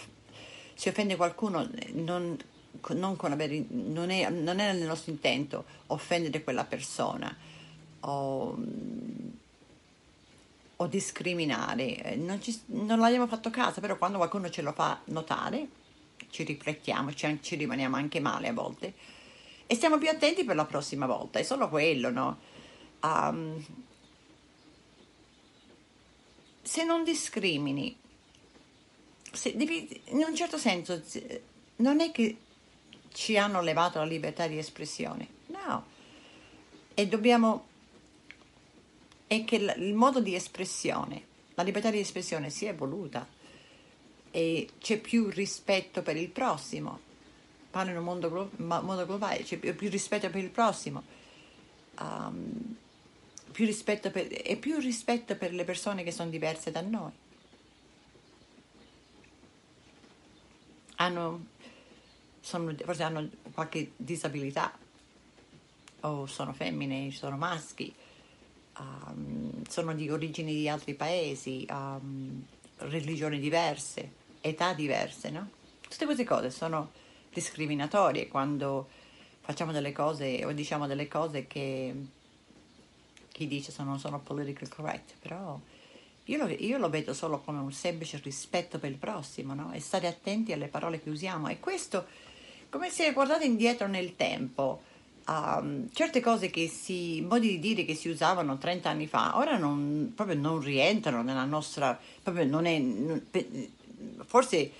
si 0.75 0.89
offende 0.89 1.15
qualcuno 1.15 1.69
non, 1.93 2.37
non, 2.89 3.17
con 3.17 3.33
avere, 3.33 3.65
non, 3.69 4.11
è, 4.11 4.29
non 4.31 4.59
è 4.59 4.73
nel 4.73 4.87
nostro 4.87 5.13
intento 5.13 5.65
offendere 5.89 6.43
quella 6.43 6.65
persona. 6.65 7.37
O, 8.01 8.57
o 10.77 10.87
discriminare, 10.87 12.03
eh, 12.03 12.17
non, 12.17 12.41
ci, 12.41 12.59
non 12.67 12.99
l'abbiamo 12.99 13.27
fatto 13.27 13.51
caso, 13.51 13.81
però 13.81 13.99
quando 13.99 14.17
qualcuno 14.17 14.49
ce 14.49 14.63
lo 14.63 14.73
fa 14.73 14.99
notare, 15.05 15.69
ci 16.31 16.43
riflettiamo, 16.43 17.13
ci, 17.13 17.39
ci, 17.43 17.57
rimaniamo 17.57 17.97
anche 17.97 18.19
male 18.19 18.49
a 18.49 18.55
volte 18.55 18.95
e 19.71 19.77
stiamo 19.77 19.99
più 19.99 20.09
attenti 20.09 20.43
per 20.43 20.57
la 20.57 20.65
prossima 20.65 21.07
volta, 21.07 21.39
è 21.39 21.45
solo 21.45 21.69
quello, 21.69 22.11
no? 22.11 22.41
Um, 23.05 23.65
se 26.61 26.83
non 26.83 27.05
discrimini, 27.05 27.97
se 29.31 29.55
devi, 29.55 30.03
in 30.07 30.25
un 30.27 30.35
certo 30.35 30.59
senso, 30.59 31.01
non 31.77 32.01
è 32.01 32.11
che 32.11 32.37
ci 33.13 33.39
hanno 33.39 33.61
levato 33.63 34.01
la 34.01 34.07
libertà 34.07 34.49
di 34.49 34.59
espressione, 34.59 35.29
no, 35.47 35.85
e 36.93 37.07
dobbiamo 37.07 37.67
è 39.29 39.45
che 39.45 39.55
il 39.55 39.95
modo 39.95 40.19
di 40.19 40.35
espressione, 40.35 41.23
la 41.55 41.63
libertà 41.63 41.93
di 41.93 42.01
espressione 42.01 42.51
si 42.51 42.65
è 42.65 42.71
evoluta 42.71 43.25
e 44.33 44.69
c'è 44.81 44.99
più 44.99 45.29
rispetto 45.29 46.03
per 46.03 46.17
il 46.17 46.31
prossimo. 46.31 47.10
Parlo 47.71 47.91
in 47.93 47.99
un 47.99 48.05
mondo, 48.05 48.51
modo 48.57 49.07
globale, 49.07 49.43
c'è 49.43 49.57
più, 49.57 49.75
più, 49.77 49.89
rispetto 49.89 50.29
per 50.29 50.43
il 50.43 50.51
prossimo. 50.51 51.03
Um, 52.01 52.77
più 53.53 53.65
rispetto 53.65 54.11
per, 54.11 54.27
e 54.31 54.57
più 54.57 54.79
rispetto 54.79 55.37
per 55.37 55.53
le 55.53 55.65
persone 55.65 56.03
che 56.03 56.11
sono 56.11 56.31
diverse 56.31 56.71
da 56.71 56.81
noi. 56.81 57.13
Hanno, 60.97 61.47
sono, 62.41 62.75
forse 62.85 63.03
hanno 63.03 63.29
qualche 63.53 63.93
disabilità, 63.97 64.77
o 66.01 66.27
sono 66.27 66.53
femmine, 66.53 67.11
sono 67.11 67.37
maschi, 67.37 67.95
um, 68.79 69.65
sono 69.69 69.95
di 69.95 70.11
origini 70.11 70.55
di 70.55 70.69
altri 70.69 70.95
paesi, 70.95 71.67
um, 71.71 72.45
religioni 72.79 73.39
diverse, 73.39 74.13
età 74.41 74.73
diverse, 74.73 75.31
no? 75.31 75.51
Tutte 75.89 76.05
queste 76.05 76.25
cose 76.25 76.51
sono 76.51 76.93
discriminatorie 77.33 78.29
quando 78.29 78.89
facciamo 79.41 79.73
delle 79.73 79.93
cose 79.93 80.45
o 80.45 80.53
diciamo 80.53 80.87
delle 80.87 81.09
cose 81.09 81.47
che 81.47 81.95
chi 83.29 83.47
dice 83.47 83.73
sono, 83.73 83.99
sono 83.99 84.21
politically 84.21 84.69
correct, 84.69 85.15
però 85.21 85.59
io 86.25 86.37
lo, 86.37 86.47
io 86.49 86.79
lo, 86.79 86.91
vedo 86.91 87.15
solo 87.15 87.41
come 87.41 87.59
un 87.59 87.73
semplice 87.73 88.21
rispetto 88.23 88.79
per 88.79 88.91
il 88.91 88.97
prossimo, 88.97 89.55
no? 89.55 89.73
E 89.73 89.81
stare 89.81 90.07
attenti 90.07 90.53
alle 90.53 90.69
parole 90.69 91.03
che 91.03 91.11
usiamo. 91.11 91.49
E 91.49 91.59
questo, 91.59 92.07
come 92.69 92.91
se 92.91 93.13
guardate 93.13 93.47
indietro 93.47 93.89
nel 93.89 94.15
tempo, 94.15 94.83
um, 95.27 95.89
certe 95.93 96.21
cose 96.21 96.51
che 96.51 96.69
si, 96.69 97.25
modi 97.27 97.49
di 97.49 97.59
dire 97.59 97.85
che 97.85 97.95
si 97.95 98.09
usavano 98.09 98.59
30 98.59 98.89
anni 98.89 99.07
fa, 99.07 99.39
ora 99.39 99.57
non, 99.57 100.13
proprio 100.15 100.37
non 100.37 100.61
rientrano 100.61 101.23
nella 101.23 101.45
nostra, 101.45 101.99
proprio 102.23 102.45
non 102.45 102.67
è, 102.67 102.79
non, 102.79 103.27
forse 104.25 104.71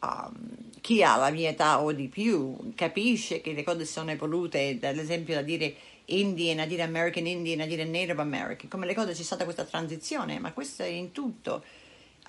um, 0.00 0.67
chi 0.80 1.02
ha 1.02 1.16
la 1.16 1.30
mia 1.30 1.50
età 1.50 1.80
o 1.80 1.92
di 1.92 2.08
più 2.08 2.72
capisce 2.74 3.40
che 3.40 3.52
le 3.52 3.62
cose 3.62 3.84
sono 3.84 4.10
evolute, 4.10 4.78
ad 4.82 4.98
esempio 4.98 5.34
da 5.34 5.42
dire 5.42 5.74
Indian 6.06 6.60
a 6.60 6.66
dire 6.66 6.82
American 6.82 7.26
Indian 7.26 7.60
a 7.60 7.66
dire 7.66 7.84
Native 7.84 8.20
American, 8.20 8.68
come 8.68 8.86
le 8.86 8.94
cose 8.94 9.12
c'è 9.12 9.22
stata 9.22 9.44
questa 9.44 9.64
transizione, 9.64 10.38
ma 10.38 10.52
questo 10.52 10.82
è 10.82 10.86
in 10.86 11.12
tutto. 11.12 11.64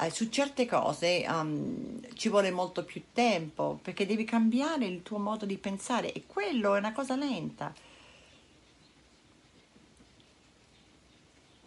Eh, 0.02 0.10
su 0.10 0.30
certe 0.30 0.66
cose 0.66 1.26
um, 1.28 2.00
ci 2.14 2.30
vuole 2.30 2.52
molto 2.52 2.84
più 2.84 3.04
tempo 3.14 3.80
perché 3.82 4.06
devi 4.06 4.24
cambiare 4.24 4.86
il 4.86 5.04
tuo 5.04 5.18
modo 5.18 5.46
di 5.46 5.58
pensare 5.58 6.14
e 6.14 6.24
quello 6.26 6.76
è 6.76 6.80
una 6.80 6.94
cosa 6.94 7.16
lenta. 7.16 7.74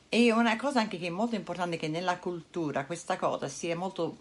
E 0.08 0.30
una 0.30 0.56
cosa 0.56 0.80
anche 0.80 0.98
che 0.98 1.06
è 1.06 1.10
molto 1.10 1.36
importante 1.36 1.76
è 1.76 1.78
che 1.78 1.88
nella 1.88 2.18
cultura 2.18 2.84
questa 2.84 3.16
cosa 3.16 3.48
sia 3.48 3.76
molto 3.76 4.18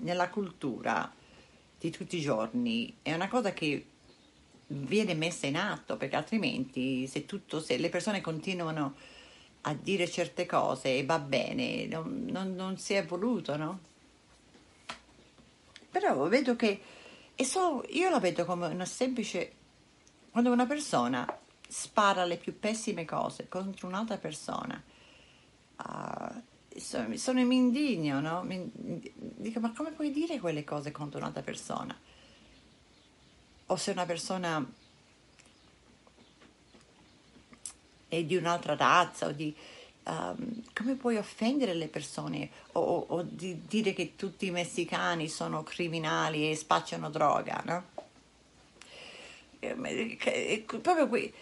nella 0.00 0.28
cultura 0.28 1.10
di 1.86 1.96
tutti 1.96 2.16
i 2.16 2.20
giorni, 2.20 2.96
è 3.02 3.14
una 3.14 3.28
cosa 3.28 3.52
che 3.52 3.86
viene 4.68 5.14
messa 5.14 5.46
in 5.46 5.56
atto 5.56 5.96
perché 5.96 6.16
altrimenti 6.16 7.06
se, 7.06 7.24
tutto, 7.24 7.60
se 7.60 7.76
le 7.76 7.88
persone 7.88 8.20
continuano 8.20 8.94
a 9.62 9.74
dire 9.74 10.08
certe 10.08 10.46
cose 10.46 10.98
e 10.98 11.04
va 11.04 11.18
bene, 11.18 11.86
non, 11.86 12.26
non, 12.28 12.54
non 12.54 12.78
si 12.78 12.94
è 12.94 13.04
voluto, 13.04 13.56
no? 13.56 13.80
Però 15.90 16.28
vedo 16.28 16.56
che 16.56 16.80
è 17.34 17.42
solo, 17.42 17.84
io 17.90 18.10
la 18.10 18.20
vedo 18.20 18.44
come 18.44 18.66
una 18.66 18.84
semplice, 18.84 19.52
quando 20.30 20.50
una 20.50 20.66
persona 20.66 21.26
spara 21.68 22.24
le 22.24 22.36
più 22.36 22.58
pessime 22.58 23.04
cose 23.04 23.48
contro 23.48 23.88
un'altra 23.88 24.18
persona, 24.18 24.80
uh, 25.78 26.42
sono, 26.78 27.16
sono, 27.16 27.44
mi 27.44 27.56
indigno, 27.56 28.20
no? 28.20 28.42
Mi, 28.42 28.70
dico, 28.72 29.60
ma 29.60 29.72
come 29.72 29.92
puoi 29.92 30.10
dire 30.10 30.38
quelle 30.38 30.64
cose 30.64 30.90
contro 30.90 31.18
un'altra 31.18 31.42
persona? 31.42 31.98
O 33.66 33.76
se 33.76 33.90
una 33.90 34.06
persona 34.06 34.64
è 38.08 38.22
di 38.22 38.36
un'altra 38.36 38.76
razza 38.76 39.26
o 39.26 39.32
di... 39.32 39.54
Um, 40.04 40.62
come 40.72 40.94
puoi 40.94 41.16
offendere 41.16 41.74
le 41.74 41.88
persone 41.88 42.48
o, 42.72 42.80
o, 42.80 43.06
o, 43.08 43.22
di 43.22 43.62
dire 43.66 43.92
che 43.92 44.14
tutti 44.14 44.46
i 44.46 44.52
messicani 44.52 45.28
sono 45.28 45.64
criminali 45.64 46.48
e 46.48 46.54
spacciano 46.54 47.10
droga, 47.10 47.60
no? 47.66 47.84
Eh, 49.58 50.64
proprio 50.80 51.08
qui, 51.08 51.32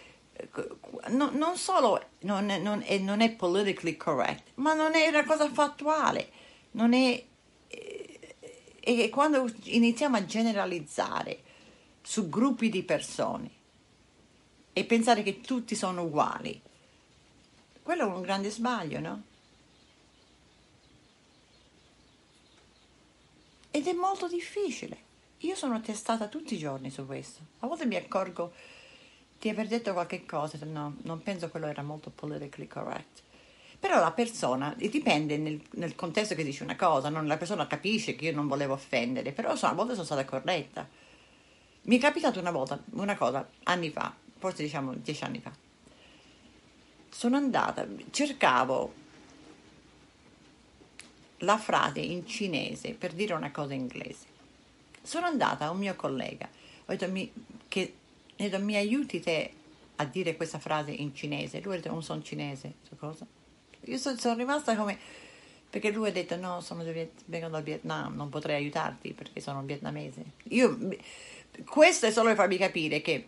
no, 1.09 1.29
non 1.31 1.57
solo 1.57 2.01
non 2.19 2.49
è, 2.49 2.59
non, 2.59 2.81
è, 2.81 2.97
non 2.97 3.21
è, 3.21 3.31
politically 3.31 3.97
correct, 3.97 4.51
ma 4.55 4.73
non 4.73 4.95
è 4.95 5.07
una 5.07 5.23
cosa 5.23 5.49
fattuale, 5.49 6.31
non 6.71 6.93
è... 6.93 7.23
E 8.87 9.09
quando 9.09 9.51
iniziamo 9.63 10.17
a 10.17 10.25
generalizzare 10.25 11.41
su 12.01 12.29
gruppi 12.29 12.69
di 12.69 12.83
persone 12.83 13.49
e 14.73 14.83
pensare 14.83 15.23
che 15.23 15.41
tutti 15.41 15.73
sono 15.73 16.03
uguali. 16.03 16.61
Quello 17.81 18.01
è 18.01 18.13
un 18.13 18.21
grande 18.21 18.51
sbaglio, 18.51 18.99
no? 18.99 19.23
Ed 23.71 23.87
è 23.87 23.93
molto 23.93 24.27
difficile. 24.27 24.97
Io 25.39 25.55
sono 25.55 25.81
testata 25.81 26.27
tutti 26.27 26.53
i 26.53 26.57
giorni 26.57 26.91
su 26.91 27.05
questo. 27.05 27.41
A 27.59 27.67
volte 27.67 27.85
mi 27.85 27.95
accorgo 27.95 28.53
di 29.39 29.49
aver 29.49 29.67
detto 29.67 29.93
qualche 29.93 30.25
cosa, 30.25 30.57
no, 30.65 30.95
non 31.03 31.21
penso 31.21 31.49
quello 31.49 31.67
era 31.67 31.83
molto 31.83 32.09
politically 32.09 32.67
correct. 32.67 33.21
Però 33.79 33.99
la 33.99 34.11
persona, 34.11 34.73
dipende 34.75 35.37
nel, 35.37 35.61
nel 35.71 35.95
contesto 35.95 36.33
che 36.33 36.43
dice 36.43 36.63
una 36.63 36.75
cosa, 36.75 37.09
non, 37.09 37.27
la 37.27 37.37
persona 37.37 37.67
capisce 37.67 38.15
che 38.15 38.25
io 38.25 38.33
non 38.33 38.47
volevo 38.47 38.73
offendere, 38.73 39.31
però 39.31 39.55
so, 39.55 39.67
a 39.67 39.73
volte 39.73 39.93
sono 39.93 40.05
stata 40.05 40.25
corretta. 40.25 40.87
Mi 41.83 41.97
è 41.97 41.99
capitato 41.99 42.39
una 42.39 42.51
volta, 42.51 42.81
una 42.91 43.15
cosa, 43.15 43.47
anni 43.63 43.91
fa, 43.91 44.13
forse 44.37 44.63
diciamo 44.63 44.93
dieci 44.95 45.23
anni 45.23 45.39
fa. 45.39 45.51
Sono 47.09 47.35
andata, 47.35 47.87
cercavo 48.09 48.93
la 51.39 51.57
frase 51.57 51.99
in 51.99 52.25
cinese 52.25 52.93
per 52.93 53.13
dire 53.13 53.33
una 53.33 53.51
cosa 53.51 53.73
in 53.73 53.81
inglese. 53.81 54.33
Sono 55.01 55.27
andata 55.27 55.65
a 55.65 55.69
un 55.69 55.77
mio 55.77 55.95
collega, 55.95 56.47
ho 56.47 56.91
detto 56.91 57.11
mi, 57.11 57.31
che, 57.67 57.93
detto, 58.35 58.59
mi 58.59 58.75
aiuti 58.75 59.19
te 59.19 59.51
a 59.97 60.05
dire 60.05 60.35
questa 60.35 60.59
frase 60.59 60.91
in 60.91 61.15
cinese. 61.15 61.61
Lui 61.61 61.73
ha 61.73 61.77
detto 61.77 61.91
non 61.91 62.03
sono 62.03 62.21
cinese, 62.21 62.73
cosa? 62.97 63.25
Io 63.85 63.97
sono, 63.97 64.17
sono 64.17 64.35
rimasta 64.35 64.75
come 64.75 64.97
perché 65.69 65.91
lui 65.91 66.07
ha 66.07 66.11
detto 66.11 66.37
no, 66.37 66.61
sono 66.61 66.83
vengo 66.83 67.47
dal 67.49 67.63
Vietnam, 67.63 68.15
non 68.15 68.29
potrei 68.29 68.55
aiutarti 68.55 69.11
perché 69.11 69.41
sono 69.41 69.61
vietnamese. 69.63 70.23
Io, 70.49 70.77
questo 71.65 72.05
è 72.05 72.11
solo 72.11 72.27
per 72.27 72.37
farvi 72.37 72.57
capire 72.57 73.01
che 73.01 73.27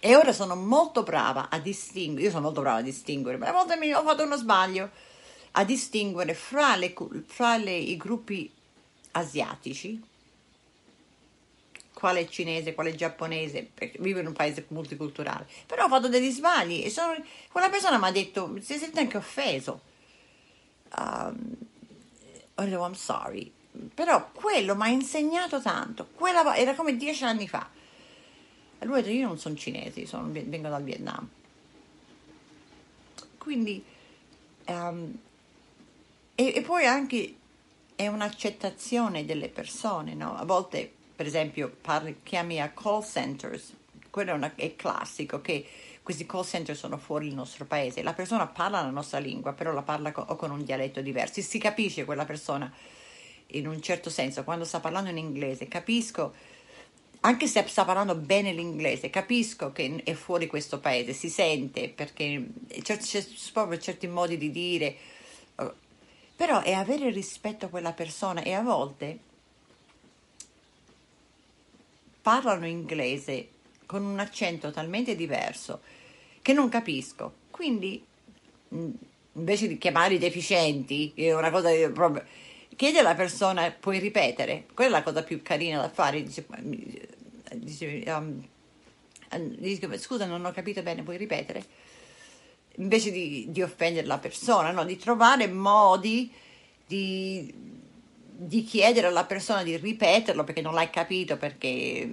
e 0.00 0.16
ora 0.16 0.32
sono 0.32 0.54
molto 0.54 1.02
brava 1.02 1.48
a 1.48 1.58
distinguere, 1.58 2.24
io 2.24 2.30
sono 2.30 2.42
molto 2.42 2.60
brava 2.60 2.78
a 2.78 2.82
distinguere, 2.82 3.38
ma 3.38 3.48
a 3.48 3.52
volte 3.52 3.76
mi, 3.76 3.92
ho 3.92 4.02
fatto 4.02 4.22
uno 4.22 4.36
sbaglio, 4.36 4.90
a 5.52 5.64
distinguere 5.64 6.34
fra, 6.34 6.76
le, 6.76 6.92
fra 7.24 7.56
le, 7.56 7.74
i 7.74 7.96
gruppi 7.96 8.50
asiatici, 9.12 10.02
quale 12.04 12.20
è 12.20 12.28
cinese, 12.28 12.74
quale 12.74 12.90
è 12.90 12.94
giapponese, 12.94 13.66
perché 13.72 13.96
vivo 13.98 14.18
in 14.18 14.26
un 14.26 14.34
paese 14.34 14.66
multiculturale, 14.68 15.46
però 15.64 15.86
ho 15.86 15.88
fatto 15.88 16.08
degli 16.08 16.30
sbagli 16.30 16.82
e 16.84 16.90
sono, 16.90 17.16
quella 17.50 17.70
persona 17.70 17.96
mi 17.96 18.04
ha 18.04 18.12
detto, 18.12 18.54
si 18.60 18.76
sente 18.76 19.00
anche 19.00 19.16
offeso. 19.16 19.80
Um, 20.98 21.56
ho 22.56 22.62
detto, 22.62 22.84
I'm 22.84 22.92
sorry, 22.92 23.50
però 23.94 24.30
quello 24.32 24.76
mi 24.76 24.82
ha 24.82 24.88
insegnato 24.88 25.62
tanto, 25.62 26.08
quella, 26.14 26.54
era 26.56 26.74
come 26.74 26.94
dieci 26.94 27.24
anni 27.24 27.48
fa 27.48 27.66
lui 28.84 28.98
ha 28.98 29.00
detto 29.00 29.14
io 29.14 29.26
non 29.26 29.38
sono 29.38 29.54
cinese, 29.54 30.04
sono, 30.04 30.28
vengo 30.30 30.68
dal 30.68 30.82
Vietnam. 30.82 31.26
Quindi, 33.38 33.82
um, 34.66 35.18
e, 36.34 36.52
e, 36.54 36.60
poi 36.60 36.84
anche 36.84 37.34
è 37.94 38.06
un'accettazione 38.08 39.24
delle 39.24 39.48
persone, 39.48 40.12
no? 40.12 40.36
A 40.36 40.44
volte, 40.44 40.92
per 41.14 41.26
esempio, 41.26 41.74
parli, 41.80 42.20
chiami 42.22 42.60
a 42.60 42.70
call 42.70 43.02
centers, 43.02 43.72
quello 44.10 44.30
è, 44.30 44.34
una, 44.34 44.52
è 44.54 44.74
classico 44.76 45.40
che 45.40 45.66
questi 46.02 46.26
call 46.26 46.44
center 46.44 46.76
sono 46.76 46.98
fuori 46.98 47.28
il 47.28 47.34
nostro 47.34 47.64
paese, 47.64 48.02
la 48.02 48.12
persona 48.12 48.46
parla 48.46 48.82
la 48.82 48.90
nostra 48.90 49.18
lingua, 49.18 49.52
però 49.52 49.72
la 49.72 49.82
parla 49.82 50.12
con, 50.12 50.24
o 50.28 50.36
con 50.36 50.50
un 50.50 50.64
dialetto 50.64 51.00
diverso, 51.00 51.40
si 51.40 51.58
capisce 51.58 52.04
quella 52.04 52.24
persona 52.24 52.72
in 53.48 53.66
un 53.66 53.80
certo 53.80 54.10
senso, 54.10 54.44
quando 54.44 54.64
sta 54.64 54.80
parlando 54.80 55.10
in 55.10 55.18
inglese, 55.18 55.68
capisco 55.68 56.52
anche 57.20 57.46
se 57.46 57.64
sta 57.66 57.86
parlando 57.86 58.14
bene 58.16 58.52
l'inglese, 58.52 59.08
capisco 59.08 59.72
che 59.72 60.02
è 60.04 60.12
fuori 60.12 60.46
questo 60.46 60.78
paese, 60.78 61.14
si 61.14 61.30
sente 61.30 61.88
perché 61.88 62.48
c'è, 62.82 62.98
c'è 62.98 63.24
proprio 63.52 63.78
certi 63.78 64.06
modi 64.06 64.36
di 64.36 64.50
dire, 64.50 64.94
però 66.36 66.60
è 66.60 66.72
avere 66.72 67.10
rispetto 67.10 67.64
a 67.64 67.68
quella 67.68 67.92
persona 67.92 68.42
e 68.42 68.52
a 68.52 68.60
volte 68.60 69.18
parlano 72.24 72.66
inglese 72.66 73.50
con 73.84 74.02
un 74.02 74.18
accento 74.18 74.70
talmente 74.70 75.14
diverso 75.14 75.82
che 76.40 76.54
non 76.54 76.70
capisco. 76.70 77.34
Quindi 77.50 78.02
invece 79.32 79.68
di 79.68 79.76
chiamarli 79.76 80.16
deficienti, 80.16 81.12
è 81.14 81.34
una 81.34 81.50
cosa 81.50 81.68
proprio 81.90 82.24
chiede 82.76 83.00
alla 83.00 83.14
persona, 83.14 83.70
puoi 83.70 83.98
ripetere? 83.98 84.64
Quella 84.72 84.96
è 84.96 84.98
la 84.98 85.02
cosa 85.02 85.22
più 85.22 85.42
carina 85.42 85.82
da 85.82 85.90
fare. 85.90 86.22
Dice, 86.22 86.46
dice, 87.52 88.04
um, 88.06 88.42
dice 89.58 89.98
scusa, 89.98 90.24
non 90.24 90.44
ho 90.46 90.52
capito 90.52 90.82
bene, 90.82 91.02
puoi 91.02 91.18
ripetere? 91.18 91.62
Invece 92.76 93.10
di, 93.10 93.46
di 93.50 93.60
offendere 93.60 94.06
la 94.06 94.18
persona, 94.18 94.70
no? 94.70 94.84
di 94.84 94.96
trovare 94.96 95.46
modi 95.46 96.32
di, 96.86 97.52
di, 98.46 98.64
chiedere 98.64 99.06
alla 99.06 99.24
persona 99.24 99.62
di 99.62 99.76
ripeterlo 99.76 100.44
perché 100.44 100.60
non 100.60 100.74
l'hai 100.74 100.90
capito, 100.90 101.36
perché 101.36 102.08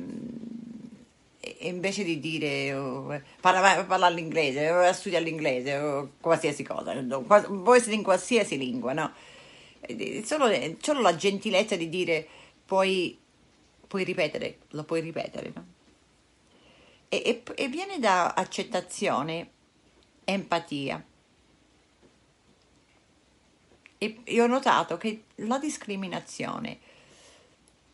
invece 1.59 2.03
di 2.03 2.19
dire 2.19 2.73
oh, 2.73 3.21
parla, 3.39 3.84
parla 3.86 4.09
l'inglese, 4.09 4.93
studia 4.93 5.19
l'inglese 5.19 5.77
o 5.77 6.11
qualsiasi 6.19 6.63
cosa, 6.63 6.93
può 6.93 7.75
essere 7.75 7.95
in 7.95 8.03
qualsiasi 8.03 8.57
lingua, 8.57 8.93
no? 8.93 9.11
solo, 10.23 10.49
solo 10.79 11.01
la 11.01 11.15
gentilezza 11.15 11.75
di 11.75 11.89
dire 11.89 12.27
puoi, 12.65 13.17
puoi 13.88 14.03
ripetere, 14.03 14.59
lo 14.69 14.84
puoi 14.84 15.01
ripetere, 15.01 15.51
no? 15.53 15.65
e, 17.13 17.21
e, 17.25 17.43
e 17.55 17.67
viene 17.67 17.99
da 17.99 18.34
accettazione, 18.34 19.49
empatia. 20.23 21.03
E, 24.04 24.22
e 24.24 24.41
ho 24.41 24.47
notato 24.47 24.97
che 24.97 25.26
la 25.36 25.60
discriminazione 25.60 26.80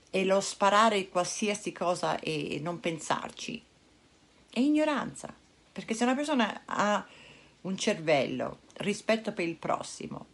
e 0.10 0.24
lo 0.24 0.40
sparare 0.40 1.10
qualsiasi 1.10 1.74
cosa 1.74 2.18
e 2.20 2.60
non 2.62 2.80
pensarci 2.80 3.62
è 4.50 4.60
ignoranza, 4.60 5.34
perché 5.74 5.94
se 5.94 6.06
una 6.06 6.16
persona 6.16 6.62
ha 6.64 7.06
un 7.64 7.78
cervello, 7.78 8.60
rispetto 8.76 9.34
per 9.34 9.46
il 9.46 9.58
prossimo, 9.58 10.26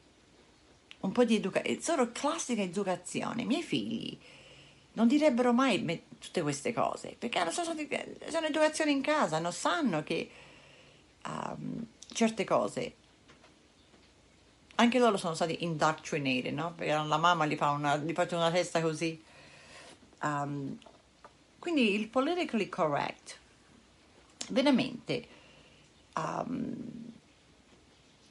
un 1.00 1.12
po' 1.12 1.24
di 1.24 1.38
educazione, 1.38 1.82
solo 1.82 2.12
classica 2.12 2.62
educazione. 2.62 3.42
I 3.42 3.46
miei 3.46 3.64
figli 3.64 4.16
non 4.94 5.08
direbbero 5.08 5.54
mai 5.54 5.82
me- 5.82 6.04
tutte 6.20 6.44
queste 6.44 6.72
cose 6.72 7.16
perché 7.18 7.40
hanno 7.40 7.50
sono, 7.50 7.76
sono 8.28 8.46
educazione 8.46 8.92
in 8.92 9.02
casa, 9.02 9.40
non 9.40 9.52
sanno 9.52 10.04
che 10.04 10.30
um, 11.26 11.84
certe 12.14 12.44
cose 12.44 12.94
anche 14.76 15.00
loro 15.00 15.18
sono 15.18 15.36
stati 15.36 15.64
indoctrinated, 15.64 16.54
no? 16.54 16.74
Perché 16.74 16.94
la 16.94 17.18
mamma 17.18 17.46
gli 17.46 17.56
fa 17.56 17.70
una, 17.70 17.98
gli 17.98 18.14
una 18.32 18.52
testa 18.52 18.82
così. 18.82 19.22
Um, 20.22 20.78
quindi 21.60 21.94
il 21.96 22.08
politically 22.08 22.70
correct 22.70 23.40
veramente 24.50 25.28
um, 26.16 27.12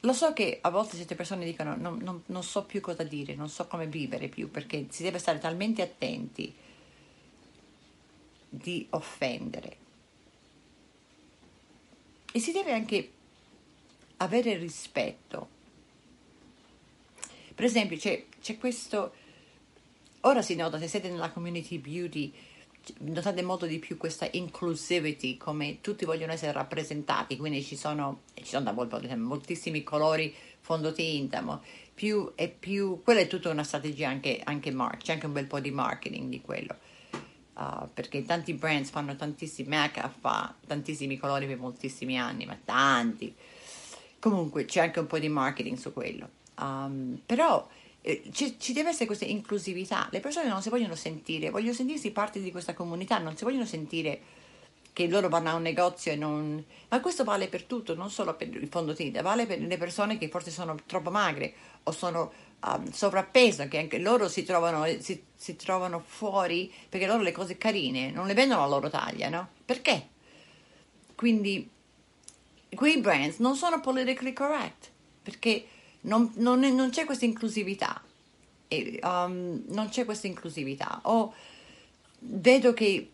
lo 0.00 0.12
so 0.12 0.32
che 0.32 0.58
a 0.60 0.70
volte 0.70 0.96
certe 0.96 1.14
persone 1.14 1.44
dicono 1.44 1.76
non, 1.76 1.98
non, 1.98 2.22
non, 2.26 2.42
so 2.42 2.64
più 2.64 2.80
cosa 2.80 3.04
dire, 3.04 3.34
non 3.34 3.48
so 3.48 3.66
come 3.68 3.86
vivere 3.86 4.28
più, 4.28 4.50
perché 4.50 4.86
si 4.90 5.02
deve 5.04 5.18
stare 5.18 5.38
talmente 5.38 5.80
attenti 5.80 6.52
di 8.48 8.86
offendere. 8.90 9.76
E 12.32 12.40
si 12.40 12.50
deve 12.50 12.72
anche 12.72 13.12
avere 14.16 14.56
rispetto. 14.56 15.60
Per 17.62 17.70
esempio, 17.70 17.96
c'è, 17.96 18.24
c'è 18.40 18.58
questo, 18.58 19.12
ora 20.22 20.42
si 20.42 20.56
nota, 20.56 20.80
se 20.80 20.88
siete 20.88 21.08
nella 21.08 21.30
community 21.30 21.78
beauty, 21.78 22.32
notate 23.02 23.40
molto 23.42 23.66
di 23.66 23.78
più 23.78 23.96
questa 23.96 24.28
inclusivity, 24.32 25.36
come 25.36 25.80
tutti 25.80 26.04
vogliono 26.04 26.32
essere 26.32 26.50
rappresentati, 26.50 27.36
quindi 27.36 27.62
ci 27.62 27.76
sono, 27.76 28.22
ci 28.34 28.46
sono 28.46 28.64
da 28.64 28.72
voi 28.72 28.88
moltissimi 29.16 29.84
colori 29.84 30.34
fondotinta, 30.58 31.62
più 31.94 32.32
e 32.34 32.48
più, 32.48 33.00
quella 33.04 33.20
è 33.20 33.28
tutta 33.28 33.50
una 33.50 33.62
strategia 33.62 34.08
anche, 34.08 34.40
anche 34.42 34.72
mark, 34.72 35.02
c'è 35.02 35.12
anche 35.12 35.26
un 35.26 35.32
bel 35.32 35.46
po' 35.46 35.60
di 35.60 35.70
marketing 35.70 36.30
di 36.30 36.40
quello, 36.40 36.76
uh, 37.54 37.88
perché 37.94 38.24
tanti 38.24 38.54
brands 38.54 38.90
fanno 38.90 39.14
tantissimi, 39.14 39.68
MAC 39.68 40.10
fa 40.18 40.52
tantissimi 40.66 41.16
colori 41.16 41.46
per 41.46 41.58
moltissimi 41.58 42.18
anni, 42.18 42.44
ma 42.44 42.58
tanti, 42.64 43.32
comunque 44.22 44.66
c'è 44.66 44.78
anche 44.78 45.00
un 45.00 45.08
po' 45.08 45.18
di 45.18 45.28
marketing 45.28 45.76
su 45.76 45.92
quello, 45.92 46.28
um, 46.60 47.20
però 47.26 47.66
eh, 48.02 48.22
ci, 48.30 48.54
ci, 48.56 48.72
deve 48.72 48.90
essere 48.90 49.06
questa 49.06 49.24
inclusività. 49.24 50.06
Le 50.12 50.20
persone 50.20 50.48
non 50.48 50.62
si 50.62 50.68
vogliono 50.68 50.94
sentire, 50.94 51.50
vogliono 51.50 51.72
sentirsi 51.72 52.12
parte 52.12 52.40
di 52.40 52.52
questa 52.52 52.72
comunità, 52.72 53.18
non 53.18 53.36
si 53.36 53.42
vogliono 53.42 53.66
sentire 53.66 54.20
che 54.92 55.08
loro 55.08 55.28
vanno 55.28 55.50
a 55.50 55.54
un 55.54 55.62
negozio 55.62 56.12
e 56.12 56.16
non... 56.16 56.64
Ma 56.88 57.00
questo 57.00 57.24
vale 57.24 57.48
per 57.48 57.64
tutto, 57.64 57.96
non 57.96 58.10
solo 58.10 58.36
per 58.36 58.46
il 58.54 58.68
fondotinta, 58.68 59.22
vale 59.22 59.44
per 59.44 59.58
le 59.60 59.76
persone 59.76 60.18
che 60.18 60.28
forse 60.28 60.52
sono 60.52 60.76
troppo 60.86 61.10
magre 61.10 61.52
o 61.82 61.90
sono 61.90 62.32
um, 62.64 62.92
sovrappeso, 62.92 63.66
che 63.66 63.78
anche 63.78 63.98
loro 63.98 64.28
si 64.28 64.44
trovano, 64.44 64.84
si, 65.00 65.20
si 65.34 65.56
trovano 65.56 65.98
fuori 65.98 66.72
perché 66.88 67.06
loro 67.06 67.24
le 67.24 67.32
cose 67.32 67.58
carine 67.58 68.12
non 68.12 68.28
le 68.28 68.34
vendono 68.34 68.62
a 68.62 68.68
loro 68.68 68.88
taglia, 68.88 69.28
no? 69.28 69.48
Perché? 69.64 70.10
Quindi 71.16 71.68
quei 72.74 72.98
brands 72.98 73.38
non 73.38 73.56
sono 73.56 73.80
politically 73.80 74.32
correct 74.32 74.90
perché 75.22 75.66
non, 76.02 76.32
non, 76.36 76.60
non 76.60 76.90
c'è 76.90 77.04
questa 77.04 77.24
inclusività. 77.24 78.02
E, 78.68 78.98
um, 79.02 79.62
non 79.68 79.88
c'è 79.88 80.04
questa 80.04 80.26
inclusività. 80.26 81.00
O 81.04 81.34
vedo 82.18 82.72
che 82.72 83.10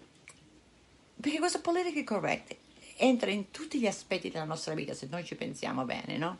perché 1.20 1.38
questo 1.38 1.60
politically 1.60 2.04
correct 2.04 2.56
entra 2.96 3.30
in 3.30 3.50
tutti 3.50 3.78
gli 3.78 3.86
aspetti 3.86 4.30
della 4.30 4.44
nostra 4.44 4.74
vita 4.74 4.94
se 4.94 5.08
noi 5.10 5.24
ci 5.24 5.34
pensiamo 5.34 5.84
bene, 5.84 6.16
no? 6.16 6.38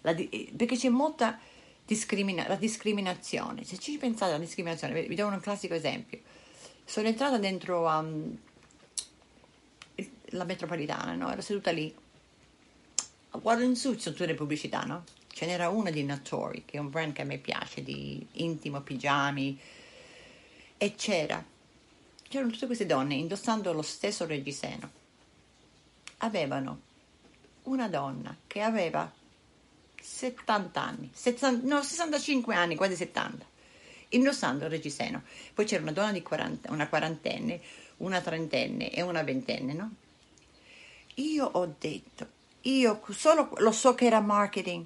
La, 0.00 0.14
perché 0.14 0.76
c'è 0.76 0.88
molta 0.88 1.38
discrimina, 1.86 2.46
la 2.48 2.56
discriminazione. 2.56 3.64
Se 3.64 3.78
ci 3.78 3.96
pensate 3.98 4.32
alla 4.32 4.42
discriminazione, 4.42 5.02
vi 5.02 5.14
do 5.14 5.26
un 5.26 5.38
classico 5.40 5.74
esempio. 5.74 6.20
Sono 6.84 7.06
entrata 7.06 7.38
dentro 7.38 7.86
um, 7.86 8.36
la 10.30 10.44
metropolitana, 10.44 11.14
no? 11.14 11.30
Ero 11.30 11.40
seduta 11.40 11.70
lì. 11.70 11.94
Guardo 13.40 13.64
in 13.64 13.76
su, 13.76 13.96
ci 13.96 14.10
tutte 14.10 14.26
le 14.26 14.34
pubblicità, 14.34 14.82
no? 14.82 15.04
ce 15.32 15.46
n'era 15.46 15.70
una 15.70 15.90
di 15.90 16.04
Natori, 16.04 16.64
che 16.64 16.76
è 16.76 16.80
un 16.80 16.90
brand 16.90 17.12
che 17.12 17.22
a 17.22 17.24
me 17.24 17.38
piace, 17.38 17.82
di 17.82 18.24
intimo, 18.32 18.82
pigiami, 18.82 19.58
e 20.76 20.94
c'era, 20.94 21.42
c'erano 22.28 22.50
tutte 22.50 22.66
queste 22.66 22.86
donne 22.86 23.14
indossando 23.14 23.72
lo 23.72 23.82
stesso 23.82 24.26
reggiseno. 24.26 24.90
Avevano 26.18 26.80
una 27.64 27.88
donna 27.88 28.36
che 28.46 28.60
aveva 28.60 29.10
70 30.00 30.80
anni, 30.80 31.10
70, 31.12 31.66
no, 31.66 31.82
65 31.82 32.54
anni, 32.54 32.76
quasi 32.76 32.94
70, 32.94 33.44
indossando 34.10 34.64
il 34.64 34.70
reggiseno. 34.70 35.22
Poi 35.54 35.64
c'era 35.64 35.82
una 35.82 35.92
donna 35.92 36.12
di 36.12 36.22
40, 36.22 36.70
una 36.70 36.88
quarantenne, 36.88 37.60
una 37.98 38.20
trentenne 38.20 38.90
e 38.92 39.00
una 39.02 39.22
ventenne, 39.22 39.72
no? 39.72 39.94
Io 41.16 41.44
ho 41.44 41.74
detto, 41.78 42.40
io 42.62 43.02
solo 43.10 43.50
lo 43.58 43.72
so 43.72 43.94
che 43.94 44.06
era 44.06 44.20
marketing, 44.20 44.84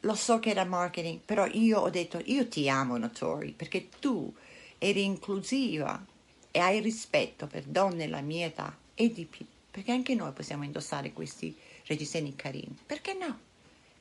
lo 0.00 0.14
so 0.14 0.38
che 0.38 0.50
era 0.50 0.64
marketing, 0.64 1.20
però 1.20 1.46
io 1.46 1.80
ho 1.80 1.90
detto, 1.90 2.20
io 2.24 2.48
ti 2.48 2.68
amo 2.68 2.96
Notori, 2.96 3.52
perché 3.52 3.88
tu 3.98 4.32
eri 4.78 5.04
inclusiva 5.04 6.04
e 6.50 6.58
hai 6.58 6.80
rispetto 6.80 7.46
per 7.46 7.64
donne 7.64 8.04
della 8.04 8.20
mia 8.20 8.46
età 8.46 8.76
e 8.94 9.12
di 9.12 9.24
più, 9.24 9.44
perché 9.70 9.92
anche 9.92 10.14
noi 10.14 10.32
possiamo 10.32 10.64
indossare 10.64 11.12
questi 11.12 11.54
reggiseni 11.86 12.34
carini, 12.36 12.76
perché 12.86 13.14
no? 13.14 13.40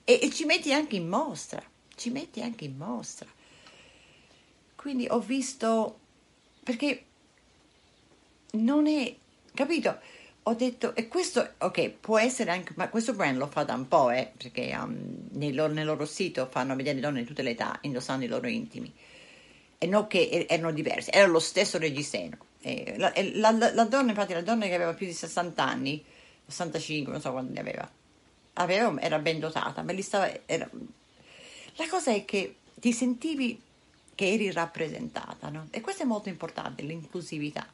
E, 0.03 0.19
e 0.21 0.29
ci 0.31 0.45
metti 0.45 0.71
anche 0.71 0.95
in 0.95 1.07
mostra, 1.07 1.63
ci 1.95 2.09
metti 2.09 2.41
anche 2.41 2.65
in 2.65 2.77
mostra. 2.77 3.27
Quindi 4.75 5.07
ho 5.09 5.19
visto, 5.19 5.99
perché 6.63 7.05
non 8.51 8.85
è, 8.87 9.15
capito? 9.53 9.99
Ho 10.47 10.53
detto, 10.53 10.93
e 10.95 11.07
questo, 11.07 11.53
ok, 11.57 11.89
può 11.89 12.19
essere 12.19 12.51
anche, 12.51 12.73
ma 12.75 12.87
questo 12.89 13.13
brand 13.13 13.37
lo 13.37 13.47
fa 13.47 13.63
da 13.63 13.73
un 13.73 13.87
po', 13.87 14.11
eh, 14.11 14.31
perché 14.37 14.75
um, 14.79 15.27
nel, 15.31 15.55
loro, 15.55 15.73
nel, 15.73 15.85
loro, 15.85 16.05
sito 16.05 16.47
fanno 16.51 16.75
vedere 16.75 16.99
donne 16.99 17.21
di 17.21 17.25
tutte 17.25 17.41
le 17.41 17.51
età 17.51 17.79
indossando 17.81 18.25
i 18.25 18.27
loro 18.27 18.47
intimi. 18.47 18.93
E 19.79 19.87
non 19.87 20.05
che 20.05 20.45
erano 20.47 20.71
diversi, 20.71 21.09
era 21.11 21.25
lo 21.25 21.39
stesso 21.39 21.79
reggiseno. 21.79 22.37
La, 22.97 23.11
la, 23.15 23.51
la, 23.51 23.73
la, 23.73 23.83
donna, 23.85 24.09
infatti, 24.11 24.33
la 24.33 24.41
donna 24.41 24.67
che 24.67 24.75
aveva 24.75 24.93
più 24.93 25.07
di 25.07 25.13
60 25.13 25.63
anni, 25.63 26.03
65, 26.45 27.11
non 27.11 27.21
so 27.21 27.31
quanti 27.31 27.53
ne 27.53 27.59
aveva, 27.59 27.91
aveva 28.53 29.01
era 29.01 29.17
ben 29.17 29.39
dotata, 29.39 29.81
ma 29.81 29.93
gli 29.93 30.01
stava, 30.03 30.29
era... 30.45 30.69
La 31.77 31.87
cosa 31.89 32.11
è 32.11 32.23
che 32.23 32.57
ti 32.75 32.93
sentivi 32.93 33.59
che 34.13 34.31
eri 34.31 34.51
rappresentata, 34.51 35.49
no? 35.49 35.67
E 35.71 35.81
questo 35.81 36.03
è 36.03 36.05
molto 36.05 36.29
importante, 36.29 36.83
l'inclusività. 36.83 37.67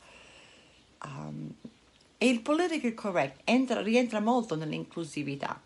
Um, 1.03 1.53
e 2.23 2.27
il 2.27 2.41
political 2.41 2.93
correct 2.93 3.41
entra, 3.45 3.81
rientra 3.81 4.19
molto 4.19 4.55
nell'inclusività. 4.55 5.59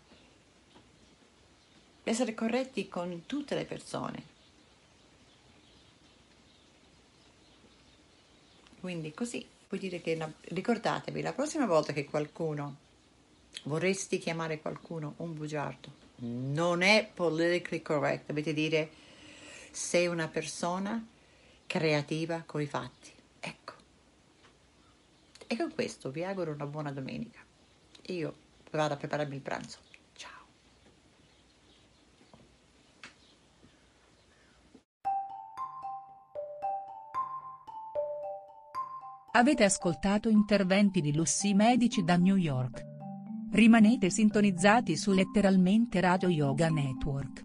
Essere 2.02 2.32
corretti 2.32 2.88
con 2.88 3.24
tutte 3.26 3.54
le 3.54 3.66
persone. 3.66 4.22
Quindi 8.80 9.12
così 9.12 9.46
vuol 9.68 9.80
dire 9.82 10.00
che 10.00 10.18
ricordatevi 10.44 11.20
la 11.20 11.34
prossima 11.34 11.66
volta 11.66 11.92
che 11.92 12.06
qualcuno 12.06 12.76
vorresti 13.64 14.16
chiamare 14.16 14.62
qualcuno 14.62 15.12
un 15.18 15.34
bugiardo, 15.34 15.90
non 16.20 16.80
è 16.80 17.06
politically 17.12 17.82
correct, 17.82 18.28
dovete 18.28 18.54
dire 18.54 18.90
sei 19.72 20.06
una 20.06 20.28
persona 20.28 21.06
creativa 21.66 22.42
coi 22.46 22.64
fatti. 22.64 23.15
E 25.46 25.56
con 25.56 25.72
questo 25.72 26.10
vi 26.10 26.24
auguro 26.24 26.52
una 26.52 26.66
buona 26.66 26.92
domenica. 26.92 27.40
Io 28.06 28.34
vado 28.70 28.94
a 28.94 28.96
prepararmi 28.96 29.36
il 29.36 29.42
pranzo. 29.42 29.78
Avete 39.36 39.64
ascoltato 39.64 40.30
interventi 40.30 41.02
di 41.02 41.14
Lussi 41.14 41.52
Medici 41.52 42.02
da 42.02 42.16
New 42.16 42.36
York. 42.36 42.82
Rimanete 43.52 44.08
sintonizzati 44.08 44.96
su 44.96 45.12
letteralmente 45.12 46.00
Radio 46.00 46.30
Yoga 46.30 46.70
Network. 46.70 47.44